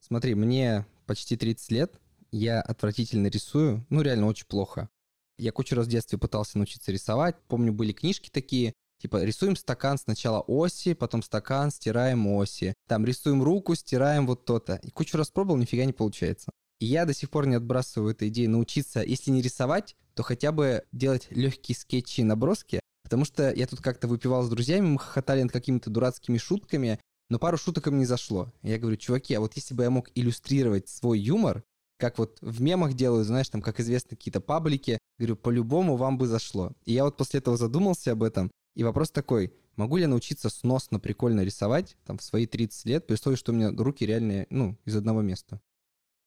Смотри, 0.02 0.36
мне 0.36 0.86
почти 1.06 1.38
30 1.38 1.72
лет, 1.72 2.00
я 2.32 2.62
отвратительно 2.62 3.28
рисую, 3.28 3.86
ну 3.90 4.02
реально 4.02 4.28
очень 4.28 4.46
плохо. 4.48 4.90
Я 5.38 5.52
кучу 5.52 5.76
раз 5.76 5.88
в 5.88 5.90
детстве 5.90 6.18
пытался 6.18 6.58
научиться 6.58 6.92
рисовать. 6.92 7.36
Помню, 7.48 7.72
были 7.72 7.92
книжки 7.92 8.30
такие, 8.30 8.74
типа 9.02 9.24
рисуем 9.24 9.56
стакан 9.56 9.98
сначала 9.98 10.42
оси, 10.42 10.94
потом 10.94 11.24
стакан, 11.24 11.72
стираем 11.72 12.28
оси. 12.28 12.74
Там 12.88 13.06
рисуем 13.06 13.42
руку, 13.42 13.74
стираем 13.76 14.28
вот 14.28 14.46
то-то. 14.46 14.76
И 14.84 14.90
кучу 14.90 15.18
раз 15.18 15.30
пробовал, 15.32 15.58
нифига 15.58 15.86
не 15.86 15.94
получается. 15.94 16.52
И 16.80 16.86
я 16.86 17.06
до 17.06 17.14
сих 17.14 17.30
пор 17.30 17.48
не 17.48 17.56
отбрасываю 17.56 18.12
эту 18.12 18.28
идею 18.28 18.50
научиться, 18.50 19.02
если 19.02 19.32
не 19.32 19.42
рисовать, 19.42 19.96
то 20.14 20.24
хотя 20.24 20.52
бы 20.52 20.84
делать 20.92 21.28
легкие 21.30 21.76
скетчи 21.76 22.22
и 22.22 22.24
наброски, 22.24 22.80
потому 23.04 23.26
что 23.26 23.52
я 23.52 23.68
тут 23.68 23.82
как-то 23.82 24.08
выпивал 24.08 24.44
с 24.44 24.50
друзьями, 24.50 24.88
мы 24.88 25.00
хохотали 25.00 25.44
над 25.44 25.52
какими-то 25.52 25.90
дурацкими 25.90 26.38
шутками, 26.38 27.00
но 27.30 27.40
пару 27.40 27.58
шуток 27.58 27.88
им 27.88 27.98
не 27.98 28.06
зашло. 28.06 28.54
Я 28.62 28.78
говорю, 28.78 28.98
чуваки, 28.98 29.34
а 29.34 29.40
вот 29.40 29.56
если 29.56 29.74
бы 29.74 29.84
я 29.84 29.90
мог 29.90 30.10
иллюстрировать 30.16 30.90
свой 30.90 31.20
юмор, 31.20 31.64
как 31.98 32.18
вот 32.18 32.38
в 32.42 32.62
мемах 32.62 32.94
делают, 32.94 33.28
знаешь, 33.28 33.50
там, 33.50 33.62
как 33.62 33.80
известно, 33.80 34.18
какие-то 34.18 34.42
паблики, 34.42 35.00
говорю, 35.18 35.38
по-любому 35.38 35.96
вам 35.96 36.18
бы 36.18 36.28
зашло. 36.28 36.74
И 36.84 36.94
я 36.94 37.06
вот 37.06 37.18
после 37.18 37.40
этого 37.40 37.58
задумался 37.58 38.12
об 38.12 38.24
этом, 38.24 38.52
и 38.76 38.84
вопрос 38.84 39.10
такой, 39.12 39.54
могу 39.78 39.98
ли 39.98 40.04
я 40.04 40.08
научиться 40.10 40.50
сносно, 40.50 41.00
прикольно 41.00 41.42
рисовать, 41.42 41.96
там, 42.06 42.18
в 42.18 42.24
свои 42.24 42.46
30 42.46 42.86
лет, 42.86 43.08
при 43.08 43.14
условии, 43.14 43.38
что 43.38 43.54
у 43.54 43.56
меня 43.56 43.72
руки 43.72 44.06
реально, 44.06 44.46
ну, 44.50 44.78
из 44.86 44.96
одного 44.96 45.22
места? 45.22 45.62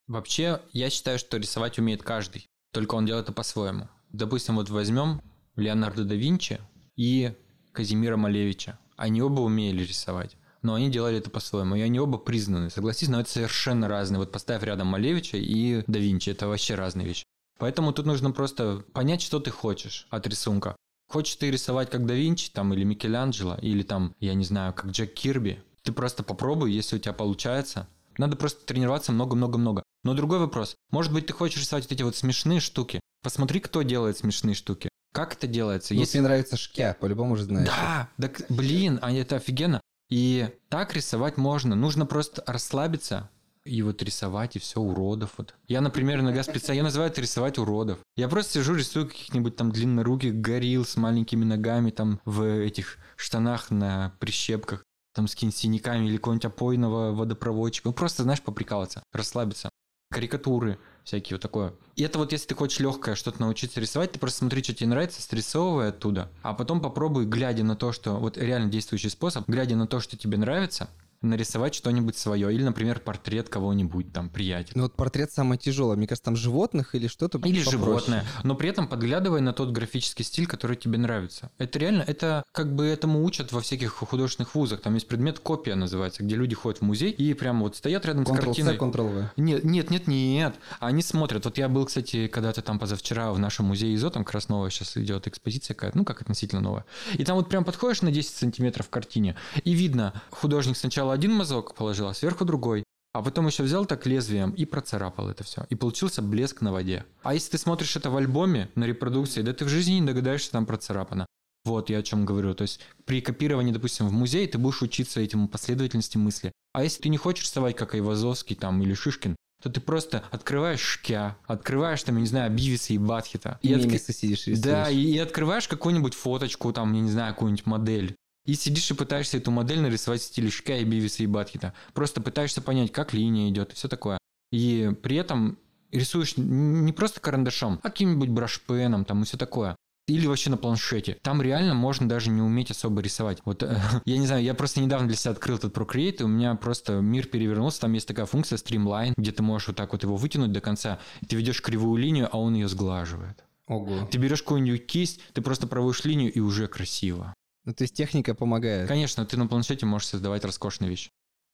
Вообще, 0.09 0.63
я 0.73 0.89
считаю, 0.91 1.19
что 1.19 1.37
рисовать 1.37 1.79
умеет 1.79 2.03
каждый. 2.03 2.47
Только 2.73 2.95
он 2.95 3.07
делает 3.07 3.27
это 3.27 3.33
по-своему. 3.33 3.89
Допустим, 4.11 4.57
вот 4.57 4.71
возьмем 4.71 5.21
Леонардо 5.55 6.05
да 6.05 6.15
Винчи 6.15 6.61
и 6.97 7.35
Казимира 7.73 8.17
Малевича. 8.17 8.79
Они 8.97 9.21
оба 9.23 9.41
умели 9.41 9.85
рисовать. 9.85 10.37
Но 10.63 10.75
они 10.75 10.91
делали 10.91 11.19
это 11.19 11.31
по-своему. 11.31 11.77
И 11.77 11.83
они 11.83 12.01
оба 12.01 12.19
признаны. 12.19 12.71
Согласись, 12.71 13.09
но 13.09 13.21
это 13.21 13.31
совершенно 13.31 13.87
разные. 13.87 14.19
Вот 14.19 14.33
поставь 14.33 14.63
рядом 14.63 14.89
Малевича 14.89 15.37
и 15.37 15.85
да 15.87 15.99
Винчи. 15.99 16.31
Это 16.31 16.49
вообще 16.49 16.75
разные 16.75 17.07
вещи. 17.07 17.25
Поэтому 17.59 17.93
тут 17.93 18.07
нужно 18.07 18.31
просто 18.31 18.85
понять, 18.93 19.21
что 19.21 19.41
ты 19.41 19.51
хочешь 19.51 20.07
от 20.11 20.27
рисунка. 20.27 20.75
Хочешь 21.09 21.37
ты 21.37 21.51
рисовать 21.51 21.91
как 21.91 22.07
да 22.07 22.15
Винчи, 22.15 22.51
там, 22.51 22.73
или 22.73 22.85
Микеланджело, 22.85 23.57
или 23.61 23.83
там, 23.83 24.15
я 24.21 24.35
не 24.35 24.45
знаю, 24.45 24.75
как 24.75 24.87
Джек 24.91 25.15
Кирби, 25.15 25.63
ты 25.83 25.93
просто 25.93 26.23
попробуй, 26.23 26.73
если 26.73 26.97
у 26.97 26.99
тебя 26.99 27.15
получается. 27.15 27.89
Надо 28.19 28.37
просто 28.37 28.67
тренироваться 28.67 29.13
много-много-много. 29.13 29.83
Но 30.05 30.15
другой 30.15 30.39
вопрос. 30.39 30.77
Может 30.91 31.13
быть, 31.13 31.27
ты 31.27 31.33
хочешь 31.33 31.61
рисовать 31.61 31.85
вот 31.85 31.93
эти 31.93 32.03
вот 32.03 32.17
смешные 32.17 32.61
штуки. 32.61 33.01
Посмотри, 33.23 33.61
кто 33.61 33.83
делает 33.83 34.17
смешные 34.19 34.55
штуки. 34.55 34.89
Как 35.13 35.35
это 35.35 35.47
делается? 35.47 35.95
Ну, 35.95 36.01
Если- 36.01 36.19
Если 36.19 36.21
нравится 36.27 36.57
шкя, 36.57 36.97
по-любому 37.01 37.37
же 37.37 37.45
знаешь. 37.45 37.69
Да, 37.69 38.09
так, 38.19 38.43
блин, 38.49 38.99
а 39.03 39.11
это 39.13 39.37
офигенно. 39.37 39.81
И 40.11 40.49
так 40.69 40.95
рисовать 40.95 41.37
можно. 41.37 41.75
Нужно 41.75 42.07
просто 42.07 42.43
расслабиться 42.47 43.29
и 43.65 43.83
вот 43.83 44.03
рисовать, 44.03 44.57
и 44.57 44.59
все, 44.59 44.81
уродов. 44.81 45.35
Вот. 45.37 45.55
Я, 45.67 45.81
например, 45.83 46.21
иногда 46.21 46.43
специально, 46.43 46.79
я 46.79 46.85
называю 46.85 47.11
это 47.11 47.21
рисовать 47.21 47.59
уродов. 47.59 47.99
Я 48.17 48.29
просто 48.29 48.53
сижу, 48.55 48.75
рисую 48.75 49.09
каких-нибудь 49.09 49.57
там 49.57 49.73
длинноруких 49.73 50.35
горилл 50.37 50.85
с 50.87 50.97
маленькими 50.97 51.45
ногами, 51.45 51.91
там 51.91 52.21
в 52.25 52.43
этих 52.61 52.97
штанах 53.17 53.71
на 53.71 54.15
прищепках, 54.21 54.85
там 55.15 55.27
с 55.29 55.33
какими-нибудь 55.35 55.59
синяками 55.59 56.07
или 56.07 56.17
какого-нибудь 56.17 56.47
опойного 56.47 57.13
водопроводчика. 57.13 57.89
Ну, 57.89 57.93
просто, 57.95 58.23
знаешь, 58.23 58.41
поприкалываться, 58.41 59.03
расслабиться. 59.13 59.69
Карикатуры 60.11 60.79
всякие, 61.05 61.37
вот 61.37 61.43
такое. 61.43 61.75
И 61.97 62.03
это 62.03 62.19
вот 62.19 62.33
если 62.33 62.49
ты 62.49 62.55
хочешь 62.55 62.81
легкое 62.81 63.15
что-то 63.15 63.41
научиться 63.41 63.81
рисовать, 63.81 64.13
ты 64.13 64.19
просто 64.19 64.39
смотри, 64.39 64.63
что 64.63 64.75
тебе 64.75 64.89
нравится, 64.89 65.21
срисовывай 65.21 65.89
оттуда, 65.89 66.31
а 66.43 66.55
потом 66.55 66.81
попробуй, 66.81 67.27
глядя 67.27 67.63
на 67.63 67.77
то, 67.77 67.93
что 67.93 68.15
вот 68.15 68.39
реально 68.39 68.71
действующий 68.71 69.11
способ, 69.11 69.47
глядя 69.49 69.77
на 69.77 69.87
то, 69.87 70.01
что 70.01 70.17
тебе 70.17 70.39
нравится, 70.39 70.89
нарисовать 71.23 71.75
что-нибудь 71.75 72.17
свое. 72.17 72.53
Или, 72.55 72.63
например, 72.63 73.01
портрет 73.01 73.49
кого-нибудь 73.49 74.13
там, 74.13 74.29
приятеля. 74.29 74.73
Ну 74.77 74.83
вот 74.85 74.95
портрет 74.95 75.33
самое 75.33 75.59
тяжелое. 75.59 75.97
Мне 75.97 76.07
кажется, 76.07 76.25
там 76.25 76.37
животных 76.37 76.95
или 76.95 77.07
что-то 77.07 77.39
Или 77.39 77.59
попроще. 77.59 77.71
животное, 77.71 78.25
но 78.45 78.55
при 78.55 78.69
этом 78.69 78.87
подглядывай 78.87 79.41
на 79.41 79.53
тот 79.53 79.71
графический 79.71 80.25
стиль, 80.25 80.47
который 80.47 80.77
тебе 80.77 80.99
нравится. 80.99 81.51
Это 81.59 81.79
реально, 81.79 82.05
это 82.07 82.45
как 82.53 82.75
бы 82.75 82.87
этому 82.87 83.25
учат 83.25 83.53
во 83.53 83.61
всяких 83.61 83.93
художественных 83.93 84.55
вузах. 84.55 84.81
Там 84.81 84.95
есть 84.95 85.09
предмет 85.09 85.39
копия 85.41 85.75
называется, 85.75 86.23
где 86.23 86.37
люди 86.37 86.55
ходят 86.55 86.81
в 86.81 86.83
музей 86.83 87.11
и 87.11 87.35
прям 87.35 87.61
вот 87.61 87.77
стоят 87.77 88.07
рядом 88.07 88.25
с 88.25 88.29
Ctrl-C, 88.31 88.45
картиной. 88.45 88.77
Ctrl-V. 88.77 89.31
Нет, 89.37 89.65
нет, 89.65 89.91
нет, 89.91 90.07
нет. 90.07 90.55
Они 90.81 91.03
смотрят. 91.03 91.45
Вот 91.45 91.59
я 91.59 91.69
был, 91.69 91.87
кстати, 91.87 92.29
когда-то 92.29 92.63
там 92.63 92.79
позавчера 92.79 93.33
в 93.33 93.39
нашем 93.39 93.67
музее 93.67 93.95
ИЗО, 93.95 94.11
там 94.11 94.25
как 94.25 94.35
раз 94.35 94.49
новая 94.49 94.71
сейчас 94.71 94.97
идет 94.97 95.27
экспозиция 95.27 95.75
какая-то, 95.75 95.99
ну 95.99 96.05
как 96.05 96.21
относительно 96.23 96.61
новая. 96.61 96.85
И 97.15 97.25
там 97.25 97.37
вот 97.37 97.49
прям 97.49 97.65
подходишь 97.65 98.03
на 98.03 98.13
10 98.13 98.37
сантиметров 98.37 98.89
к 98.89 98.93
картине, 98.93 99.37
и 99.65 99.73
видно, 99.73 100.13
художник 100.31 100.77
сначала 100.77 101.08
один 101.11 101.33
мазок 101.35 101.75
положил, 101.75 102.09
а 102.09 102.15
сверху 102.15 102.45
другой. 102.45 102.85
А 103.15 103.23
потом 103.23 103.47
еще 103.47 103.63
взял 103.63 103.87
так 103.87 104.07
лезвием 104.07 104.51
и 104.51 104.65
процарапал 104.65 105.29
это 105.31 105.43
все. 105.43 105.67
И 105.71 105.75
получился 105.75 106.21
блеск 106.23 106.61
на 106.61 106.73
воде. 106.73 107.05
А 107.23 107.35
если 107.35 107.53
ты 107.53 107.59
смотришь 107.59 107.97
это 107.97 108.11
в 108.11 108.17
альбоме, 108.17 108.69
на 108.75 108.85
репродукции, 108.85 109.43
да 109.43 109.53
ты 109.53 109.65
в 109.65 109.69
жизни 109.69 109.95
не 109.95 110.07
догадаешься, 110.07 110.53
там 110.53 110.67
процарапано. 110.67 111.27
Вот 111.65 111.91
я 111.91 111.99
о 111.99 112.03
чем 112.03 112.25
говорю. 112.27 112.55
То 112.55 112.63
есть 112.63 112.81
при 113.07 113.21
копировании, 113.21 113.73
допустим, 113.73 114.07
в 114.09 114.13
музей 114.13 114.47
ты 114.47 114.59
будешь 114.59 114.83
учиться 114.83 115.21
этому 115.21 115.49
последовательности 115.49 116.19
мысли. 116.19 116.53
А 116.75 116.85
если 116.85 117.03
ты 117.03 117.09
не 117.09 117.17
хочешь 117.17 117.45
рисовать, 117.47 117.77
как 117.77 117.95
Айвазовский 117.95 118.55
там 118.55 118.81
или 118.83 118.95
Шишкин, 118.95 119.35
то 119.63 119.71
ты 119.71 119.81
просто 119.81 120.23
открываешь 120.31 120.79
шкя, 120.81 121.37
открываешь 121.47 122.03
там, 122.05 122.15
я 122.17 122.21
не 122.21 122.29
знаю, 122.29 122.53
Бивиса 122.53 122.93
и 122.93 122.99
Батхита. 122.99 123.59
И 123.63 123.73
отк- 123.73 123.87
мемесы 123.87 124.13
сидишь 124.13 124.47
и 124.47 124.55
Да, 124.55 124.85
рисуешь. 124.89 124.97
и, 125.05 125.11
и 125.15 125.19
открываешь 125.19 125.67
какую-нибудь 125.67 126.15
фоточку, 126.15 126.73
там, 126.73 126.93
я 126.93 127.01
не 127.01 127.11
знаю, 127.11 127.35
какую-нибудь 127.35 127.67
модель. 127.67 128.15
И 128.49 128.55
сидишь 128.55 128.91
и 128.91 128.95
пытаешься 128.95 129.37
эту 129.37 129.51
модель 129.51 129.81
нарисовать 129.81 130.23
в 130.23 130.25
стиле 130.25 130.51
Шка 130.51 130.79
и 130.79 130.85
Бивиса 130.85 131.23
и 131.23 131.27
Батхита. 131.27 131.75
Просто 131.93 132.23
пытаешься 132.23 132.63
понять, 132.63 132.91
как 132.91 133.13
линия 133.13 133.51
идет 133.51 133.73
и 133.73 133.75
все 133.75 133.89
такое. 133.89 134.17
И 134.51 134.91
при 135.03 135.17
этом 135.17 135.59
рисуешь 135.93 136.39
не 136.39 136.95
просто 136.95 137.21
карандашом, 137.21 137.79
а 137.83 137.91
каким-нибудь 137.91 138.31
брашпеном 138.31 139.05
там 139.05 139.21
и 139.21 139.27
все 139.27 139.37
такое. 139.37 139.77
Или 140.07 140.27
вообще 140.27 140.49
на 140.49 140.57
планшете. 140.57 141.19
Там 141.21 141.43
реально 141.43 141.75
можно 141.75 142.09
даже 142.09 142.31
не 142.31 142.41
уметь 142.41 142.71
особо 142.71 143.03
рисовать. 143.03 143.37
Вот 143.45 143.63
э, 143.63 143.79
я 144.07 144.17
не 144.17 144.27
знаю, 144.27 144.43
я 144.43 144.55
просто 144.55 144.81
недавно 144.81 145.09
для 145.09 145.17
себя 145.19 145.33
открыл 145.33 145.59
этот 145.59 145.77
Procreate, 145.77 146.21
и 146.21 146.23
у 146.23 146.29
меня 146.29 146.55
просто 146.55 146.95
мир 146.95 147.27
перевернулся. 147.27 147.83
Там 147.83 147.93
есть 147.93 148.09
такая 148.09 148.25
функция 148.25 148.57
Streamline, 148.57 149.13
где 149.19 149.31
ты 149.31 149.43
можешь 149.43 149.69
вот 149.69 149.77
так 149.77 149.93
вот 149.93 150.05
его 150.05 150.17
вытянуть 150.17 150.53
до 150.53 150.63
конца. 150.63 151.01
Ты 151.29 151.37
ведешь 151.37 151.61
кривую 151.61 152.01
линию, 152.01 152.31
а 152.33 152.39
он 152.39 152.55
ее 152.55 152.69
сглаживает. 152.69 153.45
Ого. 153.67 154.09
Ты 154.11 154.17
берешь 154.17 154.43
какую-нибудь 154.43 154.87
кисть, 154.87 155.21
ты 155.35 155.43
просто 155.43 155.67
проводишь 155.67 156.07
линию 156.07 156.33
и 156.33 156.41
уже 156.41 156.67
красиво. 156.67 157.35
Ну, 157.69 157.75
то 157.75 157.83
есть 157.83 157.93
техника 157.93 158.35
помогает. 158.35 158.89
Конечно, 158.89 159.27
ты 159.27 159.37
на 159.37 159.47
планшете 159.47 159.85
можешь 159.85 160.09
создавать 160.09 160.43
роскошные 160.43 160.89
вещи. 160.89 161.11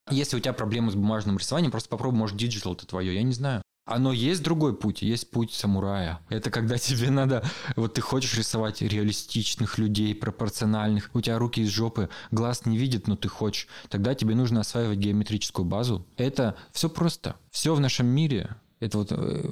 Если 0.08 0.36
у 0.36 0.38
тебя 0.38 0.52
проблемы 0.52 0.92
с 0.92 0.94
бумажным 0.94 1.38
рисованием, 1.38 1.72
просто 1.72 1.88
попробуй, 1.88 2.16
может, 2.16 2.36
digital 2.36 2.74
это 2.74 2.86
твое, 2.86 3.12
я 3.12 3.24
не 3.24 3.32
знаю. 3.32 3.62
Оно 3.84 4.12
есть 4.12 4.40
другой 4.40 4.76
путь, 4.76 5.02
есть 5.02 5.32
путь 5.32 5.52
самурая. 5.52 6.20
Это 6.28 6.52
когда 6.52 6.78
тебе 6.78 7.10
надо, 7.10 7.44
вот 7.74 7.94
ты 7.94 8.00
хочешь 8.00 8.38
рисовать 8.38 8.80
реалистичных 8.80 9.76
людей, 9.76 10.14
пропорциональных, 10.14 11.10
у 11.14 11.20
тебя 11.20 11.36
руки 11.36 11.62
из 11.62 11.70
жопы, 11.70 12.08
глаз 12.30 12.64
не 12.64 12.78
видит, 12.78 13.08
но 13.08 13.16
ты 13.16 13.26
хочешь. 13.26 13.66
Тогда 13.88 14.14
тебе 14.14 14.36
нужно 14.36 14.60
осваивать 14.60 14.98
геометрическую 14.98 15.64
базу. 15.64 16.06
Это 16.16 16.56
все 16.70 16.88
просто. 16.88 17.34
Все 17.50 17.74
в 17.74 17.80
нашем 17.80 18.06
мире 18.06 18.54
это 18.84 18.98
вот 18.98 19.12
э, 19.12 19.50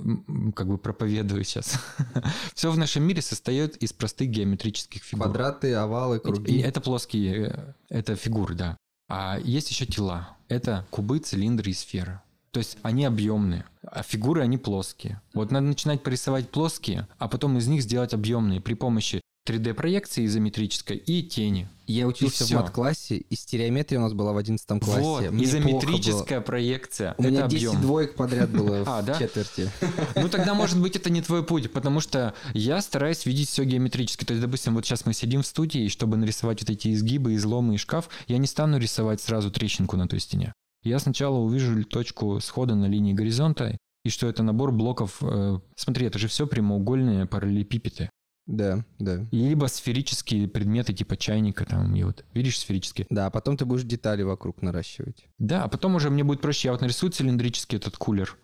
как 0.54 0.68
бы 0.68 0.78
проповедую 0.78 1.44
сейчас. 1.44 1.78
Все 2.54 2.70
в 2.70 2.76
нашем 2.76 3.02
мире 3.04 3.22
состоит 3.22 3.76
из 3.76 3.92
простых 3.92 4.28
геометрических 4.28 5.02
фигур. 5.02 5.24
Квадраты, 5.24 5.74
овалы, 5.74 6.20
круги. 6.20 6.58
Это 6.58 6.80
плоские, 6.80 7.48
э, 7.48 7.72
это 7.88 8.14
фигуры, 8.14 8.54
да. 8.54 8.76
А 9.08 9.38
есть 9.42 9.70
еще 9.70 9.86
тела. 9.86 10.36
Это 10.48 10.86
кубы, 10.90 11.18
цилиндры 11.18 11.70
и 11.70 11.74
сферы. 11.74 12.20
То 12.50 12.58
есть 12.58 12.76
они 12.82 13.06
объемные, 13.06 13.64
а 13.82 14.02
фигуры 14.02 14.42
они 14.42 14.58
плоские. 14.58 15.22
Вот 15.32 15.50
надо 15.50 15.66
начинать 15.66 16.02
порисовать 16.02 16.50
плоские, 16.50 17.08
а 17.18 17.26
потом 17.26 17.56
из 17.56 17.66
них 17.66 17.82
сделать 17.82 18.12
объемные 18.12 18.60
при 18.60 18.74
помощи 18.74 19.22
3D-проекции 19.48 20.24
изометрической 20.26 20.96
и 20.96 21.22
тени. 21.22 21.68
Я 21.86 22.06
учился 22.06 22.46
в 22.46 22.50
мат-классе, 22.52 23.16
и 23.16 23.34
стереометрия 23.34 23.98
у 23.98 24.02
нас 24.02 24.12
была 24.12 24.32
в 24.32 24.36
11 24.36 24.66
классе. 24.82 25.00
Вот, 25.02 25.30
Мне 25.30 25.44
изометрическая 25.44 26.40
проекция. 26.40 27.14
У 27.18 27.24
меня 27.24 27.40
это 27.40 27.48
10 27.48 27.66
объем. 27.68 27.82
двоек 27.82 28.14
подряд 28.14 28.50
было 28.50 28.82
А, 28.86 29.02
в 29.02 29.04
да? 29.04 29.18
четверти. 29.18 29.68
Ну 30.16 30.28
тогда, 30.28 30.54
может 30.54 30.80
быть, 30.80 30.94
это 30.96 31.10
не 31.10 31.22
твой 31.22 31.44
путь, 31.44 31.72
потому 31.72 32.00
что 32.00 32.34
я 32.54 32.80
стараюсь 32.80 33.26
видеть 33.26 33.48
все 33.48 33.64
геометрически. 33.64 34.24
То 34.24 34.32
есть, 34.32 34.42
допустим, 34.44 34.74
вот 34.74 34.86
сейчас 34.86 35.06
мы 35.06 35.12
сидим 35.12 35.42
в 35.42 35.46
студии, 35.46 35.84
и 35.84 35.88
чтобы 35.88 36.16
нарисовать 36.16 36.60
вот 36.62 36.70
эти 36.70 36.92
изгибы, 36.92 37.34
изломы 37.34 37.74
и 37.74 37.78
шкаф, 37.78 38.08
я 38.28 38.38
не 38.38 38.46
стану 38.46 38.78
рисовать 38.78 39.20
сразу 39.20 39.50
трещинку 39.50 39.96
на 39.96 40.06
той 40.06 40.20
стене. 40.20 40.52
Я 40.84 40.98
сначала 40.98 41.36
увижу 41.38 41.84
точку 41.84 42.40
схода 42.40 42.74
на 42.74 42.86
линии 42.86 43.12
горизонта, 43.12 43.76
и 44.04 44.08
что 44.08 44.28
это 44.28 44.42
набор 44.42 44.72
блоков. 44.72 45.18
э, 45.20 45.58
смотри, 45.76 46.06
это 46.06 46.18
же 46.18 46.28
все 46.28 46.46
прямоугольные 46.46 47.26
параллелепипеды. 47.26 48.08
Да, 48.46 48.84
да. 48.98 49.26
Либо 49.30 49.66
сферические 49.66 50.48
предметы 50.48 50.92
типа 50.92 51.16
чайника 51.16 51.64
там, 51.64 51.94
и 51.94 52.02
вот, 52.02 52.24
видишь, 52.34 52.58
сферические. 52.58 53.06
Да, 53.08 53.26
а 53.26 53.30
потом 53.30 53.56
ты 53.56 53.64
будешь 53.64 53.84
детали 53.84 54.22
вокруг 54.22 54.62
наращивать. 54.62 55.26
Да, 55.38 55.64
а 55.64 55.68
потом 55.68 55.94
уже 55.94 56.10
мне 56.10 56.24
будет 56.24 56.40
проще. 56.40 56.68
Я 56.68 56.72
вот 56.72 56.80
нарисую 56.80 57.12
цилиндрический 57.12 57.78
этот 57.78 57.96
кулер, 57.96 58.36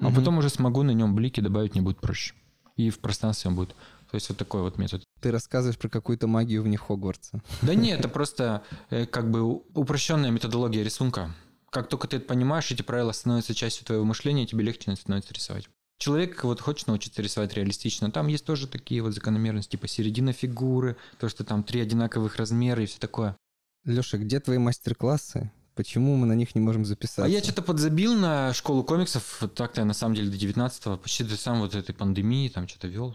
а 0.00 0.06
Мгм. 0.06 0.14
потом 0.14 0.38
уже 0.38 0.50
смогу 0.50 0.82
на 0.82 0.90
нем 0.90 1.14
блики 1.14 1.40
добавить, 1.40 1.74
мне 1.74 1.82
будет 1.82 2.00
проще. 2.00 2.34
И 2.76 2.90
в 2.90 2.98
пространстве 2.98 3.48
он 3.50 3.56
будет. 3.56 3.70
То 4.10 4.14
есть 4.14 4.28
вот 4.28 4.38
такой 4.38 4.60
вот 4.60 4.76
метод. 4.78 5.02
Ты 5.20 5.30
рассказываешь 5.30 5.78
про 5.78 5.88
какую-то 5.88 6.26
магию 6.26 6.62
вне 6.62 6.76
Хогвартса. 6.76 7.42
Да 7.62 7.74
нет, 7.74 7.98
это 8.00 8.08
просто 8.10 8.62
э, 8.90 9.06
как 9.06 9.30
бы 9.30 9.42
упрощенная 9.42 10.30
методология 10.30 10.84
рисунка. 10.84 11.34
Как 11.70 11.88
только 11.88 12.06
ты 12.06 12.18
это 12.18 12.26
понимаешь, 12.26 12.70
эти 12.70 12.82
правила 12.82 13.12
становятся 13.12 13.54
частью 13.54 13.86
твоего 13.86 14.04
мышления, 14.04 14.46
тебе 14.46 14.62
легче 14.64 14.94
становится 14.94 15.34
рисовать. 15.34 15.68
Человек 15.98 16.44
вот 16.44 16.60
хочет 16.60 16.88
научиться 16.88 17.22
рисовать 17.22 17.54
реалистично, 17.54 18.10
там 18.10 18.26
есть 18.26 18.44
тоже 18.44 18.66
такие 18.66 19.02
вот 19.02 19.14
закономерности, 19.14 19.72
типа 19.72 19.88
середина 19.88 20.32
фигуры, 20.32 20.96
то, 21.18 21.28
что 21.28 21.42
там 21.44 21.62
три 21.62 21.80
одинаковых 21.80 22.36
размера 22.36 22.82
и 22.82 22.86
все 22.86 22.98
такое. 22.98 23.36
Леша, 23.84 24.18
где 24.18 24.40
твои 24.40 24.58
мастер-классы? 24.58 25.50
Почему 25.74 26.16
мы 26.16 26.26
на 26.26 26.32
них 26.32 26.54
не 26.54 26.60
можем 26.60 26.84
записаться? 26.84 27.24
А 27.24 27.28
я 27.28 27.42
что-то 27.42 27.62
подзабил 27.62 28.14
на 28.14 28.52
школу 28.54 28.82
комиксов, 28.82 29.38
вот 29.40 29.54
так-то 29.54 29.82
я 29.82 29.84
на 29.84 29.94
самом 29.94 30.14
деле 30.14 30.30
до 30.30 30.36
19-го, 30.36 30.96
почти 30.96 31.24
до 31.24 31.36
самой 31.36 31.62
вот 31.62 31.74
этой 31.74 31.94
пандемии 31.94 32.48
там 32.48 32.66
что-то 32.66 32.88
вел. 32.88 33.14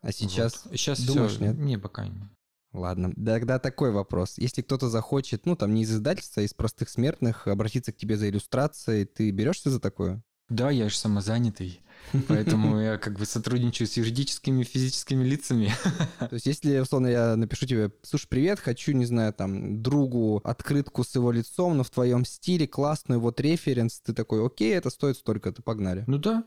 А 0.00 0.12
сейчас? 0.12 0.62
Вот. 0.64 0.78
Сейчас 0.78 1.00
думаешь, 1.00 1.32
всё- 1.32 1.44
нет? 1.44 1.58
Не, 1.58 1.78
пока 1.78 2.06
не. 2.06 2.28
Ладно, 2.72 3.12
тогда 3.14 3.58
такой 3.58 3.90
вопрос. 3.90 4.38
Если 4.38 4.62
кто-то 4.62 4.88
захочет, 4.90 5.46
ну 5.46 5.56
там 5.56 5.74
не 5.74 5.82
из 5.82 5.92
издательства, 5.92 6.42
а 6.42 6.44
из 6.44 6.52
простых 6.54 6.88
смертных, 6.90 7.46
обратиться 7.46 7.92
к 7.92 7.96
тебе 7.96 8.16
за 8.16 8.28
иллюстрацией, 8.28 9.04
ты 9.06 9.30
берешься 9.30 9.70
за 9.70 9.80
такое? 9.80 10.22
Да, 10.48 10.70
я 10.70 10.88
же 10.88 10.96
самозанятый, 10.96 11.80
поэтому 12.28 12.80
я 12.80 12.98
как 12.98 13.18
бы 13.18 13.26
сотрудничаю 13.26 13.86
с 13.86 13.96
юридическими 13.96 14.62
и 14.62 14.64
физическими 14.64 15.24
лицами. 15.24 15.72
То 16.18 16.32
есть, 16.32 16.46
если, 16.46 16.78
условно, 16.78 17.08
я 17.08 17.36
напишу 17.36 17.66
тебе, 17.66 17.90
слушай, 18.02 18.26
привет, 18.28 18.60
хочу, 18.60 18.92
не 18.92 19.04
знаю, 19.04 19.32
там, 19.32 19.82
другу 19.82 20.40
открытку 20.44 21.04
с 21.04 21.14
его 21.14 21.30
лицом, 21.30 21.76
но 21.76 21.84
в 21.84 21.90
твоем 21.90 22.24
стиле, 22.24 22.66
классную, 22.66 23.20
вот 23.20 23.40
референс, 23.40 24.00
ты 24.00 24.12
такой, 24.12 24.44
окей, 24.44 24.74
это 24.74 24.90
стоит 24.90 25.16
столько-то, 25.16 25.62
погнали. 25.62 26.04
Ну 26.06 26.18
да. 26.18 26.44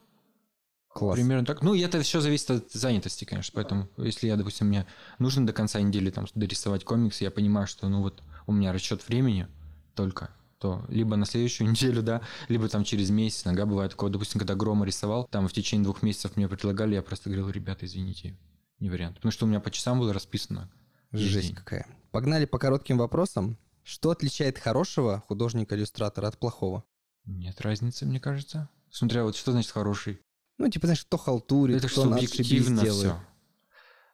Класс. 0.94 1.16
Примерно 1.16 1.46
так. 1.46 1.62
Ну, 1.62 1.74
и 1.74 1.80
это 1.80 2.02
все 2.02 2.20
зависит 2.20 2.52
от 2.52 2.72
занятости, 2.72 3.24
конечно. 3.24 3.54
Поэтому, 3.56 3.88
если 3.96 4.28
я, 4.28 4.36
допустим, 4.36 4.68
мне 4.68 4.86
нужно 5.20 5.46
до 5.46 5.54
конца 5.54 5.80
недели 5.80 6.10
там 6.10 6.26
дорисовать 6.36 6.84
комикс, 6.84 7.22
я 7.22 7.32
понимаю, 7.32 7.68
что, 7.68 7.88
ну, 7.88 8.02
вот 8.02 8.22
у 8.46 8.52
меня 8.52 8.74
расчет 8.74 9.08
времени 9.08 9.48
только, 9.96 10.32
то 10.62 10.86
либо 10.90 11.16
на 11.16 11.26
следующую 11.26 11.68
неделю, 11.72 12.04
да, 12.04 12.22
либо 12.48 12.70
там 12.70 12.84
через 12.84 13.10
месяц. 13.10 13.46
Иногда 13.46 13.66
бывает 13.66 13.92
такое, 13.92 14.12
допустим, 14.12 14.40
когда 14.40 14.56
Грома 14.56 14.86
рисовал, 14.86 15.28
там 15.30 15.48
в 15.48 15.54
течение 15.54 15.84
двух 15.84 16.04
месяцев 16.04 16.38
мне 16.38 16.48
предлагали, 16.48 16.96
я 16.96 17.02
просто 17.02 17.30
говорил, 17.30 17.50
ребята, 17.50 17.86
извините, 17.86 18.38
не 18.80 18.90
вариант. 18.90 19.16
Потому 19.16 19.32
что 19.32 19.46
у 19.46 19.50
меня 19.50 19.60
по 19.60 19.72
часам 19.72 20.00
было 20.00 20.14
расписано. 20.14 20.72
Жесть 21.12 21.48
день. 21.48 21.56
какая. 21.56 21.88
Погнали 22.12 22.46
по 22.46 22.58
коротким 22.60 22.98
вопросам. 22.98 23.58
Что 23.84 24.12
отличает 24.12 24.60
хорошего 24.60 25.24
художника-иллюстратора 25.28 26.28
от 26.28 26.38
плохого? 26.38 26.84
Нет 27.26 27.60
разницы, 27.62 28.06
мне 28.06 28.20
кажется. 28.20 28.70
Смотря 28.92 29.24
вот 29.24 29.36
что 29.36 29.52
значит 29.52 29.72
хороший. 29.72 30.22
Ну, 30.58 30.70
типа, 30.70 30.88
знаешь, 30.88 31.04
кто 31.04 31.18
халтурит, 31.18 31.78
Это 31.78 31.88
кто 31.88 32.04
субъективно 32.04 32.86
все. 32.86 33.20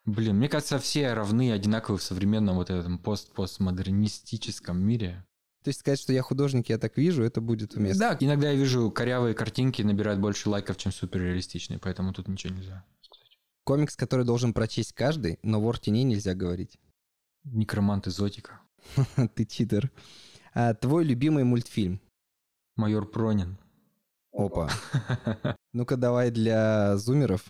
Блин, 0.06 0.38
мне 0.38 0.48
кажется, 0.48 0.80
все 0.80 1.14
равны 1.14 1.50
и 1.50 1.52
одинаковы 1.52 1.98
в 1.98 2.04
современном 2.04 2.56
вот 2.56 2.70
этом 2.70 2.98
пост-постмодернистическом 2.98 4.80
мире. 4.80 5.26
То 5.68 5.70
есть 5.70 5.82
сказать, 5.82 6.00
что 6.00 6.14
я 6.14 6.22
художник, 6.22 6.70
я 6.70 6.78
так 6.78 6.96
вижу, 6.96 7.24
это 7.24 7.42
будет 7.42 7.76
уместно. 7.76 8.12
Да, 8.12 8.18
иногда 8.22 8.52
я 8.52 8.56
вижу 8.56 8.90
корявые 8.90 9.36
картинки 9.36 9.82
набирают 9.82 10.18
больше 10.18 10.50
лайков, 10.50 10.78
чем 10.78 10.94
суперреалистичные, 10.94 11.78
поэтому 11.78 12.14
тут 12.14 12.30
ничего 12.30 12.54
нельзя 12.54 12.86
сказать. 13.02 13.38
Комикс, 13.66 13.98
который 13.98 14.24
должен 14.24 14.54
прочесть 14.54 14.94
каждый, 14.94 15.40
но 15.44 15.60
вор 15.60 15.78
теней 15.78 16.04
нельзя 16.04 16.36
говорить. 16.36 16.80
Некромант 17.44 18.08
изотика. 18.08 18.62
Ты 19.36 19.44
читер. 19.44 19.92
А, 20.54 20.74
твой 20.74 21.04
любимый 21.04 21.44
мультфильм? 21.44 22.00
Майор 22.78 23.06
Пронин. 23.06 23.58
Опа. 24.32 24.70
Ну-ка 25.74 25.98
давай 25.98 26.32
для 26.32 26.96
зумеров. 26.96 27.44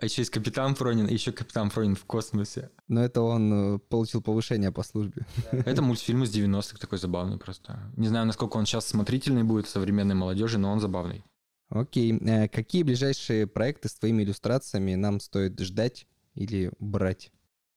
А 0.00 0.06
еще 0.06 0.22
есть 0.22 0.30
Капитан 0.30 0.74
Пронин, 0.74 1.06
и 1.06 1.12
еще 1.12 1.32
Капитан 1.32 1.70
Пронин 1.70 1.94
в 1.94 2.04
космосе. 2.04 2.70
Но 2.88 3.04
это 3.04 3.22
он 3.22 3.76
э, 3.76 3.78
получил 3.78 4.20
повышение 4.22 4.72
по 4.72 4.82
службе. 4.82 5.24
Это 5.52 5.82
мультфильм 5.82 6.24
из 6.24 6.34
90-х, 6.34 6.78
такой 6.78 6.98
забавный 6.98 7.38
просто. 7.38 7.78
Не 7.96 8.08
знаю, 8.08 8.26
насколько 8.26 8.56
он 8.56 8.66
сейчас 8.66 8.86
смотрительный 8.86 9.44
будет 9.44 9.68
современной 9.68 10.16
молодежи, 10.16 10.58
но 10.58 10.72
он 10.72 10.80
забавный. 10.80 11.24
Окей. 11.68 12.18
Э, 12.18 12.48
Какие 12.48 12.82
ближайшие 12.82 13.46
проекты 13.46 13.88
с 13.88 13.94
твоими 13.94 14.24
иллюстрациями 14.24 14.94
нам 14.96 15.20
стоит 15.20 15.58
ждать 15.60 16.06
или 16.34 16.72
брать? 16.80 17.30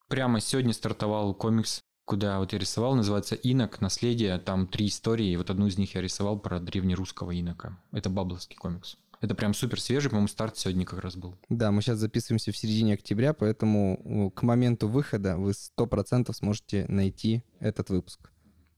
Прямо 0.07 0.39
сегодня 0.39 0.74
стартовал 0.74 1.36
комикс, 1.36 1.84
куда 2.05 2.39
вот 2.39 2.53
я 2.53 2.59
рисовал, 2.59 2.95
называется 2.95 3.36
«Инок. 3.36 3.82
Наследие». 3.82 4.38
Там 4.39 4.65
три 4.68 4.88
истории, 4.88 5.32
и 5.32 5.38
вот 5.38 5.49
одну 5.49 5.68
из 5.68 5.78
них 5.78 5.93
я 5.95 6.01
рисовал 6.01 6.39
про 6.39 6.59
древнерусского 6.59 7.39
инока. 7.39 7.78
Это 7.91 8.09
бабловский 8.09 8.55
комикс. 8.55 8.97
Это 9.22 9.36
прям 9.36 9.53
супер 9.53 9.82
свежий, 9.82 10.09
по-моему, 10.09 10.28
старт 10.28 10.57
сегодня 10.57 10.86
как 10.86 10.99
раз 10.99 11.15
был. 11.15 11.36
Да, 11.49 11.72
мы 11.72 11.82
сейчас 11.82 11.97
записываемся 11.97 12.51
в 12.51 12.57
середине 12.57 12.93
октября, 12.93 13.34
поэтому 13.34 14.30
э, 14.34 14.38
к 14.38 14.43
моменту 14.43 14.88
выхода 14.88 15.38
вы 15.38 15.51
100% 15.51 16.32
сможете 16.34 16.86
найти 16.88 17.43
этот 17.59 17.89
выпуск. 17.89 18.32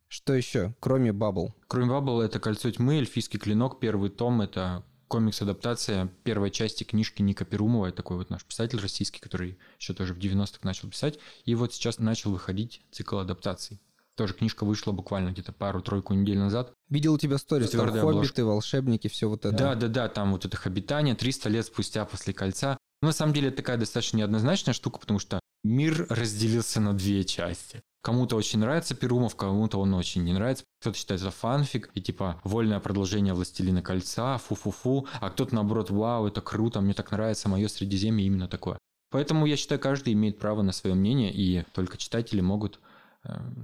Что 0.07 0.33
еще, 0.33 0.73
кроме 0.79 1.11
Bubble? 1.11 1.53
Кроме 1.67 1.89
Баббл, 1.89 2.21
это 2.21 2.39
«Кольцо 2.39 2.71
тьмы», 2.71 2.97
«Эльфийский 2.97 3.39
клинок», 3.39 3.79
первый 3.79 4.09
том, 4.09 4.41
это 4.41 4.83
комикс-адаптация 5.07 6.07
первой 6.23 6.51
части 6.51 6.83
книжки 6.83 7.21
Ника 7.21 7.45
Перумова, 7.45 7.87
это 7.87 7.97
такой 7.97 8.17
вот 8.17 8.29
наш 8.29 8.43
писатель 8.45 8.79
российский, 8.79 9.19
который 9.19 9.57
еще 9.79 9.93
тоже 9.93 10.13
в 10.13 10.17
90-х 10.17 10.59
начал 10.63 10.89
писать, 10.89 11.19
и 11.45 11.53
вот 11.55 11.73
сейчас 11.73 11.99
начал 11.99 12.31
выходить 12.31 12.81
цикл 12.91 13.17
адаптаций. 13.17 13.79
Тоже 14.19 14.33
книжка 14.33 14.65
вышла 14.65 14.91
буквально 14.91 15.29
где-то 15.29 15.53
пару-тройку 15.53 16.13
недель 16.13 16.37
назад. 16.37 16.73
Видел 16.89 17.13
у 17.13 17.17
тебя 17.17 17.37
сторис, 17.37 17.69
там 17.69 17.89
хоббиты, 17.89 18.43
волшебники, 18.43 19.07
все 19.07 19.29
вот 19.29 19.45
это. 19.45 19.55
Да, 19.55 19.75
да, 19.75 19.87
да, 19.87 20.09
там 20.09 20.33
вот 20.33 20.43
это 20.43 20.59
обитание 20.65 21.15
300 21.15 21.47
лет 21.47 21.65
спустя 21.65 22.03
после 22.03 22.33
кольца. 22.33 22.77
Но 23.01 23.07
на 23.07 23.13
самом 23.13 23.31
деле 23.31 23.47
это 23.47 23.55
такая 23.55 23.77
достаточно 23.77 24.17
неоднозначная 24.17 24.73
штука, 24.73 24.99
потому 24.99 25.19
что 25.19 25.39
мир 25.63 26.05
разделился 26.09 26.81
на 26.81 26.93
две 26.93 27.23
части. 27.23 27.79
Кому-то 28.03 28.35
очень 28.35 28.59
нравится 28.59 28.93
Перумов, 28.93 29.37
кому-то 29.37 29.79
он 29.79 29.93
очень 29.93 30.25
не 30.25 30.33
нравится. 30.33 30.65
Кто-то 30.81 30.97
считает 30.97 31.21
это 31.21 31.31
фанфик 31.31 31.89
и 31.93 32.01
типа 32.01 32.41
вольное 32.43 32.81
продолжение 32.81 33.33
«Властелина 33.33 33.81
кольца», 33.81 34.37
фу-фу-фу, 34.37 35.07
а 35.21 35.29
кто-то 35.29 35.55
наоборот, 35.55 35.91
вау, 35.91 36.27
это 36.27 36.41
круто, 36.41 36.81
мне 36.81 36.93
так 36.93 37.13
нравится, 37.13 37.47
мое 37.47 37.69
Средиземье 37.69 38.27
именно 38.27 38.49
такое. 38.49 38.79
Поэтому 39.11 39.45
я 39.45 39.55
считаю, 39.55 39.79
каждый 39.79 40.11
имеет 40.11 40.39
право 40.39 40.61
на 40.61 40.73
свое 40.73 40.93
мнение, 40.93 41.31
и 41.33 41.63
только 41.73 41.97
читатели 41.97 42.41
могут 42.41 42.81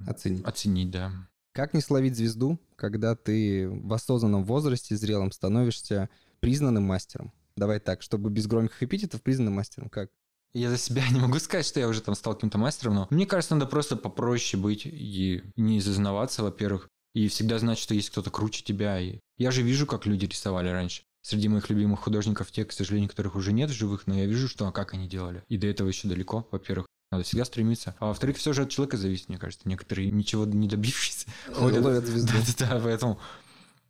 Оценить. 0.07 0.45
оценить, 0.45 0.91
да. 0.91 1.11
Как 1.53 1.73
не 1.73 1.81
словить 1.81 2.17
звезду, 2.17 2.59
когда 2.75 3.15
ты 3.15 3.69
в 3.69 3.93
осознанном 3.93 4.43
возрасте, 4.43 4.97
зрелом, 4.97 5.31
становишься 5.31 6.09
признанным 6.41 6.83
мастером? 6.83 7.31
Давай 7.55 7.79
так, 7.79 8.01
чтобы 8.01 8.29
без 8.29 8.47
громких 8.47 8.83
эпитетов 8.83 9.21
признанным 9.21 9.53
мастером. 9.53 9.89
Как? 9.89 10.09
Я 10.53 10.69
за 10.69 10.77
себя 10.77 11.03
не 11.11 11.19
могу 11.19 11.39
сказать, 11.39 11.65
что 11.65 11.79
я 11.79 11.87
уже 11.87 12.01
там 12.01 12.15
стал 12.15 12.35
каким-то 12.35 12.57
мастером, 12.57 12.95
но 12.95 13.07
мне 13.09 13.25
кажется, 13.25 13.55
надо 13.55 13.67
просто 13.67 13.95
попроще 13.95 14.61
быть 14.61 14.85
и 14.85 15.43
не 15.55 15.79
зазнаваться, 15.79 16.43
во-первых, 16.43 16.89
и 17.13 17.29
всегда 17.29 17.59
знать, 17.59 17.77
что 17.77 17.93
есть 17.93 18.09
кто-то 18.09 18.29
круче 18.29 18.63
тебя. 18.63 18.99
И 18.99 19.19
я 19.37 19.51
же 19.51 19.61
вижу, 19.61 19.85
как 19.87 20.05
люди 20.05 20.25
рисовали 20.25 20.69
раньше. 20.69 21.03
Среди 21.21 21.47
моих 21.47 21.69
любимых 21.69 22.01
художников 22.01 22.51
те, 22.51 22.65
к 22.65 22.71
сожалению, 22.71 23.09
которых 23.09 23.35
уже 23.35 23.51
нет 23.51 23.69
в 23.69 23.73
живых, 23.73 24.05
но 24.05 24.15
я 24.15 24.25
вижу, 24.25 24.47
что 24.47 24.67
а 24.67 24.71
как 24.71 24.93
они 24.93 25.07
делали. 25.07 25.43
И 25.47 25.57
до 25.57 25.67
этого 25.67 25.87
еще 25.87 26.07
далеко, 26.07 26.47
во-первых. 26.51 26.85
Надо 27.11 27.23
всегда 27.23 27.45
стремиться. 27.45 27.95
А 27.99 28.07
во-вторых, 28.07 28.37
все 28.37 28.53
же 28.53 28.63
от 28.63 28.69
человека 28.69 28.97
зависит, 28.97 29.29
мне 29.29 29.37
кажется. 29.37 29.67
Некоторые 29.67 30.11
ничего 30.11 30.45
не 30.45 30.67
добившись 30.67 31.27
ходят. 31.53 31.83
Ловят 31.83 32.05
звезду. 32.05 32.33
Да-да-да, 32.33 32.81
поэтому 32.83 33.19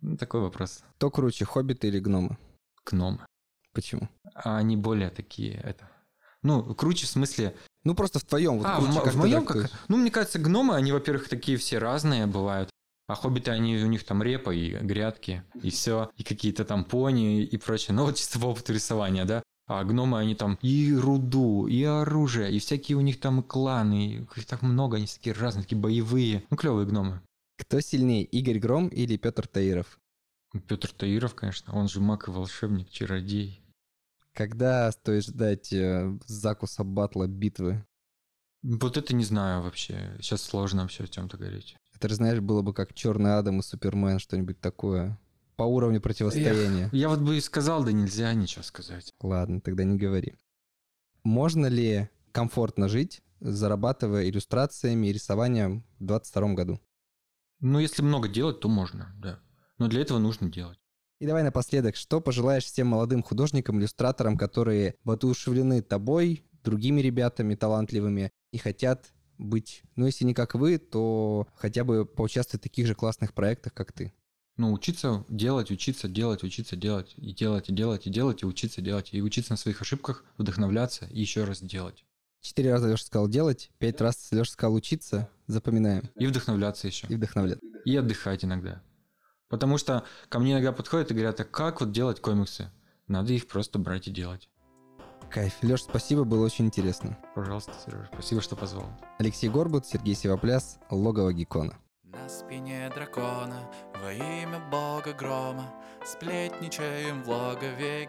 ну, 0.02 0.18
такой 0.18 0.42
вопрос. 0.42 0.84
Кто 0.98 1.10
круче, 1.10 1.46
хоббиты 1.46 1.88
или 1.88 2.00
гномы? 2.00 2.38
Гномы. 2.86 3.26
Почему? 3.74 4.10
А 4.34 4.58
они 4.58 4.78
более 4.78 5.10
такие, 5.10 5.56
это... 5.56 5.90
Ну, 6.44 6.76
круче 6.76 7.08
в 7.08 7.10
смысле, 7.10 7.56
Ну, 7.84 7.96
просто 7.96 8.20
в 8.20 8.24
твоем. 8.24 8.60
Вот 8.60 8.68
а, 8.68 8.78
круче, 8.78 9.00
в, 9.00 9.04
как 9.04 9.14
в 9.14 9.18
моем 9.18 9.46
как? 9.46 9.72
Ну, 9.88 9.98
мне 9.98 10.12
кажется, 10.12 10.38
гномы, 10.38 10.76
они, 10.76 10.92
во-первых, 10.92 11.28
такие 11.28 11.58
все 11.58 11.80
разные 11.80 12.28
бывают. 12.28 12.70
А 13.08 13.16
хоббиты, 13.16 13.52
они, 13.52 13.78
у 13.78 13.88
них 13.88 14.04
там 14.04 14.22
репа 14.22 14.52
и 14.52 14.72
грядки, 14.72 15.44
и 15.62 15.70
все, 15.70 16.12
и 16.18 16.24
какие-то 16.24 16.66
там 16.66 16.86
пони 16.86 17.44
и 17.44 17.58
прочее. 17.58 17.96
Ну, 17.96 18.06
вот 18.06 18.16
чисто 18.16 18.40
по 18.40 18.46
опыту 18.46 18.74
рисования, 18.74 19.26
да. 19.26 19.44
А 19.68 19.84
гномы, 19.84 20.20
они 20.20 20.36
там 20.36 20.60
и 20.62 20.94
руду, 20.94 21.66
и 21.66 21.84
оружие, 21.84 22.52
и 22.52 22.60
всякие 22.60 22.98
у 22.98 23.02
них 23.02 23.20
там 23.20 23.42
кланы, 23.42 24.28
их 24.36 24.46
так 24.46 24.62
много, 24.62 24.98
они 24.98 25.08
такие 25.08 25.34
разные, 25.34 25.64
такие 25.64 25.80
боевые. 25.82 26.44
Ну, 26.52 26.58
клевые 26.58 26.86
гномы. 26.86 27.22
Кто 27.58 27.80
сильнее, 27.80 28.24
Игорь 28.26 28.60
Гром 28.60 28.90
или 28.90 29.18
Петр 29.18 29.48
Таиров? 29.48 30.00
Петр 30.68 30.92
Таиров, 30.92 31.34
конечно, 31.34 31.74
он 31.74 31.88
же 31.88 32.00
маг 32.00 32.28
и 32.28 32.32
волшебник, 32.32 32.90
чародей. 32.90 33.62
Когда 34.34 34.92
стоит 34.92 35.26
ждать 35.26 35.74
э, 35.74 36.16
закуса 36.28 36.84
батла 36.84 37.26
битвы? 37.26 37.86
Вот 38.62 38.98
это 38.98 39.16
не 39.16 39.24
знаю 39.24 39.64
вообще. 39.64 40.16
Сейчас 40.20 40.42
сложно 40.42 40.88
все 40.88 41.06
о 41.06 41.08
чем-то 41.08 41.38
говорить. 41.38 41.78
Это, 41.94 42.10
же, 42.10 42.16
знаешь, 42.16 42.40
было 42.40 42.62
бы 42.62 42.74
как 42.74 42.94
Черный 42.94 43.38
Адам 43.38 43.60
и 43.60 43.64
Супермен, 43.64 44.20
что-нибудь 44.20 44.60
такое. 44.60 45.18
По 45.56 45.64
уровню 45.64 46.02
противостояния. 46.02 46.90
Я 46.92 47.10
вот 47.10 47.20
бы 47.20 47.38
и 47.38 47.42
сказал, 47.42 47.84
да 47.84 47.92
нельзя 47.92 48.34
ничего 48.34 48.64
сказать. 48.64 49.14
Ладно, 49.22 49.62
тогда 49.62 49.84
не 49.84 49.98
говори. 49.98 50.36
Можно 51.24 51.68
ли 51.68 52.10
комфортно 52.32 52.90
жить, 52.90 53.22
зарабатывая 53.40 54.30
иллюстрациями 54.30 55.08
и 55.08 55.14
рисованием 55.14 55.86
в 56.00 56.06
22 56.06 56.54
году? 56.54 56.82
Ну, 57.60 57.80
если 57.80 58.02
много 58.02 58.28
делать, 58.28 58.60
то 58.60 58.68
можно, 58.68 59.16
да. 59.18 59.40
Но 59.78 59.88
для 59.88 60.02
этого 60.02 60.20
нужно 60.20 60.52
делать. 60.52 60.80
И 61.20 61.26
давай 61.26 61.44
напоследок, 61.44 61.96
что 61.96 62.20
пожелаешь 62.20 62.66
всем 62.66 62.88
молодым 62.88 63.24
художникам, 63.24 63.80
иллюстраторам, 63.80 64.38
которые 64.38 64.96
воодушевлены 65.04 65.82
тобой, 65.82 66.44
другими 66.64 67.00
ребятами 67.00 67.56
талантливыми 67.56 68.32
и 68.52 68.58
хотят 68.58 69.14
быть, 69.38 69.84
ну 69.96 70.06
если 70.06 70.26
не 70.26 70.34
как 70.34 70.56
вы, 70.56 70.78
то 70.78 71.48
хотя 71.56 71.84
бы 71.84 72.06
поучаствовать 72.06 72.62
в 72.62 72.64
таких 72.64 72.88
же 72.88 72.96
классных 72.96 73.34
проектах, 73.34 73.74
как 73.74 73.94
ты. 73.94 74.14
Ну, 74.58 74.72
учиться 74.72 75.26
делать, 75.28 75.70
учиться 75.70 76.08
делать, 76.08 76.44
учиться 76.44 76.76
делать, 76.78 77.14
и 77.18 77.34
делать, 77.34 77.70
и 77.70 77.74
делать, 77.74 78.08
и 78.08 78.10
делать, 78.10 78.42
и 78.44 78.46
учиться 78.46 78.82
делать, 78.82 79.10
и 79.12 79.22
учиться 79.22 79.52
на 79.52 79.58
своих 79.58 79.82
ошибках, 79.82 80.24
вдохновляться 80.38 81.06
и 81.12 81.20
еще 81.20 81.44
раз 81.44 81.62
делать. 81.62 82.06
Четыре 82.40 82.72
раза 82.72 82.90
Леша 82.90 83.04
сказал 83.04 83.28
делать, 83.28 83.70
пять 83.80 84.00
раз 84.00 84.28
Леша 84.32 84.52
сказал 84.52 84.76
учиться, 84.76 85.30
запоминаем 85.48 86.10
И 86.16 86.26
вдохновляться 86.28 86.88
еще. 86.88 87.08
и 87.08 87.16
вдохновлять. 87.16 87.60
И 87.86 87.96
отдыхать 87.98 88.46
иногда. 88.46 88.82
Потому 89.50 89.78
что 89.78 90.04
ко 90.30 90.40
мне 90.40 90.54
иногда 90.54 90.72
подходят 90.72 91.12
и 91.12 91.14
говорят, 91.14 91.40
а 91.40 91.44
как 91.44 91.82
вот 91.82 91.92
делать 91.92 92.22
комиксы? 92.22 92.72
Надо 93.08 93.34
их 93.34 93.48
просто 93.48 93.78
брать 93.78 94.08
и 94.08 94.12
делать. 94.12 94.50
Кайф. 95.30 95.54
Леш, 95.64 95.82
спасибо, 95.84 96.24
было 96.24 96.46
очень 96.46 96.66
интересно. 96.66 97.18
Пожалуйста, 97.36 97.74
Сережа, 97.84 98.10
спасибо, 98.14 98.42
что 98.42 98.56
позвал. 98.56 98.88
Алексей 99.20 99.50
Горбут, 99.50 99.86
Сергей 99.86 100.16
Севопляс, 100.16 100.80
Логово 100.90 101.34
Геккона. 101.34 101.78
На 102.04 102.30
спине 102.30 102.90
дракона 102.96 103.70
во 104.02 104.12
имя 104.12 104.60
бога 104.72 105.14
грома 105.14 105.74
Сплетничаем 106.06 107.24
в 107.24 107.30
логове 107.30 108.06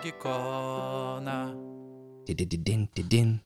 ти-дин. 2.89 3.41